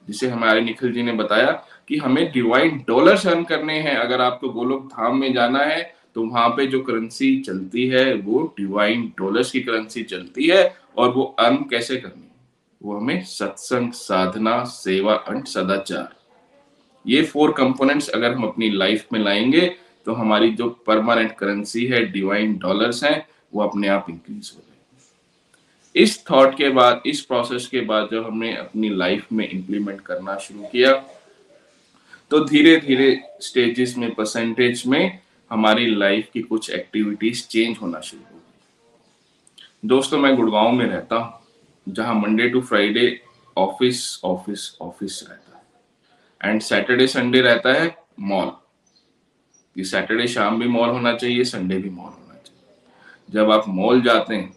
जिसे 0.09 0.29
हमारे 0.29 0.61
निखिल 0.61 0.93
जी 0.93 1.03
ने 1.03 1.13
बताया 1.13 1.51
कि 1.89 1.97
हमें 1.97 2.31
डिवाइन 2.33 2.85
डॉलर 2.89 3.27
अर्न 3.29 3.45
करने 3.45 3.79
हैं। 3.81 3.97
अगर 3.97 4.21
आपको 4.21 4.49
गोलोक 4.49 4.87
धाम 4.87 5.19
में 5.19 5.33
जाना 5.33 5.65
है 5.65 5.83
तो 6.15 6.25
वहाँ 6.25 6.49
पे 6.49 6.67
जो 6.67 6.81
करेंसी 6.81 7.39
चलती 7.41 7.87
है 7.89 8.15
वो 8.15 8.43
डिवाइन 8.59 9.13
डॉलर्स 9.19 9.51
की 9.51 9.61
करेंसी 9.61 10.03
चलती 10.05 10.47
है 10.47 10.75
और 10.99 11.13
वो 11.13 11.23
अर्न 11.39 11.57
कैसे 11.71 11.97
करनी 11.97 12.23
है? 12.23 12.35
वो 12.83 12.97
हमें 12.97 13.23
सत्संग 13.25 13.93
साधना 13.93 14.63
सेवा 14.65 15.15
एंड 15.29 15.45
सदाचार। 15.45 16.15
ये 17.07 17.23
फोर 17.23 17.53
कंपोनेंट्स 17.53 18.09
अगर 18.09 18.33
हम 18.33 18.45
अपनी 18.45 18.71
लाइफ 18.71 19.07
में 19.13 19.21
लाएँगे 19.21 19.67
तो 20.07 20.13
हमारी 20.13 20.51
जो 20.51 20.69
परमानेंट 20.87 21.33
करेंसी 21.37 21.85
है 21.87 22.05
डिवाइन 22.05 22.57
डॉलर्स 22.59 23.03
हैं, 23.05 23.27
वो 23.55 23.63
अपने 23.63 23.89
आप 23.89 24.07
इंक्रीज 24.11 24.53
हो 24.55 24.61
जाए 24.61 24.71
इस 25.95 26.25
थॉट 26.31 26.57
के 26.57 26.69
बाद, 26.69 27.03
इस 27.07 27.21
प्रोसेस 27.21 27.67
के 27.67 27.81
बाद 27.81 28.09
जब 28.13 28.27
हमने 28.27 28.55
अपनी 28.57 28.89
लाइफ 28.89 29.27
में 29.33 29.49
इंप्लीमेंट 29.49 30.01
करना 30.01 30.37
शुरू 30.39 30.63
किया 30.63 30.93
तो 32.31 32.45
धीरे 32.45 32.77
धीरे 32.77 33.21
स्टेजेस 33.41 33.97
में 33.99 34.15
परसेंटेज 34.15 34.83
में 34.87 35.19
हमारी 35.51 35.87
लाइफ 35.95 36.29
की 36.33 36.43
कुछ 36.43 36.71
एक्टिविटीज़ 36.71 37.47
चेंज 37.47 37.77
होना 37.83 38.01
शुरू 38.01 38.23
हो 38.23 38.29
गई। 38.33 39.89
दोस्तों, 39.89 40.19
मैं 40.19 40.35
गुड़गांव 40.37 40.73
में 40.73 40.87
रहता 40.87 41.17
हूँ, 41.17 41.41
जहाँ 41.89 42.15
Monday 42.15 42.49
to 42.49 42.61
Friday 42.61 43.21
office 43.57 44.21
office 44.25 44.77
office 44.83 45.25
रहता 45.29 45.42
एंड 46.43 46.61
सैटरडे 46.61 47.07
संडे 47.07 47.41
रहता 47.41 47.73
है 47.73 47.95
मॉल 48.21 48.51
कि 49.77 49.85
सैटरडे 49.85 50.27
शाम 50.29 50.59
भी 50.61 50.69
मॉल 50.69 50.89
होना 50.89 51.13
चाहिए 51.15 51.45
संडे 51.45 51.77
भी 51.79 51.91
मॉल 51.91 52.11
होना 52.11 52.35
चाहिए. 52.35 52.75
जब 53.31 53.51
आप 53.51 53.69
मॉल 53.69 54.01
जाते 54.03 54.35
हैं, 54.35 54.57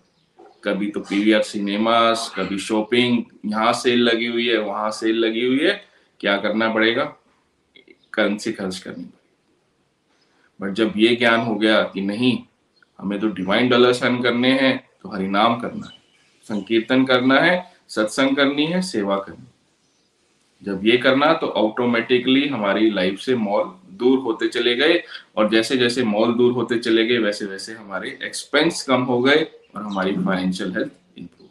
कभी 0.64 0.90
तो 0.92 1.00
पीवीआर 1.00 1.42
सिनेमास 1.42 2.32
कभी 2.36 2.58
शॉपिंग 2.60 3.24
यहाँ 3.46 3.74
सेल 3.74 4.00
लगी 4.00 4.28
हुई 4.28 4.48
है, 4.48 4.58
वहाँ 4.58 4.92
सेल 4.92 5.16
लगी 5.16 5.46
हुई 5.46 5.60
है, 5.60 5.74
क्या 6.20 6.38
करना 6.38 6.74
पड़ेगा? 6.74 7.04
करेंसी 8.14 8.52
खर्च 8.52 8.80
करनी 8.80 9.04
पड़ेगी. 9.04 9.12
बट 10.62 10.74
जब 10.74 10.94
ये 10.98 11.16
ज्ञान 11.16 11.40
हो 11.40 11.56
गया 11.56 11.82
कि 11.84 12.02
नहीं, 12.02 12.38
हमें 13.00 13.20
तो 13.20 13.28
डिवाइन 13.28 13.70
डॉलर 13.70 14.04
अर्न 14.04 14.22
करने 14.24 14.52
हैं 14.52 14.78
तो 15.02 15.10
हरिनाम 15.10 15.60
करना 15.60 15.88
है. 15.88 15.98
संकीर्तन 16.46 17.06
करना 17.06 17.40
है, 17.40 17.74
सत्संग 17.88 18.36
करनी 18.36 18.66
है, 18.66 18.82
सेवा 18.82 19.18
करनी 19.18 19.46
जब 20.64 20.82
ये 20.84 20.98
करना 20.98 21.34
तो 21.34 21.48
ऑटोमेटिकली 21.48 22.48
हमारी 22.48 22.90
लाइफ 22.90 23.20
से 23.20 23.36
मॉल 23.36 23.64
दूर 23.92 24.20
होते 24.20 24.48
चले 24.48 24.76
गए 24.76 25.04
और 25.38 25.50
जैसे 25.50 25.78
जैसे 25.78 26.04
मॉल 26.04 26.34
दूर 26.34 26.54
होते 26.54 26.80
चले 26.80 27.06
गए 27.06 27.18
वैसे 27.18 27.46
वैसे 27.46 27.74
हमारे 27.74 28.20
एक्सपेंस 28.24 28.84
कम 28.84 29.02
हो 29.02 29.22
गए 29.22 29.44
और 29.76 29.82
हमारी 29.82 30.16
फाइनेंशियल 30.16 30.72
हेल्थ 30.72 30.92
इंप्रूव 31.18 31.50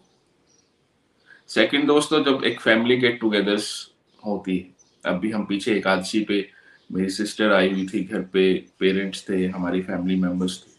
सेकंड 1.48 1.86
दोस्तों, 1.86 2.24
जब 2.24 2.44
एक 2.44 2.60
फैमिली 2.60 2.96
गेट 2.96 3.20
टुगेदर्स 3.20 3.90
होती 4.26 4.56
है 4.58 5.12
अब 5.12 5.18
भी 5.18 5.30
हम 5.30 5.44
पीछे 5.44 5.72
एकादशी 5.72 6.20
पे, 6.20 6.50
मेरी 6.92 7.10
सिस्टर 7.10 7.52
आई 7.52 7.72
हुई 7.72 7.86
थी 7.86 8.04
घर 8.04 8.20
पे 8.22 8.64
पेरेंट्स 8.78 9.28
थे, 9.28 9.46
हमारी 9.46 9.82
फैमिली 9.82 10.16
मेंबर्स 10.16 10.58
थे। 10.62 10.72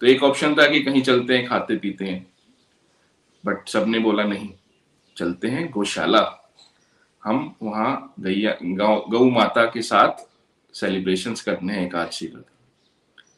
तो 0.00 0.06
एक 0.06 0.22
ऑप्शन 0.22 0.54
था 0.54 0.68
कि 0.68 0.80
कहीं 0.80 1.02
चलते 1.02 1.36
हैं 1.36 1.46
खाते 1.46 1.76
पीते 1.76 2.04
हैं 2.04 2.26
बट 3.46 3.68
सबने 3.68 3.98
बोला 3.98 4.24
नहीं, 4.24 4.50
चलते 5.16 5.48
हैं, 5.48 5.70
गौशाला। 5.70 6.37
हम 7.24 7.54
वहाँ 7.62 8.14
गैया 8.20 8.56
गौ 8.62 8.96
गौ 9.10 9.24
माता 9.30 9.64
के 9.64 9.82
साथ 9.82 10.26
सेलिब्रेशन 10.74 11.34
करने 11.34 11.72
हैं 11.72 11.86
एकादशी 11.86 12.26
का 12.26 12.44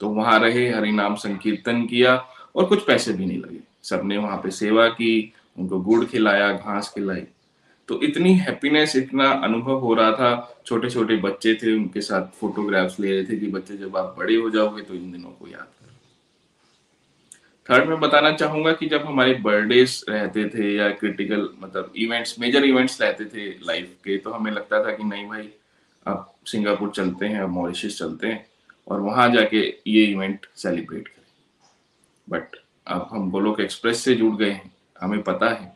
तो 0.01 0.09
वहाँ 0.09 0.39
रहे 0.41 0.69
हरि 0.69 0.91
नाम 0.93 1.15
संकीर्तन 1.15 1.83
किया 1.87 2.15
और 2.57 2.65
कुछ 2.65 2.87
पैसे 2.87 3.13
भी 3.13 3.27
नहीं 3.27 3.39
लगे। 3.39 3.61
सबने 3.83 4.17
वहाँ 4.17 4.37
पे 4.37 4.51
सेवा 4.51 4.89
की, 4.89 5.33
उनको 5.59 5.81
गुड़ 5.81 6.05
खिलाया, 6.05 6.53
घास 6.53 6.93
खिलाई। 6.95 7.23
तो 7.89 8.01
इतनी 8.03 8.35
हैप्पीनेस 8.35 8.97
इतना 8.97 9.31
अनुभव 9.45 9.79
हो 9.79 9.95
रहा 9.95 10.13
था। 10.13 10.63
छोटे 10.67 10.91
छोटे 10.91 11.17
बच्चे 11.17 11.55
थे, 11.55 11.75
उनके 11.77 12.01
साथ 12.01 12.27
फोटोग्राफ्स 12.39 13.01
ले 13.01 13.11
रहे 13.11 13.25
थे 13.25 13.39
कि 13.39 13.47
बच्चे 13.47 13.77
जब 13.77 13.97
आप 13.97 14.15
बड़े 14.19 14.37
हो 14.37 14.51
जाओगे 14.51 14.83
तो 14.83 14.95
इन 14.95 15.13
दिनों 15.13 15.31
को 15.31 15.49
याद 15.49 15.61
करो 15.61 15.80
थर्ड 17.71 17.89
में 17.89 18.01
बताना 18.01 18.31
चाहूँगा 18.33 18.73
कि 18.73 18.87
जब 18.89 19.05
हमारे 19.07 19.35
बर्थडेज 19.43 20.05
रहते 20.09 20.45
थे 20.49 20.75
या 20.77 20.89
क्रिटिकल 20.91 21.49
मतलब 21.61 21.93
इवेंट्स 21.97 22.39
मेजर 22.41 22.65
इवेंट्स 22.65 23.01
रहते 23.03 23.25
थे 23.25 23.49
लाइफ 23.67 23.93
के 24.05 24.17
तो 24.19 24.31
हमें 24.31 24.51
लगता 24.53 24.83
था 24.85 24.93
कि 24.93 25.05
नहीं 25.05 25.27
भाई, 25.29 25.49
अब 26.07 26.33
सिंगापुर 26.47 26.91
चलते 26.91 27.27
हैं, 27.27 27.41
अब 27.41 27.49
मॉरिशस 27.49 27.99
चलते 27.99 28.27
हैं, 28.27 28.47
और 28.89 29.01
वहाँ 29.01 29.29
जाके 29.33 29.61
ये 29.87 30.05
इवेंट 30.05 30.47
सेलिब्रेट 30.57 31.09
करें। 31.09 31.27
बट 32.29 32.57
अब 32.87 33.09
हम 33.11 33.31
गोलोक 33.31 33.61
एक्सप्रेस 33.61 34.03
से 34.05 34.15
जुड़ 34.15 34.35
गए 34.37 34.51
हैं। 34.51 34.71
हमें 35.01 35.23
पता 35.23 35.49
है 35.51 35.73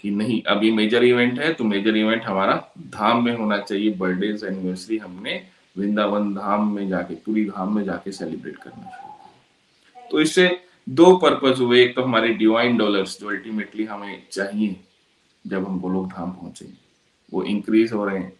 कि 0.00 0.10
नहीं, 0.10 0.40
अब 0.42 0.64
ये 0.64 0.70
मेजर 0.72 1.04
इवेंट 1.04 1.38
है 1.40 1.52
तो 1.52 1.64
मेजर 1.64 1.96
इवेंट 1.96 2.24
हमारा 2.24 2.54
धाम 2.94 3.24
में 3.24 3.36
होना 3.36 3.58
चाहिए। 3.58 3.90
बर्थडे 3.94 4.26
एनिवर्सरी 4.48 4.98
हमने 4.98 5.42
वृंदावन 5.76 6.34
धाम 6.34 6.74
में 6.74 6.88
जाके, 6.88 7.14
पूरी 7.16 7.44
धाम 7.44 7.74
में 7.76 7.84
जाके 7.84 8.12
सेलिब्रेट 8.12 8.56
करना 8.56 8.90
शुरू 8.90 10.08
तो 10.10 10.20
इससे 10.20 10.48
दो 10.90 11.16
पर्पज 11.16 11.60
हुए, 11.60 11.82
एक 11.82 11.94
तो 11.96 12.02
हमारे 12.02 12.28
डिवाइन 12.34 12.76
डॉलर्स 12.76 13.18
जो 13.20 13.28
अल्टीमेटली 13.30 13.84
हमें 13.84 14.22
चाहिए 14.32 14.76
जब 15.44 15.66
हम 15.66 15.78
गोलोक 15.80 16.06
धाम 16.08 16.30
पहुँचे। 16.32 16.66
वो 17.32 17.42
इंक्रीज 17.44 17.92
हो 17.92 18.04
रहे 18.04 18.18
हैं 18.18 18.32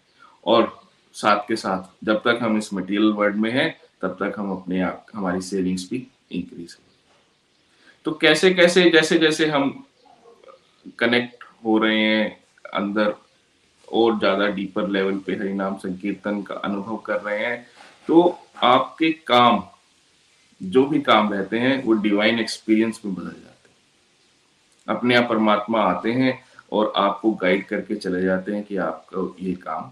और 0.46 0.80
साथ 1.14 1.46
के 1.48 1.56
साथ 1.56 2.04
जब 2.04 2.20
तक 2.24 2.38
हम 2.42 2.58
इस 2.58 2.72
मटेरियल 2.74 3.12
वर्ल्ड 3.12 3.36
में 3.36 3.50
हैं, 3.50 3.76
तब 4.02 4.16
तक 4.20 4.38
हम 4.38 4.50
अपने 4.52 4.80
आप, 4.82 5.06
हमारी 5.14 5.40
सेविंग्स 5.42 5.88
भी 5.90 6.06
इंक्रीज 6.32 6.76
हो 6.78 6.84
तो 8.06 8.12
कैसे 8.12 8.52
कैसे, 8.54 8.90
जैसे 8.90 9.18
जैसे 9.18 9.46
हम 9.46 9.84
कनेक्ट 10.98 11.44
हो 11.64 11.78
रहे 11.78 11.98
हैं 11.98 12.38
अंदर 12.74 13.14
और 13.88 14.18
ज़्यादा 14.18 14.46
डीपर 14.48 14.88
लेवल 14.88 15.18
पे 15.18 15.32
हरिनाम 15.34 15.76
संकीर्तन 15.78 16.42
का 16.42 16.54
अनुभव 16.56 16.96
कर 16.96 17.20
रहे 17.20 17.44
हैं 17.44 17.66
तो 18.08 18.38
आपके 18.64 19.10
काम 19.26 19.62
जो 20.62 20.86
भी 20.86 21.00
काम 21.00 21.32
रहते 21.32 21.58
हैं, 21.58 21.84
वो 21.84 21.92
डिवाइन 21.92 22.38
एक्सपीरियंस 22.38 23.00
में 23.04 23.14
बदल 23.14 23.24
जाते 23.24 23.68
हैं। 23.68 24.96
अपने 24.96 25.14
आप 25.14 25.28
परमात्मा 25.28 25.80
आते 25.80 26.12
हैं 26.12 26.44
और 26.72 26.92
आपको 26.96 27.30
गाइड 27.30 27.66
करके 27.66 27.96
चले 27.96 28.22
जाते 28.22 28.52
हैं 28.52 28.64
कि 28.64 28.76
आपको 28.76 29.36
ये 29.40 29.52
काम 29.52 29.82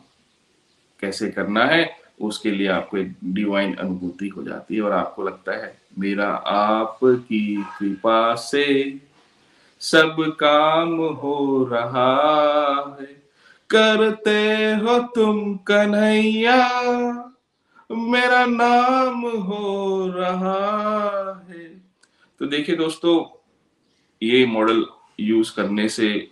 कैसे 1.00 1.30
करना 1.30 1.64
है, 1.64 1.96
उसके 2.20 2.50
लिए 2.50 2.68
आपको 2.68 2.98
एक 2.98 3.12
डिवाइन 3.24 3.74
अनुभूति 3.74 4.28
हो 4.28 4.42
जाती 4.42 4.76
है 4.76 4.82
और 4.82 4.92
आपको 4.92 5.22
लगता 5.22 5.52
है, 5.52 5.78
मेरा 5.98 6.28
आपकी 6.46 7.64
कृपा 7.78 8.34
से 8.34 8.98
सब 9.80 10.36
काम 10.40 10.96
हो 10.96 11.64
रहा 11.72 12.96
है। 13.00 13.22
करते 13.70 14.56
हो 14.72 14.98
तुम 14.98 15.56
कन्हैया। 15.56 16.68
मेरा 17.90 18.44
नाम 18.46 19.20
हो 19.20 20.08
रहा 20.08 21.44
है। 21.48 21.66
तो 22.40 22.46
देखिए 22.46 22.76
दोस्तों, 22.76 23.14
ये 24.22 24.44
मॉडल 24.46 24.84
यूज़ 25.20 25.54
करने 25.56 25.88
से 25.88 26.28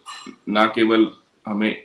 ना 0.48 0.66
केवल 0.66 1.06
हमें 1.46 1.82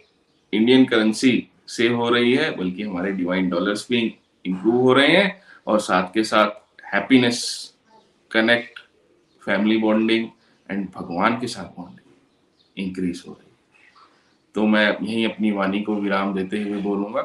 इंडियन 0.54 0.86
करेंसी 0.86 1.48
सेव 1.68 1.96
हो 1.96 2.10
रही 2.10 2.34
है, 2.34 2.56
बल्कि 2.58 2.84
हमारे 2.84 3.12
डिवाइन 3.12 3.50
डॉलर्स 3.50 3.88
भी 3.90 4.02
इंप्रूव 4.46 4.76
हो 4.76 4.94
रहे 4.94 5.08
हैं 5.08 5.42
और 5.68 5.80
साथ 5.80 6.14
के 6.14 6.24
साथ 6.24 6.50
happiness 6.94 7.74
connect 8.32 8.80
family 9.44 9.78
bonding 9.78 10.30
and 10.70 10.88
भगवान 10.96 11.40
के 11.40 11.48
साथ 11.48 11.78
बॉन्डिंग 11.78 12.86
इंक्रीज 12.86 13.24
हो 13.28 13.34
रही 13.34 13.46
है। 13.46 13.50
तो 14.56 14.66
मैं 14.68 14.86
यही 15.02 15.24
अपनी 15.26 15.52
वाणी 15.52 15.82
को 15.82 15.96
विराम 15.96 16.34
देते 16.34 16.62
हुए 16.64 16.82
बोलूँगा। 16.82 17.22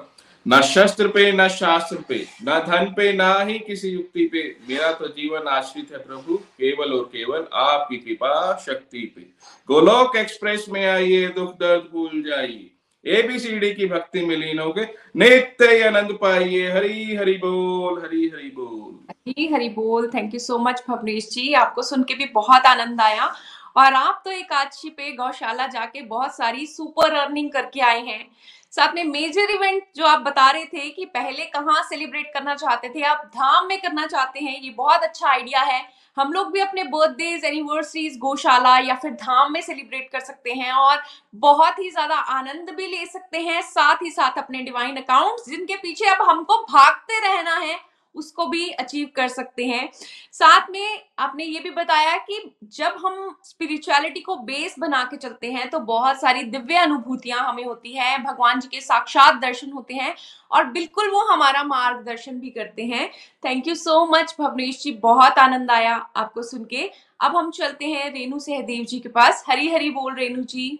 न 0.48 0.62
शस्त्र 0.62 1.08
पे, 1.08 1.32
न 1.32 1.48
शास्त्र 1.48 1.96
पे, 2.08 2.26
न 2.42 2.64
धन 2.68 2.94
पे, 2.96 3.12
ना 3.12 3.34
ही 3.34 3.58
किसी 3.58 3.88
युक्ति 3.88 4.24
पे। 4.26 4.56
मेरा 4.68 4.92
तो 4.92 5.08
जीवन 5.08 5.48
आश्रित 5.48 5.92
है 5.92 5.98
प्रभु, 5.98 6.36
केवल 6.36 6.92
और 6.92 7.04
केवल 7.04 7.46
आपकी 7.54 7.96
कृपा 7.96 8.56
शक्ति 8.66 9.12
पे। 9.16 9.20
गोलोक 9.68 10.16
एक्सप्रेस 10.16 10.66
में 10.68 10.86
आइए, 10.86 11.28
दुख 11.28 11.54
दर्द 11.54 11.88
भूल 11.92 12.22
जाइए। 12.22 12.70
एबीसीडी 13.06 13.74
की 13.74 13.86
भक्ति 13.86 14.24
में 14.24 14.36
लीन 14.36 14.58
हो 14.58 14.72
गए 14.72 14.88
नित्य 15.16 15.82
आनंद 15.82 16.18
पाइए, 16.20 16.70
हरी 16.70 17.16
हरि 17.16 17.34
बोल, 17.34 17.98
हरी 17.98 18.28
हरि 18.28 18.52
बोल। 18.54 19.06
हरी 19.10 19.46
हरी 19.52 19.68
बोल 19.68 20.10
thank 20.14 20.34
you 20.34 20.40
so 20.40 20.58
much 20.58 20.82
Bhavnesh 20.88 21.28
ji. 21.28 21.52
आपको 21.52 21.82
सुन 21.82 22.02
के 22.02 22.14
भी 22.14 22.24
बहुत 22.24 22.62
आनंद 22.62 23.00
आया। 23.00 23.34
और 23.76 23.94
आप 23.94 24.22
तो 24.24 24.30
एकादशी 24.30 24.88
पे 24.88 25.12
गौशाला 25.12 25.66
जाके 25.66 26.02
बहुत 26.02 26.36
सारी 26.36 26.66
सुपर 26.66 27.14
अर्निंग 27.14 27.50
करके 27.50 27.80
आए 27.80 28.00
हैं। 28.00 28.28
साथ 28.76 28.94
में 28.94 29.04
मेजर 29.04 29.50
इवेंट 29.50 29.82
जो 29.96 30.06
आप 30.06 30.20
बता 30.20 30.50
रहे 30.50 30.64
थे 30.64 30.88
कि 30.90 31.04
पहले 31.06 31.44
कहाँ 31.46 31.82
सेलिब्रेट 31.82 32.32
करना 32.34 32.54
चाहते 32.54 32.88
थे, 32.88 33.02
आप 33.02 33.30
धाम 33.36 33.66
में 33.66 33.80
करना 33.80 34.06
चाहते 34.06 34.40
हैं, 34.40 34.60
ये 34.60 34.70
बहुत 34.72 35.02
अच्छा 35.02 35.28
आइडिया 35.28 35.60
है। 35.62 35.80
हम 36.16 36.32
लोग 36.32 36.52
भी 36.52 36.60
अपने 36.60 36.82
बर्थडेज 36.84 37.44
एनिवर्सरीज 37.44 38.18
गौशाला 38.18 38.76
या 38.78 38.94
फिर 38.94 39.10
धाम 39.14 39.52
में 39.52 39.60
सेलिब्रेट 39.62 40.08
कर 40.12 40.20
सकते 40.20 40.52
हैं 40.52 40.72
और 40.74 41.02
बहुत 41.34 41.78
ही 41.78 41.90
ज़्यादा 41.90 42.14
आनंद 42.14 42.70
भी 42.70 42.86
ले 42.86 43.04
सकते 43.06 43.38
हैं, 43.38 43.60
साथ 43.62 44.02
ही 44.02 44.10
साथ 44.10 44.38
अपने 44.38 44.62
डिवाइन 44.62 44.96
अकाउंट 44.96 45.48
जिनके 45.48 45.76
पीछे 45.76 46.08
अब 46.10 46.28
हमको 46.28 46.62
भागते 46.64 47.20
रहना 47.20 47.54
है। 47.56 47.78
उसको 48.16 48.46
भी 48.46 48.68
अचीव 48.70 49.08
कर 49.16 49.28
सकते 49.28 49.64
हैं। 49.64 49.88
साथ 50.32 50.70
में 50.70 51.02
आपने 51.18 51.44
ये 51.44 51.60
भी 51.60 51.70
बताया 51.70 52.16
कि 52.20 52.40
जब 52.72 52.96
हम 53.04 53.36
स्पिरिचुअलिटी 53.44 54.20
को 54.20 54.36
बेस 54.36 54.74
बना 54.78 55.02
के 55.04 55.16
चलते 55.16 55.50
हैं 55.52 55.68
तो 55.70 55.78
बहुत 55.80 56.20
सारी 56.20 56.42
दिव्य 56.44 56.76
अनुभूतियाँ 56.76 57.40
हमें 57.40 57.64
होती 57.64 57.92
हैं, 57.92 58.22
भगवान 58.24 58.60
जी 58.60 58.68
के 58.68 58.80
साक्षात 58.80 59.40
दर्शन 59.40 59.70
होते 59.72 59.94
हैं 59.94 60.14
और 60.50 60.64
बिल्कुल 60.66 61.10
वो 61.10 61.24
हमारा 61.26 61.62
मार्गदर्शन 61.64 62.40
भी 62.40 62.50
करते 62.50 62.84
हैं। 62.84 63.08
Thank 63.44 63.68
you 63.68 63.74
so 63.74 64.04
much 64.06 64.34
Bhavnesh 64.38 64.82
ji, 64.82 64.92
बहुत 64.92 65.38
आनंद 65.38 65.70
आया 65.70 65.94
आपको 66.16 66.42
सुन 66.42 66.64
के। 66.64 66.90
अब 67.20 67.36
हम 67.36 67.50
चलते 67.50 67.84
हैं 67.84 68.12
रेणु 68.14 68.38
सहदेव 68.38 68.84
जी 68.84 68.98
के 69.00 69.08
पास। 69.08 69.44
हरी 69.48 69.68
हरी 69.68 69.90
बोल, 69.90 70.14
रेणु 70.14 70.42
जी। 70.44 70.78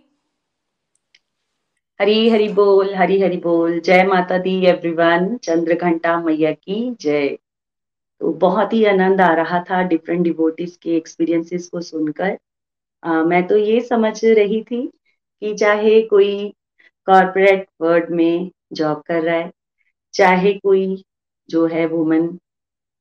हरी 2.01 2.29
हरी 2.31 2.49
बोल 2.49 2.95
हरी 2.95 3.21
हरी 3.21 3.37
बोल। 3.37 3.79
जय 3.81 4.03
माता 4.05 4.39
दी 4.39 4.55
एवरीवन 4.67 5.37
चंद्र 5.45 5.75
घंटा 5.75 6.19
मैया 6.21 6.53
की 6.53 6.79
जय। 7.01 7.29
तो 8.21 8.33
बहुत 8.33 8.73
ही 8.73 8.85
आनंद 8.85 9.21
आ 9.21 9.33
रहा 9.35 9.61
था 9.71 9.83
डिफरेंट 9.89 10.23
डिवोटीज 10.25 10.77
के 10.83 10.97
एक्सपीरियंसेस 10.97 11.69
को 11.69 11.81
सुनकर। 11.81 12.37
आ, 13.03 13.23
मैं 13.23 13.47
तो 13.47 13.57
ये 13.57 13.81
समझ 13.81 14.25
रही 14.25 14.63
थी 14.63 14.87
कि 15.43 15.55
चाहे 15.55 16.01
कोई 16.03 16.49
कॉरपोरेट 17.09 17.67
वर्ल्ड 17.81 18.11
में 18.11 18.51
जॉब 18.73 19.03
कर 19.07 19.23
रहा 19.23 19.37
है 19.37 19.51
चाहे 20.15 20.53
कोई 20.53 21.03
जो 21.49 21.67
है 21.67 21.87
वुमन 21.87 22.29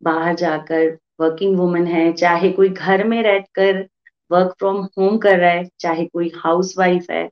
बाहर 0.02 0.36
जाकर 0.36 0.98
वर्किंग 1.22 1.58
वुमेन 1.58 1.88
है 1.88 2.12
चाहे 2.14 2.52
कोई 2.52 2.70
घर 2.70 3.04
में 3.08 3.22
रहकर 3.24 3.88
वर्क 4.32 4.56
फ्रॉम 4.60 4.78
होम 4.98 5.18
कर 5.18 5.40
रहा 5.40 5.50
है 5.50 5.70
चाहे 5.80 6.06
कोई 6.06 6.32
हाउस 6.36 6.74
वाइफ 6.78 7.10
है 7.12 7.30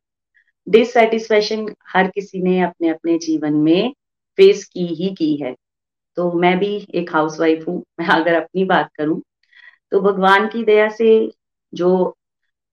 डिससेटिस्फेक्शन 0.68 1.66
हर 1.88 2.08
किसी 2.08 2.42
ने 2.44 2.60
अपने 2.64 2.90
अपने 2.90 3.18
जीवन 3.20 3.54
में 3.60 3.94
फेस 4.40 4.64
की 4.66 4.86
ही 4.96 5.14
की 5.16 5.36
है। 5.38 5.54
तो 6.18 6.32
मैं 6.34 6.58
भी 6.60 6.76
एक 6.96 7.14
हाउसवाइफ 7.14 7.68
हूँ, 7.68 7.84
मैं 8.00 8.08
अगर 8.12 8.34
अपनी 8.36 8.64
बात 8.66 8.90
करूँ 8.98 9.22
तो 9.92 10.00
भगवान 10.02 10.48
की 10.48 10.64
दया 10.66 10.90
से 10.92 11.10
जो 11.74 12.16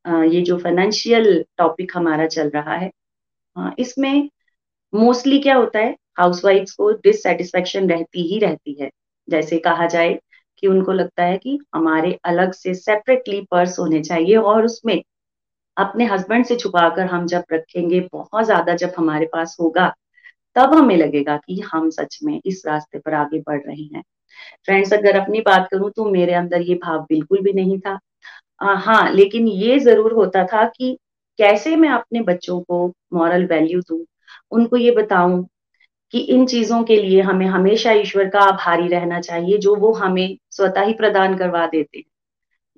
ये 0.05 0.41
जो 0.43 0.57
फाइनेंशियल 0.59 1.45
टॉपिक 1.59 1.93
हमारा 1.97 2.27
चल 2.29 2.49
रहा 2.51 2.75
है 2.77 2.91
इसमें 3.79 4.29
मोस्टली 4.93 5.39
क्या 5.41 5.57
होता 5.57 5.79
है? 5.79 5.97
हाउसवाइफ्स 6.19 6.73
को 6.73 6.91
डिससेटिस्फेक्शन 6.95 7.89
रहती 7.91 8.23
ही 8.29 8.39
रहती 8.39 8.77
है। 8.81 8.91
जैसे 9.29 9.59
कहा 9.59 9.87
जाए 9.87 10.19
कि 10.59 10.67
उनको 10.67 10.93
लगता 10.93 11.25
है 11.25 11.37
कि 11.39 11.59
हमारे 11.75 12.19
अलग 12.25 12.53
से 12.53 12.75
सेपरेटली 12.75 13.41
पर्स 13.51 13.79
होने 13.79 14.01
चाहिए 14.03 14.37
और 14.37 14.65
उसमें 14.65 15.03
अपने 15.81 16.05
हस्बैंड 16.07 16.45
से 16.47 16.57
छुपाकर 16.57 17.07
हम 17.07 17.27
जब 17.27 17.45
रखेंगे 17.53 18.01
बहुत 18.13 18.45
ज़्यादा 18.45 18.75
जब 18.77 18.93
हमारे 18.99 19.27
पास 19.33 19.57
होगा 19.61 19.93
तब 20.57 20.75
हमें 20.75 20.97
लगेगा 20.97 21.37
कि 21.39 21.61
हम 21.65 21.91
सच 21.91 22.19
में 22.25 22.41
इस 22.47 22.63
रास्ते 22.67 22.99
पर 22.99 23.15
आगे 23.15 23.39
बढ़ 23.41 23.61
रहे 23.63 23.83
हैं। 23.85 24.03
फ्रेंड्स 24.67 24.93
अगर 24.95 25.19
अपनी 25.21 25.41
बात 25.43 25.69
करूँ 25.73 25.91
तो 25.97 26.05
मेरे 26.11 26.35
अंदर 26.35 26.63
ये 26.63 26.75
भाव 26.85 27.01
बिल्कुल 27.05 27.41
भी 27.43 27.53
नहीं 27.55 27.79
था। 27.81 27.99
आ, 28.61 28.75
हाँ 28.75 29.13
लेकिन 29.13 29.49
ये 29.49 29.79
ज़रूर 29.81 30.13
होता 30.15 30.45
था 30.47 30.65
कि 30.69 30.97
कैसे 31.39 31.77
मैं 31.77 31.89
अपने 31.91 32.21
बच्चों 32.23 32.61
को 32.63 32.87
मॉरल 33.15 33.47
वैल्यू 33.47 33.81
दू 33.81 34.05
उनको 34.53 34.77
ये 34.77 34.91
बताऊँ 34.93 35.47
कि 36.15 36.19
इन 36.29 36.47
चीज़ों 36.47 36.83
के 36.85 36.97
लिए 36.97 37.21
हमें 37.23 37.47
हमेशा 37.49 37.93
ईश्वर 37.95 38.29
का 38.29 38.41
आभारी 38.43 38.89
रहना 38.89 39.21
चाहिए 39.21 39.59
जो 39.59 39.75
वो 39.77 39.93
हमें 39.95 40.37
स्वतः 40.51 40.85
ही 40.85 40.93
प्रदान 40.95 41.37
करवा 41.39 41.67
देते 41.67 41.99
हैं। 41.99 42.05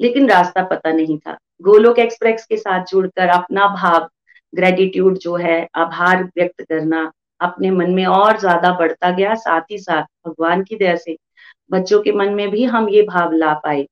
लेकिन 0.00 0.28
रास्ता 0.30 0.64
पता 0.66 0.92
नहीं 0.92 1.18
था। 1.18 1.38
गोलोक 1.62 1.98
एक्सप्रेस 1.98 2.46
के 2.46 2.56
साथ 2.56 2.84
जुड़कर 2.84 3.28
अपना 3.28 3.66
भाव 3.74 4.08
ग्रेटिट्यूड 4.52 5.18
जो 5.18 5.36
है, 5.36 5.66
आभार 5.74 6.24
व्यक्त 6.26 6.62
करना 6.62 7.10
अपने 7.40 7.70
मन 7.70 7.90
में 7.90 8.04
और 8.06 8.38
ज़्यादा 8.40 8.72
बढ़ता 8.78 9.10
गया। 9.10 9.34
साथ 9.36 9.60
ही 9.70 9.78
साथ 9.78 10.02
भगवान 10.26 10.62
की 10.62 10.76
दया 10.76 10.96
से 10.96 11.16
बच्चों 11.70 12.00
के 12.02 12.12
मन 12.12 12.34
में 12.34 12.50
भी 12.50 12.64
हम 12.64 12.88
ये 12.88 13.02
भाव 13.02 13.32
ला 13.32 13.52
पाए। 13.54 13.86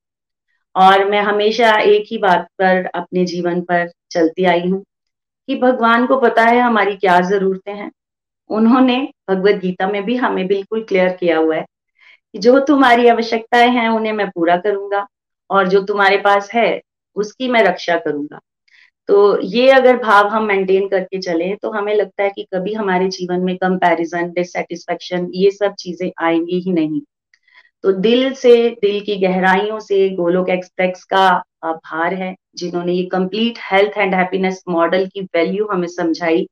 और 0.77 1.05
मैं 1.11 1.21
हमेशा 1.21 1.71
एक 1.77 2.05
ही 2.11 2.19
बात 2.19 2.47
पर 2.59 2.87
अपने 2.95 3.25
जीवन 3.25 3.61
पर 3.61 3.89
चलती 4.11 4.45
आई 4.45 4.69
हूँ 4.69 4.83
कि 5.49 5.57
भगवान 5.57 6.07
को 6.07 6.17
पता 6.21 6.43
है 6.43 6.61
हमारी 6.61 6.97
क्या 6.97 7.21
जरूरतें 7.21 7.73
हैं। 7.75 7.91
उन्होंने 8.51 8.97
भगवत 9.31 9.55
गीता 9.55 9.87
में 9.89 10.03
भी 10.05 10.17
हमें 10.17 10.47
बिल्कुल 10.47 10.83
क्लियर 10.85 11.17
किया 11.17 11.39
हुआ 11.39 11.57
है 11.57 11.65
कि 12.35 12.39
जो 12.39 12.59
तुम्हारी 12.61 13.09
आवश्यकताएँ 13.09 13.71
हैं 13.71 13.89
उन्हें 13.89 14.13
मैं 14.13 14.29
पूरा 14.31 14.57
करूँगा 14.57 15.07
और 15.51 15.69
जो 15.69 15.83
तुम्हारे 15.83 16.17
पास 16.17 16.51
है 16.55 16.71
उसकी 17.17 17.49
मैं 17.49 17.63
रक्षा 17.65 17.97
करूँगा। 17.99 18.41
तो 19.09 19.41
ये 19.43 19.71
अगर 19.71 19.97
भाव 19.97 20.29
हम 20.29 20.45
मेंटेन 20.45 20.89
करके 20.89 21.19
चले 21.21 21.55
तो 21.57 21.71
हमें 21.71 21.95
लगता 21.95 22.23
है 22.23 22.31
कि 22.31 22.47
कभी 22.55 22.73
हमारे 22.75 23.09
जीवन 23.09 23.41
में 23.41 23.57
कंपैरिजन 23.57 24.31
डिससेटिस्फेक्शन 24.33 25.31
ये 25.35 25.51
सब 25.51 25.75
चीज़ें 25.79 26.11
आएँगी 26.19 26.61
ही 26.61 26.73
नहीं। 26.73 27.01
तो 27.85 27.93
दिल 27.93 28.33
से, 28.35 28.69
दिल 28.71 29.01
की 29.01 29.17
गहराइयों 29.17 29.79
से 29.81 30.09
गोलोक 30.11 30.49
एक्सप्रेस 30.51 31.05
का 31.05 31.27
आभार 31.65 32.15
है, 32.15 32.35
जिन्होंने 32.57 32.93
ये 32.93 33.05
complete 33.05 33.59
health 33.63 33.99
and 33.99 34.15
happiness 34.15 34.63
model 34.69 35.07
की 35.07 35.23
वैल्यू 35.37 35.67
हमें 35.73 35.89
समझाई 35.89 36.47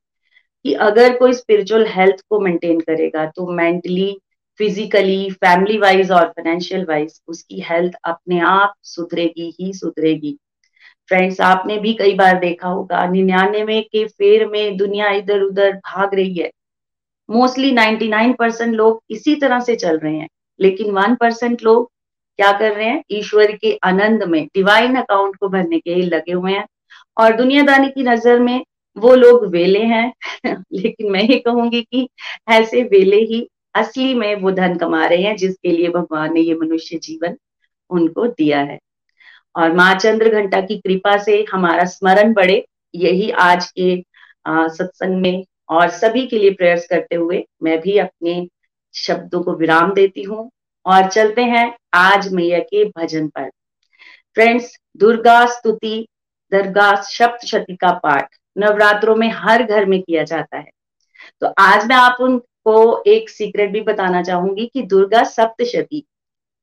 कि 0.64 0.72
अगर 0.82 1.16
कोई 1.18 1.32
स्पिरिचुअल 1.32 1.86
हेल्थ 1.88 2.20
को 2.30 2.40
मेंटेन 2.40 2.80
करेगा 2.80 3.26
तो 3.26 3.46
मेंटली 3.52 4.16
फिजिकली 4.60 5.30
फैमिली 5.32 5.78
वाइज 5.78 6.10
और 6.10 6.28
फाइनेंशियल 6.28 6.84
वाइज 6.84 7.20
उसकी 7.28 7.60
हेल्थ 7.60 7.94
अपने 8.04 8.40
आप 8.40 8.74
सुधरेगी 8.84 9.54
ही 9.60 9.72
सुधरेगी। 9.72 10.36
फ्रेंड्स 11.08 11.40
आपने 11.40 11.78
भी 11.78 11.94
कई 11.94 12.14
बार 12.14 12.38
देखा 12.38 12.68
होगा, 12.68 13.06
निन्यानवे 13.06 13.80
के 13.80 14.06
फेर 14.06 14.46
में 14.46 14.76
दुनिया 14.76 15.10
इधर 15.10 15.40
उधर 15.40 15.72
भाग 15.72 16.14
रही 16.14 16.34
है। 16.34 16.50
मोस्टली 17.30 17.72
99 17.72 18.34
परसेंट 18.38 18.74
लोग 18.74 19.02
इसी 19.10 19.34
तरह 19.34 19.60
से 19.60 19.76
चल 19.76 19.98
रहे 19.98 20.16
हैं, 20.16 20.28
लेकिन 20.60 20.90
वन 20.90 21.14
परसेंट 21.14 21.62
लोग 21.62 21.90
क्या 22.36 22.52
कर 22.52 22.72
रहे 22.72 22.86
हैं? 22.86 23.04
ईश्वर 23.10 23.52
के 23.52 23.78
आनंद 23.84 24.22
में 24.22 24.46
डिवाइन 24.46 24.96
अकाउंट 24.96 25.36
को 25.36 25.48
भरने 25.48 25.78
के 25.78 25.94
लगे 25.94 26.32
हुए 26.32 26.52
हैं। 26.52 26.66
और 27.18 27.36
दुनियादारी 27.36 27.88
की 27.88 28.02
नज़र 28.02 28.40
में 28.40 28.64
वो 28.96 29.14
लोग 29.14 29.46
वेले 29.46 29.82
हैं, 29.82 30.12
लेकिन 30.72 31.10
मैं 31.12 31.22
ये 31.22 31.38
कहूँगी 31.38 31.82
कि 31.82 32.08
ऐसे 32.48 32.82
वेले 32.82 33.16
ही 33.16 33.48
असली 33.74 34.14
में 34.14 34.34
वो 34.34 34.50
धन 34.50 34.74
कमा 34.74 35.06
रहे 35.06 35.22
हैं 35.22 35.36
जिसके 35.36 35.72
लिए 35.72 35.88
भगवान 35.88 36.34
ने 36.34 36.40
ये 36.40 36.54
मनुष्य 36.54 36.98
जीवन 36.98 37.36
उनको 37.90 38.26
दिया 38.26 38.60
है। 38.60 38.78
और 39.58 39.72
माँ 39.72 39.94
चंद्र 39.94 40.30
घंटा 40.30 40.60
की 40.60 40.76
कृपा 40.78 41.16
से 41.18 41.44
हमारा 41.52 41.84
स्मरण 41.86 42.32
बढ़े। 42.32 42.64
यही 42.94 43.30
आज 43.30 43.70
के 43.78 43.96
सत्संग 44.48 45.20
में 45.22 45.44
और 45.68 45.88
सभी 45.90 46.26
के 46.26 46.38
लिए 46.38 46.50
प्रेयर्स 46.50 46.86
करते 46.86 47.16
हुए 47.16 47.44
मैं 47.62 47.80
भी 47.80 47.96
अपने 47.98 48.46
शब्दों 48.94 49.42
को 49.42 49.54
विराम 49.54 49.92
देती 49.94 50.22
हूँ 50.22 50.50
और 50.86 51.08
चलते 51.08 51.42
हैं 51.44 51.72
आज 51.94 52.32
मैया 52.32 52.58
के 52.60 52.84
भजन 52.90 53.28
पर। 53.28 53.48
फ्रेंड्स 54.36 54.72
दुर्गा 54.96 55.44
स्तुति 55.46 56.06
दरगाह 56.52 56.94
सप्तशती 57.02 57.76
का 57.76 57.92
पाठ 57.98 58.36
नवरात्रों 58.56 59.16
में 59.16 59.30
हर 59.34 59.62
घर 59.62 59.86
में 59.86 60.00
किया 60.02 60.22
जाता 60.24 60.58
है। 60.58 60.70
तो 61.42 61.52
आज 61.58 61.86
मैं 61.86 61.96
आप 61.96 62.16
उनको 62.20 63.02
एक 63.06 63.28
सीक्रेट 63.30 63.70
भी 63.72 63.80
बताना 63.82 64.22
चाहूँगी 64.22 64.66
कि 64.66 64.82
दुर्गा 64.86 65.22
सप्तशती 65.26 66.04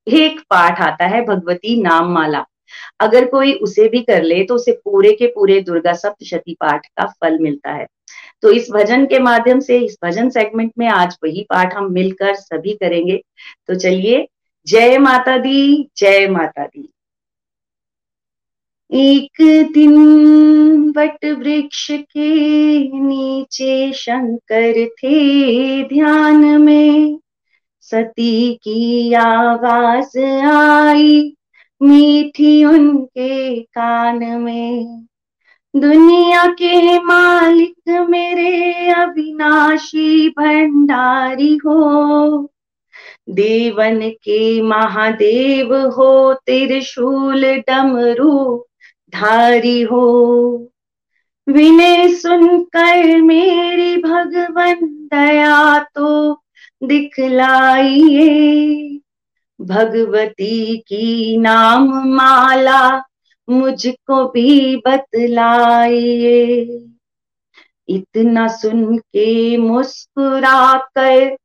एक 0.07 0.39
पाठ 0.49 0.81
आता 0.81 1.05
है 1.05 1.21
भगवती 1.25 1.81
नाम 1.81 2.11
माला 2.13 2.45
अगर 2.99 3.25
कोई 3.25 3.53
उसे 3.53 3.87
भी 3.89 4.01
कर 4.01 4.23
ले 4.23 4.43
तो 4.43 4.55
उसे 4.55 4.71
पूरे 4.71 5.11
के 5.11 5.27
पूरे 5.27 5.61
दुर्गा 5.61 5.93
सप्तशती 5.93 6.53
पाठ 6.53 6.85
का 6.85 7.05
फल 7.05 7.39
मिलता 7.39 7.71
है। 7.71 7.87
तो 8.41 8.51
इस 8.51 8.67
भजन 8.71 9.05
के 9.05 9.19
माध्यम 9.19 9.59
से, 9.59 9.77
इस 9.79 9.97
भजन 10.03 10.29
सेगमेंट 10.29 10.71
में 10.77 10.87
आज 10.87 11.17
वही 11.23 11.43
पाठ 11.43 11.75
हम 11.75 11.91
मिलकर 11.91 12.35
सभी 12.35 12.73
करेंगे। 12.73 13.21
तो 13.67 13.75
चलिए, 13.75 14.27
जय 14.67 14.97
माता 14.97 15.37
दी, 15.37 15.89
जय 15.97 16.27
माता 16.27 16.65
दी। 16.65 16.89
एक 18.91 19.41
दिन 19.73 19.95
वट 20.97 21.25
वृक्ष 21.25 21.87
के 21.91 22.29
नीचे 22.99 23.93
शंकर 23.93 24.85
थे 24.85 25.83
ध्यान 25.83 26.61
में, 26.61 27.19
सती 27.81 28.53
की 28.53 29.13
आवाज़ 29.13 30.19
आई। 30.45 31.35
मीठी 31.81 32.65
उनके 32.65 33.61
कान 33.61 34.41
में। 34.41 35.05
दुनिया 35.75 36.45
के 36.45 36.99
मालिक 36.99 38.07
मेरे 38.09 38.91
अविनाशी 38.91 40.29
भंडारी 40.29 41.55
हो। 41.55 42.49
देवन 43.29 44.09
के 44.09 44.61
महादेव 44.61 45.75
हो, 45.75 46.33
त्रिशूल 46.33 47.45
डमरू 47.45 48.65
धारी 49.13 49.81
हो। 49.81 50.67
विनय 51.49 52.13
सुनकर 52.13 53.21
मेरी 53.21 53.97
भगवन 53.97 54.75
दया 54.83 55.79
तो 55.79 56.41
दिखलाइए। 56.83 58.99
भगवती 59.59 60.77
की 60.77 61.37
नाम 61.37 61.87
माला 62.07 62.97
मुझको 63.49 64.25
भी 64.25 64.75
बतलाइए। 64.75 66.65
इतना 67.89 68.47
सुन 68.47 68.97
के 68.97 69.57
मुस्कुरा 69.57 70.77
कर 70.77 71.35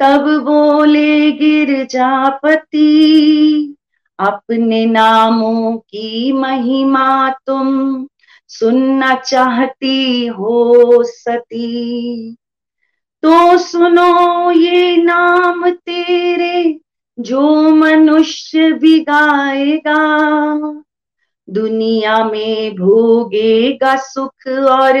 तब 0.00 0.26
बोले 0.44 1.32
गिरजापति 1.32 2.84
अपने 4.18 4.86
नामों 4.86 5.76
की 5.76 6.32
महिमा 6.32 7.30
तुम 7.46 8.06
सुनना 8.48 9.14
चाहती 9.14 10.26
हो 10.26 11.02
सती। 11.04 12.36
तो 13.22 13.58
सुनो 13.58 14.50
ये 14.50 14.96
नाम 14.96 15.70
तेरे 15.70 16.80
जो 17.20 17.70
मनुष्य 17.70 18.72
भी 18.72 19.00
गाएगा, 19.00 19.94
दुनिया 21.50 22.24
में 22.24 22.74
भोगेगा 22.74 23.96
सुख 23.96 24.46
और 24.48 24.96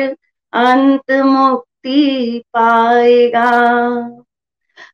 अंत 0.52 1.10
मुक्ति 1.10 2.42
पाएगा। 2.52 3.50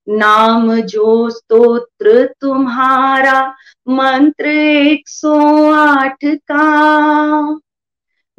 नाम 0.09 0.81
जो 0.81 1.31
स्तोत्र 1.31 2.35
तुम्हारा, 2.41 3.55
मंत्र 3.89 4.47
एक 4.47 5.09
सौ 5.09 5.73
आठ 5.73 6.25
का, 6.25 7.61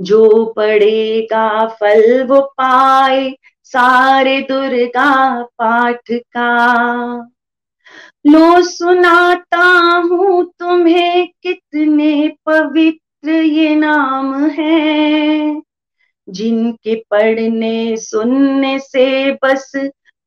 जो 0.01 0.45
पढ़ेगा 0.45 1.67
फल 1.67 2.23
वो 2.23 2.41
पाए 2.41 3.35
सारे 3.63 4.41
दुर्गा 4.41 5.43
पाठ 5.43 6.11
का। 6.11 6.51
लो 8.25 8.61
सुनाता 8.61 9.63
हूँ 10.11 10.53
तुम्हें 10.59 11.27
कितने 11.43 12.27
पवित्र 12.45 13.29
ये 13.29 13.75
नाम 13.75 14.45
है। 14.45 15.61
जिनके 16.29 16.95
पढ़ने 16.95 17.97
सुनने 17.97 18.79
से 18.79 19.31
बस 19.31 19.71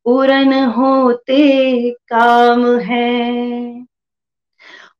पूर्ण 0.05 0.65
होते 0.65 1.91
काम 1.91 2.79
है। 2.79 3.85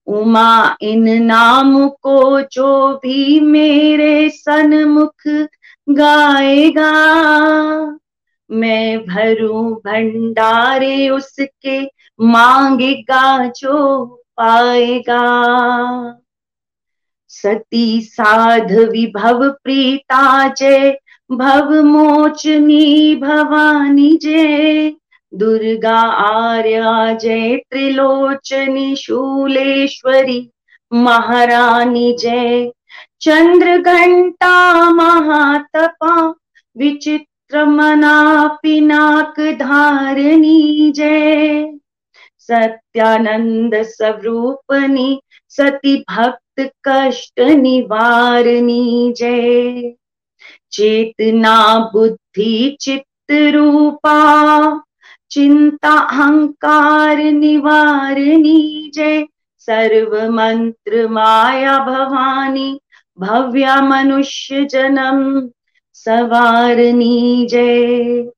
उमा 0.07 0.77
इन 0.81 1.23
नाम 1.23 1.89
को 1.89 2.41
जो 2.41 2.95
भी 2.95 3.41
मेरे 3.41 4.31
सन्मुख 4.31 5.29
गाएगा, 5.89 6.93
मैं 8.51 8.99
भरू 8.99 9.75
भंडारे 9.87 11.09
उसके 11.09 11.98
मांगेगा 12.19 13.47
जो 13.57 14.05
पाएगा। 14.37 15.23
सती 17.31 18.01
साधवी 18.03 19.07
भव 19.17 19.49
प्रीता 19.65 20.49
जय 20.49 20.91
भव 21.31 21.73
मोचनी 21.85 23.15
भवानी 23.15 24.17
जय 24.23 24.91
दुर्गा 25.33 25.99
आर्या 26.25 27.13
जय 27.15 27.57
त्रिलोचनी 27.71 28.95
शूलेश्वरी 28.97 30.41
महारानी 30.93 32.13
जय 32.21 32.71
चंद्र 33.21 33.77
घंटा 33.79 34.91
महातपा, 34.91 36.15
विचित्र 36.77 37.65
मना 37.65 38.47
पिनाक 38.63 39.41
धारणी 39.61 40.93
जय 40.97 41.63
सत्यानंद 42.49 43.75
स्वरूपनी 43.87 45.09
सती 45.53 45.97
भक्त 46.11 46.61
कष्ट 46.89 47.41
निवारणी 47.59 49.13
जय। 49.17 49.95
चेतना 50.73 51.57
बुद्धि 51.93 52.77
चित्त 52.81 53.33
रूपा 53.55 54.19
चिंता 55.31 55.93
अहंकार 56.01 57.23
निवारणी 57.33 58.91
जय। 58.95 59.25
सर्व 59.69 60.17
मंत्र 60.33 61.07
माया 61.09 61.79
भवानी 61.87 62.69
भव्या 63.19 63.81
मनुष्य 63.83 64.65
जन्म 64.71 65.21
सवारणी 65.97 67.47
जय। 67.51 68.31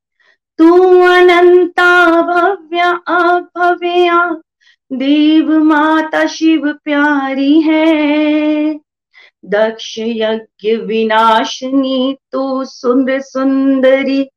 तू 0.60 1.00
अनंता 1.02 2.22
भव्या 2.22 2.90
अभव्या 3.08 4.40
देव 4.92 5.64
माता 5.64 6.26
शिव 6.26 6.72
प्यारी 6.84 7.60
है। 7.60 8.80
दक्ष 9.44 9.94
यज्ञ 9.98 10.76
विनाशनी 10.76 12.16
तू 12.32 12.64
सुंदर 12.64 13.20
सुंदरी 13.20 14.28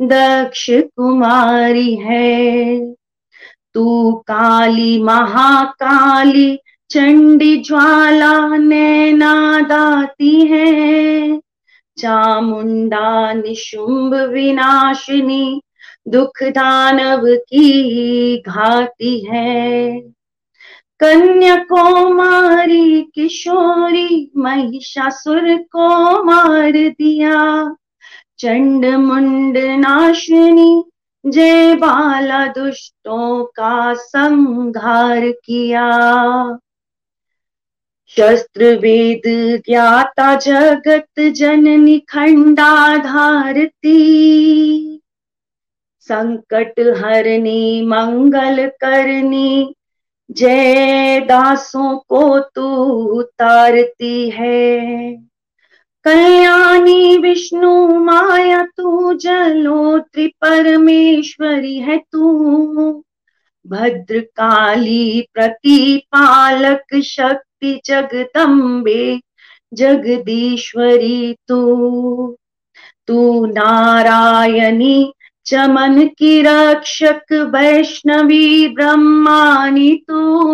दक्ष 0.00 0.70
कुमारी 0.70 1.94
है। 1.94 2.94
तू 3.74 4.12
काली 4.12 5.02
महाकाली 5.02 6.58
चंडी 6.90 7.56
ज्वाला 7.56 8.56
नैना 8.56 9.60
दाती 9.60 10.46
है। 10.46 11.40
चामुंडा 11.98 13.32
निशुंभ 13.32 14.14
विनाशिनी 14.14 15.62
दुख 16.08 16.42
दानव 16.42 17.20
की 17.24 18.38
घाती 18.38 19.24
है। 19.30 20.00
कन्या 21.00 21.56
को 21.56 22.14
मारी 22.14 23.02
किशोरी, 23.02 24.30
महिषासुर 24.36 25.56
को 25.56 26.24
मार 26.24 26.72
दिया। 26.72 27.74
चंड 28.38 28.86
मुंड 28.86 29.58
नाशिनी 29.58 30.84
जय 31.26 31.74
बाला 31.74 32.46
दुष्टों 32.46 33.44
का 33.44 33.94
संहार 33.94 35.32
किया। 35.44 35.90
शस्त्र 38.08 38.64
वेद 38.64 39.22
ज्ञाता 39.66 40.34
जगत 40.34 41.20
जननी 41.20 41.98
खंडा 41.98 42.96
धारती 42.96 43.98
संकट 46.12 46.80
हरनी 46.80 47.86
मंगल 47.86 48.66
करनी। 48.66 49.74
जय 50.30 51.20
दासों 51.20 51.98
को 51.98 52.38
तू 52.38 52.74
उतारती 53.20 54.30
है। 54.30 54.80
कल्याणी 56.04 57.18
विष्णु 57.18 58.00
माया 58.00 58.62
तू 58.76 59.14
जलोत्री 59.14 60.26
परमेश्वरी 60.26 61.78
है 61.78 61.98
तू। 62.12 63.04
भद्रकाली 63.66 65.28
प्रतिपालक 65.34 67.00
शक्ति 67.04 67.80
जगदम्बे, 67.84 69.20
जगदीश्वरी 69.74 71.36
तू। 71.48 72.36
तू 73.06 73.46
नारायणी 73.46 75.12
चमन 75.46 76.06
की 76.18 76.42
रक्षक 76.42 77.32
वैष्णवी 77.32 78.68
ब्रह्मानी 78.68 80.04
तू। 80.08 80.44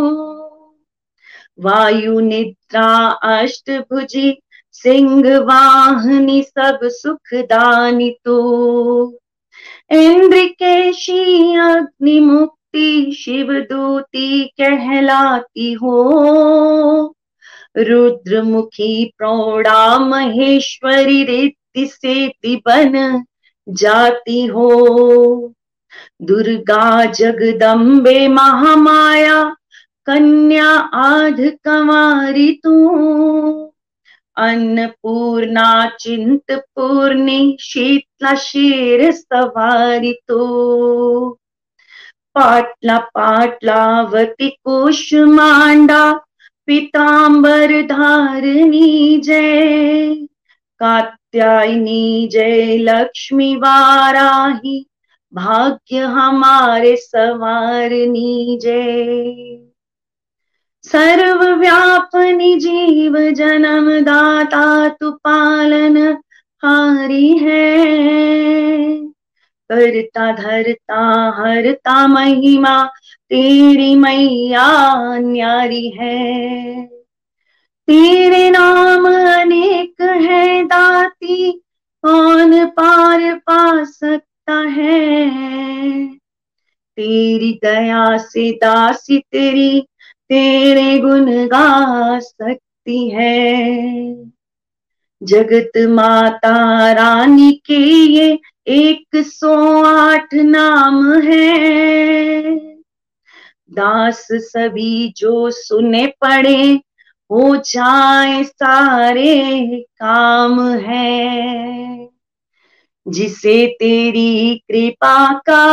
वायु 1.61 2.21
निद्रा, 2.21 2.97
अष्टभुजी 3.07 4.43
सिंह 4.73 5.39
वाहनी 5.39 6.43
सब 6.43 6.79
सुख 6.83 7.19
सुखदानी 7.19 8.17
तू। 8.25 9.19
इंद्रिकेशी 9.91 11.55
अग्नि 11.57 12.21
मुक्ति 12.21 13.13
शिव 13.19 13.53
दूती 13.53 14.45
कहलाती 14.45 15.73
हो। 15.73 17.15
रुद्रमुखी, 17.77 19.13
प्रौढ़ा, 19.19 19.99
महेश्वरी 19.99 21.25
रेति 21.25 21.87
से 21.87 22.29
बन। 22.47 23.25
जाती 23.69 24.47
हो। 24.47 25.53
दुर्गा 26.23 27.05
जगदम्बे 27.05 28.29
महामाया, 28.29 29.57
कन्या 30.07 30.69
आध 30.95 31.41
कंवारी 31.41 32.61
तू। 32.65 32.89
अन्नपूर्णा 34.37 35.91
चिंतपूर्णी, 36.01 37.57
शीतला 37.61 38.35
शेर 38.37 39.11
सवारी 39.11 40.13
तो। 40.13 41.39
पाटला 42.35 42.99
पाटलावती 42.99 44.49
कुष्मांडा 44.49 46.13
पीताम्बर 46.67 47.81
धारणी 47.81 49.21
जय। 49.25 50.28
कात्यायनी 50.81 52.29
जय 52.33 52.77
लक्ष्मी 52.79 53.57
वाराही, 53.57 54.87
भाग्य 55.33 55.99
हमारे 55.99 56.97
सवारनी 56.97 58.59
जय। 58.63 59.65
सर्वव्यापनि 60.85 62.55
जीव 62.61 63.19
जन्म 63.31 63.91
दाता 64.01 64.89
तु 64.89 65.11
पालन 65.25 65.97
हारी 66.63 67.39
है। 67.39 67.67
करता 69.71 70.33
धरता 70.33 71.01
हरता 71.37 72.07
महिमा, 72.07 72.85
तेरी 73.31 73.95
मैया 73.95 74.67
न्यारी 75.19 75.89
है। 75.91 76.98
तेरे 77.89 78.51
नाम 78.51 79.07
अनेक 79.09 80.03
है 80.03 80.65
दाती, 80.65 81.53
कौन 82.03 82.67
पार 82.67 83.35
पा 83.35 83.85
सकता 83.85 84.53
है? 84.53 85.31
तेरी 86.97 87.61
दया 87.65 88.19
से 88.19 88.53
दासी 88.53 89.19
तेरी, 89.19 89.81
तेरे 90.29 90.99
गुण 90.99 91.47
गा 91.47 92.19
सकती 92.19 93.11
है। 93.11 94.15
जगत 95.23 95.73
माता 95.77 96.93
रानी 96.93 97.53
के 97.53 97.79
ये 98.13 98.39
एक 98.67 99.17
सौ 99.17 99.85
आठ 99.85 100.35
नाम 100.35 101.13
है। 101.15 102.59
दास 103.71 104.29
सभी 104.33 105.15
जो 105.17 105.51
सुने 105.51 106.07
पड़े 106.07 106.81
हो 107.31 107.57
जाए 107.57 108.45
सारे 108.45 109.65
काम 109.81 110.71
है। 110.71 112.09
जिसे 113.09 113.67
तेरी 113.67 114.63
कृपा 114.69 115.39
का 115.39 115.65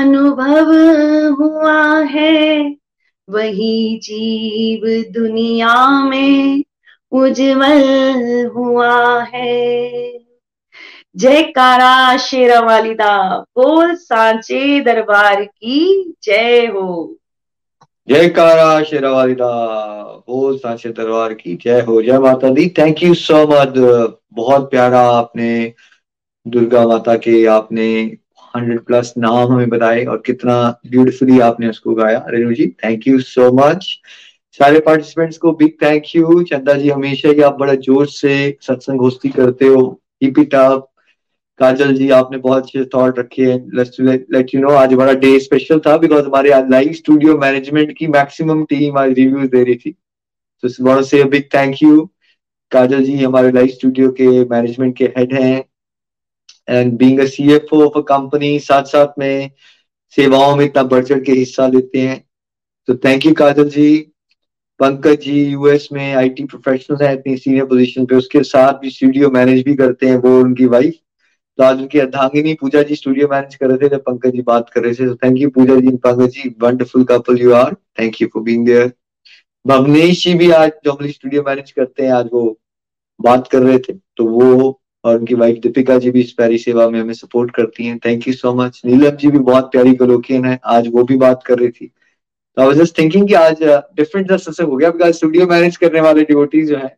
अनुभव 0.00 0.72
हुआ 1.34 1.98
है, 1.98 2.76
वही 3.30 4.00
जीव 4.02 5.12
दुनिया 5.12 6.04
में 6.04 6.64
उज्जवल 7.12 8.50
हुआ 8.56 9.22
है। 9.22 10.18
जयकारा 11.16 12.16
शेरा 12.16 12.60
वालिदा 12.60 13.38
बोल 13.38 13.94
सांचे 13.94 14.80
दरबार 14.80 15.44
की 15.44 16.14
जय 16.22 16.66
हो। 16.66 17.16
जयकारा 18.08 18.82
शेरा 18.84 19.10
वालिदा 19.10 19.46
बोल 20.28 20.56
सांचे 20.58 20.88
दरबार 20.88 21.32
की 21.34 21.54
जय 21.62 21.80
हो, 21.80 22.00
जय 22.02 22.18
माता 22.18 22.48
दी। 22.48 22.66
थैंक 22.78 23.02
यू 23.02 23.14
सो 23.14 23.36
मच 23.46 23.78
बहुत 24.34 24.70
प्यारा 24.70 25.00
आपने, 25.10 25.72
दुर्गा 26.46 26.86
माता 26.86 27.14
के 27.16 27.44
आपने 27.46 27.86
हंड्रेड 28.56 28.80
प्लस 28.80 29.14
नाम 29.18 29.52
हमें 29.52 29.68
बताए 29.68 30.04
और 30.04 30.22
कितना 30.26 30.56
ब्यूटिफुली 30.86 31.40
आपने 31.40 31.68
उसको 31.68 31.94
गाया। 31.94 32.24
Renu 32.28 32.52
ji 32.54 32.66
thank 32.84 33.08
you 33.08 33.18
so 33.20 33.50
much 33.52 33.86
सारे 34.58 34.80
पार्टिसिपेंट्स 34.80 35.38
को 35.38 35.52
big 35.52 35.72
thank 35.82 36.14
you 36.16 36.42
Chanda 36.42 36.74
ji, 36.74 36.88
हमेशा 36.88 37.28
ही 37.28 37.40
आप 37.42 37.58
बड़ा 37.58 37.74
जोश 37.88 38.20
से 38.20 38.56
सत्संग 38.60 39.00
होस्ती 39.00 39.28
करते 39.28 39.66
हो। 39.66 39.86
Keep 40.20 40.38
it 40.38 40.54
up 40.54 40.88
Kajal 41.60 41.94
ji, 41.94 42.08
आपने 42.10 42.38
बहुत 42.38 42.62
अच्छे 42.62 42.84
थॉट 42.94 43.18
रखे 43.18 43.42
हैं। 43.42 43.58
लेट 44.32 44.54
यू 44.54 44.60
नो 44.60 44.70
आज 44.70 44.92
हमारा 44.92 45.12
डे 45.14 45.38
स्पेशल 45.40 45.80
था 45.80 45.96
बिकॉज़ 45.96 46.24
हमारे 46.26 46.50
लाइव 46.70 46.92
स्टूडियो 46.92 47.36
मैनेजमेंट 47.38 47.96
की 47.98 48.06
मैक्सिमम 48.06 48.64
टीम 48.64 48.98
आज 48.98 49.12
रिव्यूज़ 49.12 49.50
दे 49.50 49.62
रही 49.64 49.74
थी। 49.76 49.90
तो 50.62 51.02
से 51.02 51.22
big 51.24 51.44
thank 51.54 51.82
you 51.82 52.08
Kajal 52.72 53.04
ji 53.04 53.16
हमारे 53.16 53.50
लाइव 53.52 53.68
स्टूडियो 53.68 54.10
के 54.20 54.28
मैनेजमेंट 54.44 54.96
के 54.96 55.04
हेड 55.18 55.34
हैं। 55.34 55.64
And 56.68 56.92
being 56.98 57.20
a 57.20 57.24
CFO 57.26 57.84
of 57.84 57.98
a 57.98 58.02
company 58.08 58.58
साथ 58.60 58.84
साथ 58.86 59.18
में 59.18 59.50
सेवाओं 60.16 60.56
में 60.56 60.64
इतना 60.64 60.82
बढ़ 60.82 61.04
चढ़ 61.04 61.20
के 61.20 61.32
हिस्सा 61.32 61.66
लेते 61.66 62.00
हैं। 62.00 62.22
तो 62.88 62.94
thank 62.96 63.26
you 63.26 63.32
Kajal 63.34 63.68
ji. 63.68 63.96
Pankaj 64.80 65.20
ji 65.20 65.44
US 65.44 65.88
में 65.92 66.14
आईटी 66.14 66.44
प्रोफेशनल 66.44 67.04
है, 67.04 67.12
इतनी 67.14 67.36
सीनियर 67.36 67.64
पोजीशन 67.64 68.06
पे। 68.06 68.16
उसके 68.16 68.42
साथ 68.44 68.72
भी 68.80 68.90
स्टूडियो 68.90 69.30
मैनेज 69.30 69.62
भी 69.64 69.74
करते 69.76 70.06
हैं 70.06 70.16
वो, 70.16 70.38
उनकी 70.40 70.66
वाइफ 70.66 70.94
तो 71.58 71.64
आज 71.64 71.80
उनकी 71.80 71.98
अर्धांगिनी 71.98 72.54
पूजा 72.54 72.82
जी 72.82 72.94
स्टूडियो 72.94 73.28
मैनेज 73.28 73.54
कर 73.54 73.66
रहे 73.66 73.78
थे 73.78 73.88
जब 73.88 74.02
पंकज 74.02 74.32
जी 74.32 74.42
बात 74.42 74.70
कर 74.70 74.82
रहे 74.82 74.94
थे 74.94 75.06
तो 75.06 75.14
thank 75.14 75.38
you 75.38 75.50
Pooja 75.50 75.74
ji 75.80 75.96
Pankaj 75.96 76.30
ji 76.30 76.54
wonderful 76.62 77.04
couple 77.04 77.40
you 77.40 77.52
are 77.52 77.74
thank 78.00 78.20
you 78.22 78.28
for 78.34 78.42
being 78.42 78.66
there 78.66 78.92
Bhavnesh 79.66 80.24
ji 80.24 80.34
भी 80.34 80.50
आज 80.50 80.72
जो 80.84 80.92
हमारी 80.92 81.12
स्टूडियो 81.12 81.42
मैनेज 81.42 81.70
करते 81.70 82.02
हैं 82.02 82.12
आज 82.12 82.28
वो 82.32 82.42
बात 83.20 83.48
कर 83.48 83.62
रहे 83.62 83.78
थे 83.78 83.92
तो 84.16 84.24
वो 84.24 84.80
और 85.04 85.18
उनकी 85.18 85.34
वाइफ 85.34 85.58
दीपिका 85.62 85.98
जी 85.98 86.10
भी 86.10 86.20
इस 86.20 86.32
प्यारी 86.32 86.58
सेवा 86.58 86.88
में 86.90 87.00
हमें 87.00 87.14
सपोर्ट 87.14 87.50
करती 87.50 87.86
हैं। 87.86 87.98
Thank 87.98 88.28
you 88.28 88.34
so 88.34 88.54
much 88.54 88.80
Neelam 88.84 89.16
ji 89.16 89.28
भी 89.28 89.38
बहुत 89.38 89.70
प्यारी 89.72 89.92
गोलोकियन 89.94 90.44
है 90.44 90.58
आज 90.64 90.88
वो 90.92 91.02
भी 91.04 91.16
बात 91.16 91.42
कर 91.46 91.58
रही 91.58 91.68
थी। 91.68 91.86
तो 91.86 92.62
आई 92.62 92.68
वाज 92.68 92.76
जस्ट 92.76 92.98
थिंकिंग 92.98 93.28
कि 93.28 93.34
आज 93.34 93.62
डिफरेंट 93.62 94.32
uh, 94.32 94.60
हो 94.60 94.76
गया 94.76 94.90
बिकॉज़ 94.90 95.12
स्टूडियो 95.12 95.46
मैनेज 95.46 95.76
करने 95.76 96.00
वाले 96.00 96.22
डिवोटीज 96.24 96.68
जो 96.68 96.76
है 96.76 96.96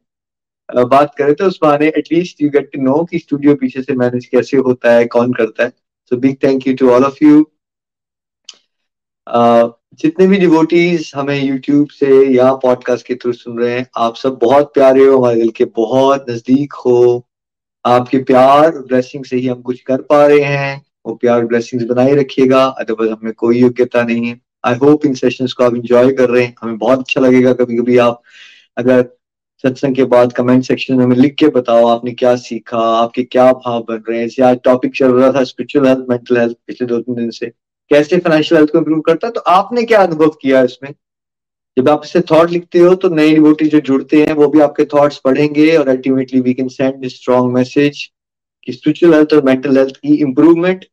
बात 0.69 1.15
करें 1.15 1.35
तो 1.35 1.47
उस 1.47 1.59
बहाने 1.63 1.87
at least 1.89 2.43
you 2.43 2.49
get 2.51 2.71
to 2.73 2.81
know 2.83 3.03
कि 3.11 3.19
स्टूडियो 3.19 3.55
पीछे 3.57 3.83
से 3.83 3.95
मैनेज 3.95 4.27
कैसे 4.27 4.57
होता 4.59 4.93
है, 4.93 5.05
कौन 5.07 5.33
करता 5.33 5.65
है। 5.65 5.71
So 6.13 6.17
big 6.17 6.37
thank 6.45 6.67
you 6.67 6.75
to 6.77 6.91
all 6.91 7.05
of 7.05 7.25
you 7.25 7.45
जितने 10.01 10.27
भी 10.27 10.39
डिवोटीज 10.39 11.11
हमें 11.17 11.39
यूट्यूब 11.39 11.89
से 11.91 12.09
या 12.35 12.53
पॉडकास्ट 12.55 13.07
के 13.07 13.15
थ्रू 13.15 13.33
सुन 13.33 13.59
रहे 13.59 13.73
हैं, 13.73 13.87
आप 13.97 14.17
सब 14.17 14.39
बहुत 14.43 14.73
प्यारे 14.75 15.05
हो, 15.05 15.17
हमारे 15.19 15.37
दिल 15.37 15.51
के 15.51 15.65
बहुत 15.77 16.31
नज़दीक 16.31 16.73
हो। 16.75 17.27
आपके 17.85 18.19
प्यार 18.25 18.71
ब्लेसिंग 18.71 19.25
से 19.25 19.37
ही 19.37 19.47
हम 19.47 19.61
कुछ 19.63 19.81
कर 19.81 20.03
पा 20.03 20.27
रहे 20.27 20.41
हैं। 20.43 20.85
वो 21.07 21.15
प्यार 21.15 21.45
ब्लेसिंग्स 21.47 21.85
बनाए 21.87 22.15
रखिएगा 22.15 22.65
अदरवाइज़ 22.65 23.13
हमें 23.13 23.33
कोई 23.35 23.61
योग्यता 23.61 24.03
नहीं 24.03 24.27
है। 24.27 24.41
आई 24.65 24.75
होप 24.77 25.07
इन 25.07 25.15
सेशंस 25.15 25.53
को 25.53 25.65
आप 25.65 25.75
इंजॉय 25.75 26.13
कर 26.13 26.31
रहे 26.31 26.45
हैं। 26.45 26.55
हमें 26.63 26.79
बहुत 26.79 26.99
अच्छा 26.99 27.21
लगेगा 27.21 27.53
कभी 27.55 27.77
कभी 27.79 27.99
आप 27.99 28.23
अगर 28.77 29.05
सत्संग 29.67 29.95
के 29.97 30.05
बाद 30.07 30.33
कमेंट 30.33 30.65
सेक्शन 30.65 30.95
में 30.95 31.05
हमें 31.05 31.17
लिख 31.17 31.35
के 31.35 31.49
बताओ 31.51 31.87
आपने 31.89 32.13
क्या 32.15 32.35
सीखा, 32.39 32.79
आपके 32.79 33.23
क्या 33.25 33.53
भाव 33.53 33.81
बन 33.89 34.03
रहे 34.09 34.21
हैं 34.21 34.45
आज 34.45 34.59
टॉपिक 34.65 34.97
चल 34.97 35.13
रहा 35.13 35.33
था 35.33 35.45
स्पिरिचुअल 35.45 35.87
हेल्थ 35.87 36.07
मेंटल 36.11 36.37
हेल्थ 36.39 36.57
पिछले 36.67 36.87
दो 36.89 36.99
तीन 37.01 37.15
दिन 37.15 37.31
से। 37.31 37.47
कैसे 37.91 38.19
फाइनेंशियल 38.19 38.59
हेल्थ 38.59 38.71
को 38.73 38.79
इम्प्रूव 38.79 39.01
करता 39.01 39.27
है? 39.27 39.33
तो 39.33 39.41
आपने 39.51 39.83
क्या 39.85 40.03
अनुभव 40.03 40.29
किया 40.43 40.63
इसमें? 40.63 40.95
जब 41.77 41.89
आप 41.89 42.03
इससे 42.05 42.21
थॉट 42.31 42.51
लिखते 42.51 42.79
हो 42.79 42.95
तो 42.95 43.09
नए 43.09 43.33
डिवोटी 43.35 43.67
जो 43.69 43.81
जुड़ते 43.81 44.23
हैं, 44.23 44.33
वो 44.35 44.49
भी 44.49 44.61
आपके 44.61 44.85
थॉट्स 44.95 45.19
पढ़ेंगे 45.25 45.77
और 45.77 45.89
ultimately 45.89 46.41
we 46.41 46.55
can 46.55 46.69
send 46.69 47.07
strong 47.09 47.55
message 47.55 48.05
कि 48.67 48.73
स्पिरिचुअल 48.73 49.15
हेल्थ 49.15 49.33
और 49.35 49.43
मेंटल 49.45 49.79
हेल्थ 49.79 49.97
की 49.97 50.15
इंप्रूवमेंट 50.17 50.85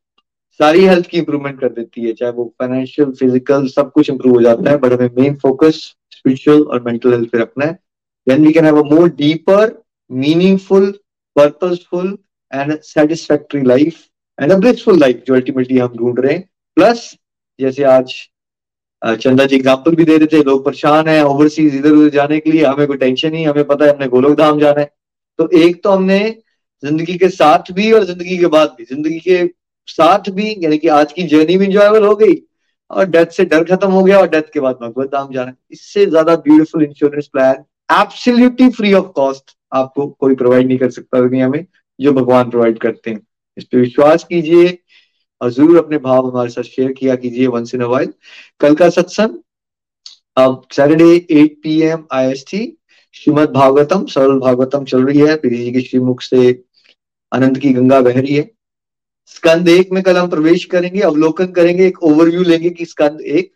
सारी 0.60 0.84
हेल्थ 0.86 1.06
की 1.06 1.18
इंप्रूवमेंट 1.18 1.60
कर 1.60 1.68
देती 1.70 2.04
है। 2.04 2.12
चाहे 2.12 2.32
वो 2.32 2.44
फाइनेंशियल 2.60 3.12
फ़िज़िकल 3.12 3.66
सब 3.68 3.90
कुछ 3.92 4.10
इंप्रूव 4.10 4.34
हो 4.34 4.42
जाता 4.42 4.70
है 4.70 4.76
बट 4.78 4.92
हमें 4.92 5.10
मेन 5.18 5.34
फोकस 5.42 5.80
स्पिरिचुअल 6.12 6.62
और 6.62 6.82
मेंटल 6.82 7.12
हेल्थ 7.12 7.30
पे 7.30 7.38
रखना 7.38 7.66
है। 7.66 7.78
Then 8.26 8.46
we 8.46 8.52
can 8.52 8.64
have 8.64 8.78
a 8.78 8.82
more 8.90 9.08
deeper 9.14 9.72
meaningful 10.10 10.90
purposeful 11.36 12.16
and 12.52 12.78
satisfactory 12.82 13.62
life 13.64 14.02
and 14.38 14.52
a 14.52 14.56
blissful 14.58 14.98
life 15.00 15.22
जो 15.26 15.34
अल्टीमेटली 15.34 15.78
हम 15.78 15.96
ढूंढ 15.96 16.20
रहे 16.20 16.32
हैं. 16.32 16.48
प्लस 16.76 17.10
जैसे 17.58 17.82
आज 17.86 18.14
चंदा 19.02 19.44
जी 19.46 19.56
एग्ज़ाम्पल 19.56 19.94
भी 19.94 20.04
दे 20.04 20.16
रहे 20.16 20.26
थे, 20.26 20.42
लोग 20.42 20.64
परेशान 20.64 21.08
है 21.08 21.24
ओवरसीज 21.24 21.74
इधर 21.76 21.90
उधर 21.90 22.08
जाने 22.10 22.38
के 22.40 22.50
लिए, 22.50 22.64
हमें 22.64 22.86
कोई 22.86 22.96
टेंशन 22.96 23.30
नहीं, 23.30 23.46
हमें 23.46 23.64
पता 23.66 23.84
है 23.84 23.92
हमने 23.92 24.06
गोलोक 24.08 24.36
धाम 24.38 24.60
जाना 24.60 24.80
है। 24.80 24.90
तो 25.38 25.48
एक 25.58 25.82
तो 25.84 25.90
हमने 25.90 26.18
ज़िंदगी 26.82 27.16
के 27.18 27.28
साथ 27.30 27.70
भी 27.72 27.90
और 27.92 28.04
ज़िंदगी 28.04 28.38
के 28.38 28.46
बाद 28.46 28.74
भी। 28.78 28.84
ज़िंदगी 28.84 29.18
के 29.20 29.44
साथ 29.88 30.30
भी, 30.30 30.50
यानी 30.60 30.78
कि 30.78 30.88
आज 30.90 31.12
की 31.12 31.22
जर्नी 31.24 31.56
भी 31.56 31.64
इंजॉयबल 31.66 32.04
हो 32.04 32.14
गई, 32.16 32.34
और 32.90 33.06
डेथ 33.06 33.36
से 33.36 33.44
डर 33.44 33.64
खत्म 33.64 33.90
हो 33.90 34.02
गया, 34.04 34.18
और 34.18 34.28
डेथ 34.28 34.52
के 34.54 34.60
बाद 34.60 34.78
भगवत 34.82 35.08
धाम 35.12 35.32
जाना 35.32 35.54
इससे 35.72 36.06
ज़्यादा 36.06 36.36
beautiful 36.38 36.84
insurance 36.84 37.26
plan 37.28 37.64
absolutely 37.88 38.68
free 38.70 38.92
of 38.92 39.06
cost 39.14 39.56
आपको 39.72 40.06
कोई 40.10 40.34
प्रोवाइड 40.34 40.66
नहीं 40.66 40.78
कर 40.78 40.90
सकता 40.90 41.20
दुनिया 41.20 41.48
में, 41.48 41.66
जो 41.98 42.12
भगवान 42.12 42.50
प्रोवाइड 42.50 42.78
करते 42.78 43.10
हैं। 43.10 43.20
इस 43.56 43.64
पर 43.64 43.78
विश्वास 43.78 44.24
कीजिए। 44.24 44.78
और 45.40 45.50
ज़रूर 45.50 45.78
अपने 45.78 45.98
भाव 45.98 46.28
हमारे 46.28 46.50
साथ 46.50 46.62
शेयर 46.64 46.92
किया 46.92 47.14
कीजिए 47.16 47.46
वंस 47.46 47.74
इन 47.74 47.82
वाइल 47.84 48.12
कल 48.60 48.74
का 48.74 48.88
सत्संग, 48.90 49.36
अब 50.36 50.62
Saturday 50.72 51.16
8 51.32 51.56
P 51.62 51.80
M 51.82 52.04
I 52.12 52.30
S 52.30 52.44
T 52.50 52.60
Shrimad 53.14 53.50
Bhagavatam, 53.52 54.04
सरल 54.06 54.38
भागवतम 54.38 54.84
चल 54.84 55.04
रही 55.04 55.18
है। 55.20 55.36
पीरी 55.36 55.56
जी 55.56 55.72
के 55.72 55.80
श्रीमुख 55.80 56.22
से 56.22 56.50
अनंत 57.32 57.58
की 57.58 57.72
गंगा 57.72 58.00
बह 58.00 58.20
रही 58.20 58.34
है। 58.34 58.50
स्कंद 59.34 59.68
एक 59.68 59.92
में 59.92 60.02
कल 60.02 60.16
हम 60.16 60.28
प्रवेश 60.30 60.64
करेंगे, 60.64 61.00
अवलोकन 61.00 61.52
करेंगे, 61.52 61.86
एक 61.86 62.02
ओवरव्यू 62.02 62.42
लेंगे 62.42 62.70
कि 62.70 62.84
स्कंद 62.86 63.20
एक 63.20 63.52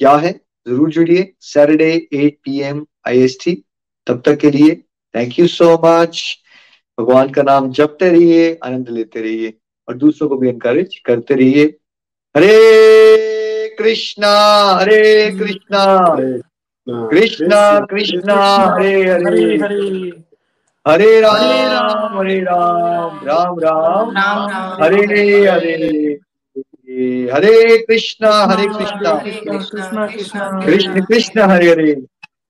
क्या 0.00 0.14
है। 0.16 0.32
ज़रूर 0.66 0.90
जुड़िए। 0.90 1.32
सैटरडे 1.42 1.92
8 2.14 2.38
पीएम 2.44 2.84
आईएसटी 3.08 3.64
तब 4.06 4.22
तक 4.26 4.36
के 4.36 4.50
लिए 4.50 4.74
थैंक 5.16 5.38
यू 5.38 5.46
सो 5.46 5.82
मच 5.84 6.38
भगवान 7.00 7.28
का 7.28 7.42
नाम 7.42 7.70
जपते 7.70 8.10
रहिए 8.10 8.58
आनंद 8.64 8.88
लेते 8.88 9.20
रहिए 9.20 9.54
और 9.88 9.94
दूसरों 9.94 10.28
को 10.28 10.36
भी 10.36 10.48
एनकरेज 10.48 10.98
करते 10.98 11.34
रहिए। 11.34 11.64
हरे 12.36 13.76
कृष्णा 13.78 14.30
हरे 14.80 15.30
कृष्णा। 15.30 16.16
कृष्णा 16.88 17.80
कृष्णा 17.80 18.56
हरे 18.74 19.02
हरे। 19.02 19.54
हरे 20.88 21.20
राम 21.20 22.18
हरे 22.18 22.40
राम। 22.40 23.20
राम 23.26 23.58
राम 23.58 24.18
हरे 24.82 25.48
हरे। 25.48 26.18
हरे 27.32 27.78
कृष्णा 27.78 28.30
हरे 28.30 28.66
कृष्णा। 28.68 29.14
कृष्ण 30.66 31.04
कृष्ण 31.04 31.40
हरे 31.40 31.70
हरे। 31.70 32.04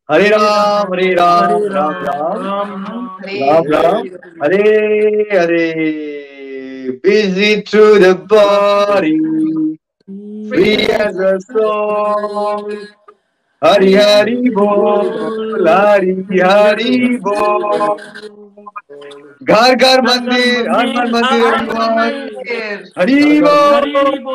हरे 0.09 0.29
राम 0.29 0.93
हरे 0.93 1.13
राम 1.15 1.51
राम 1.75 1.93
राम 2.07 2.73
राम 3.27 3.69
राम 3.75 4.09
हरे 4.43 4.65
हरे 5.33 5.65
busy 7.05 7.63
through 7.63 7.99
the 7.99 8.15
body 8.33 9.15
free 10.51 10.87
as 10.97 11.17
a 11.19 11.41
soul 11.41 12.69
Hari 13.63 13.95
Hari 13.95 14.51
Bol 14.51 15.67
Hari 15.67 16.15
Hari 16.43 17.19
Bol 17.27 17.99
घर 19.43 19.75
घर 19.75 20.01
मंदिर 20.03 20.69
हर 20.71 20.87
हर 20.97 21.11
मंदिर 21.13 21.55
हनुमान 21.55 22.93
हरि 22.99 23.41
बोल 23.41 24.35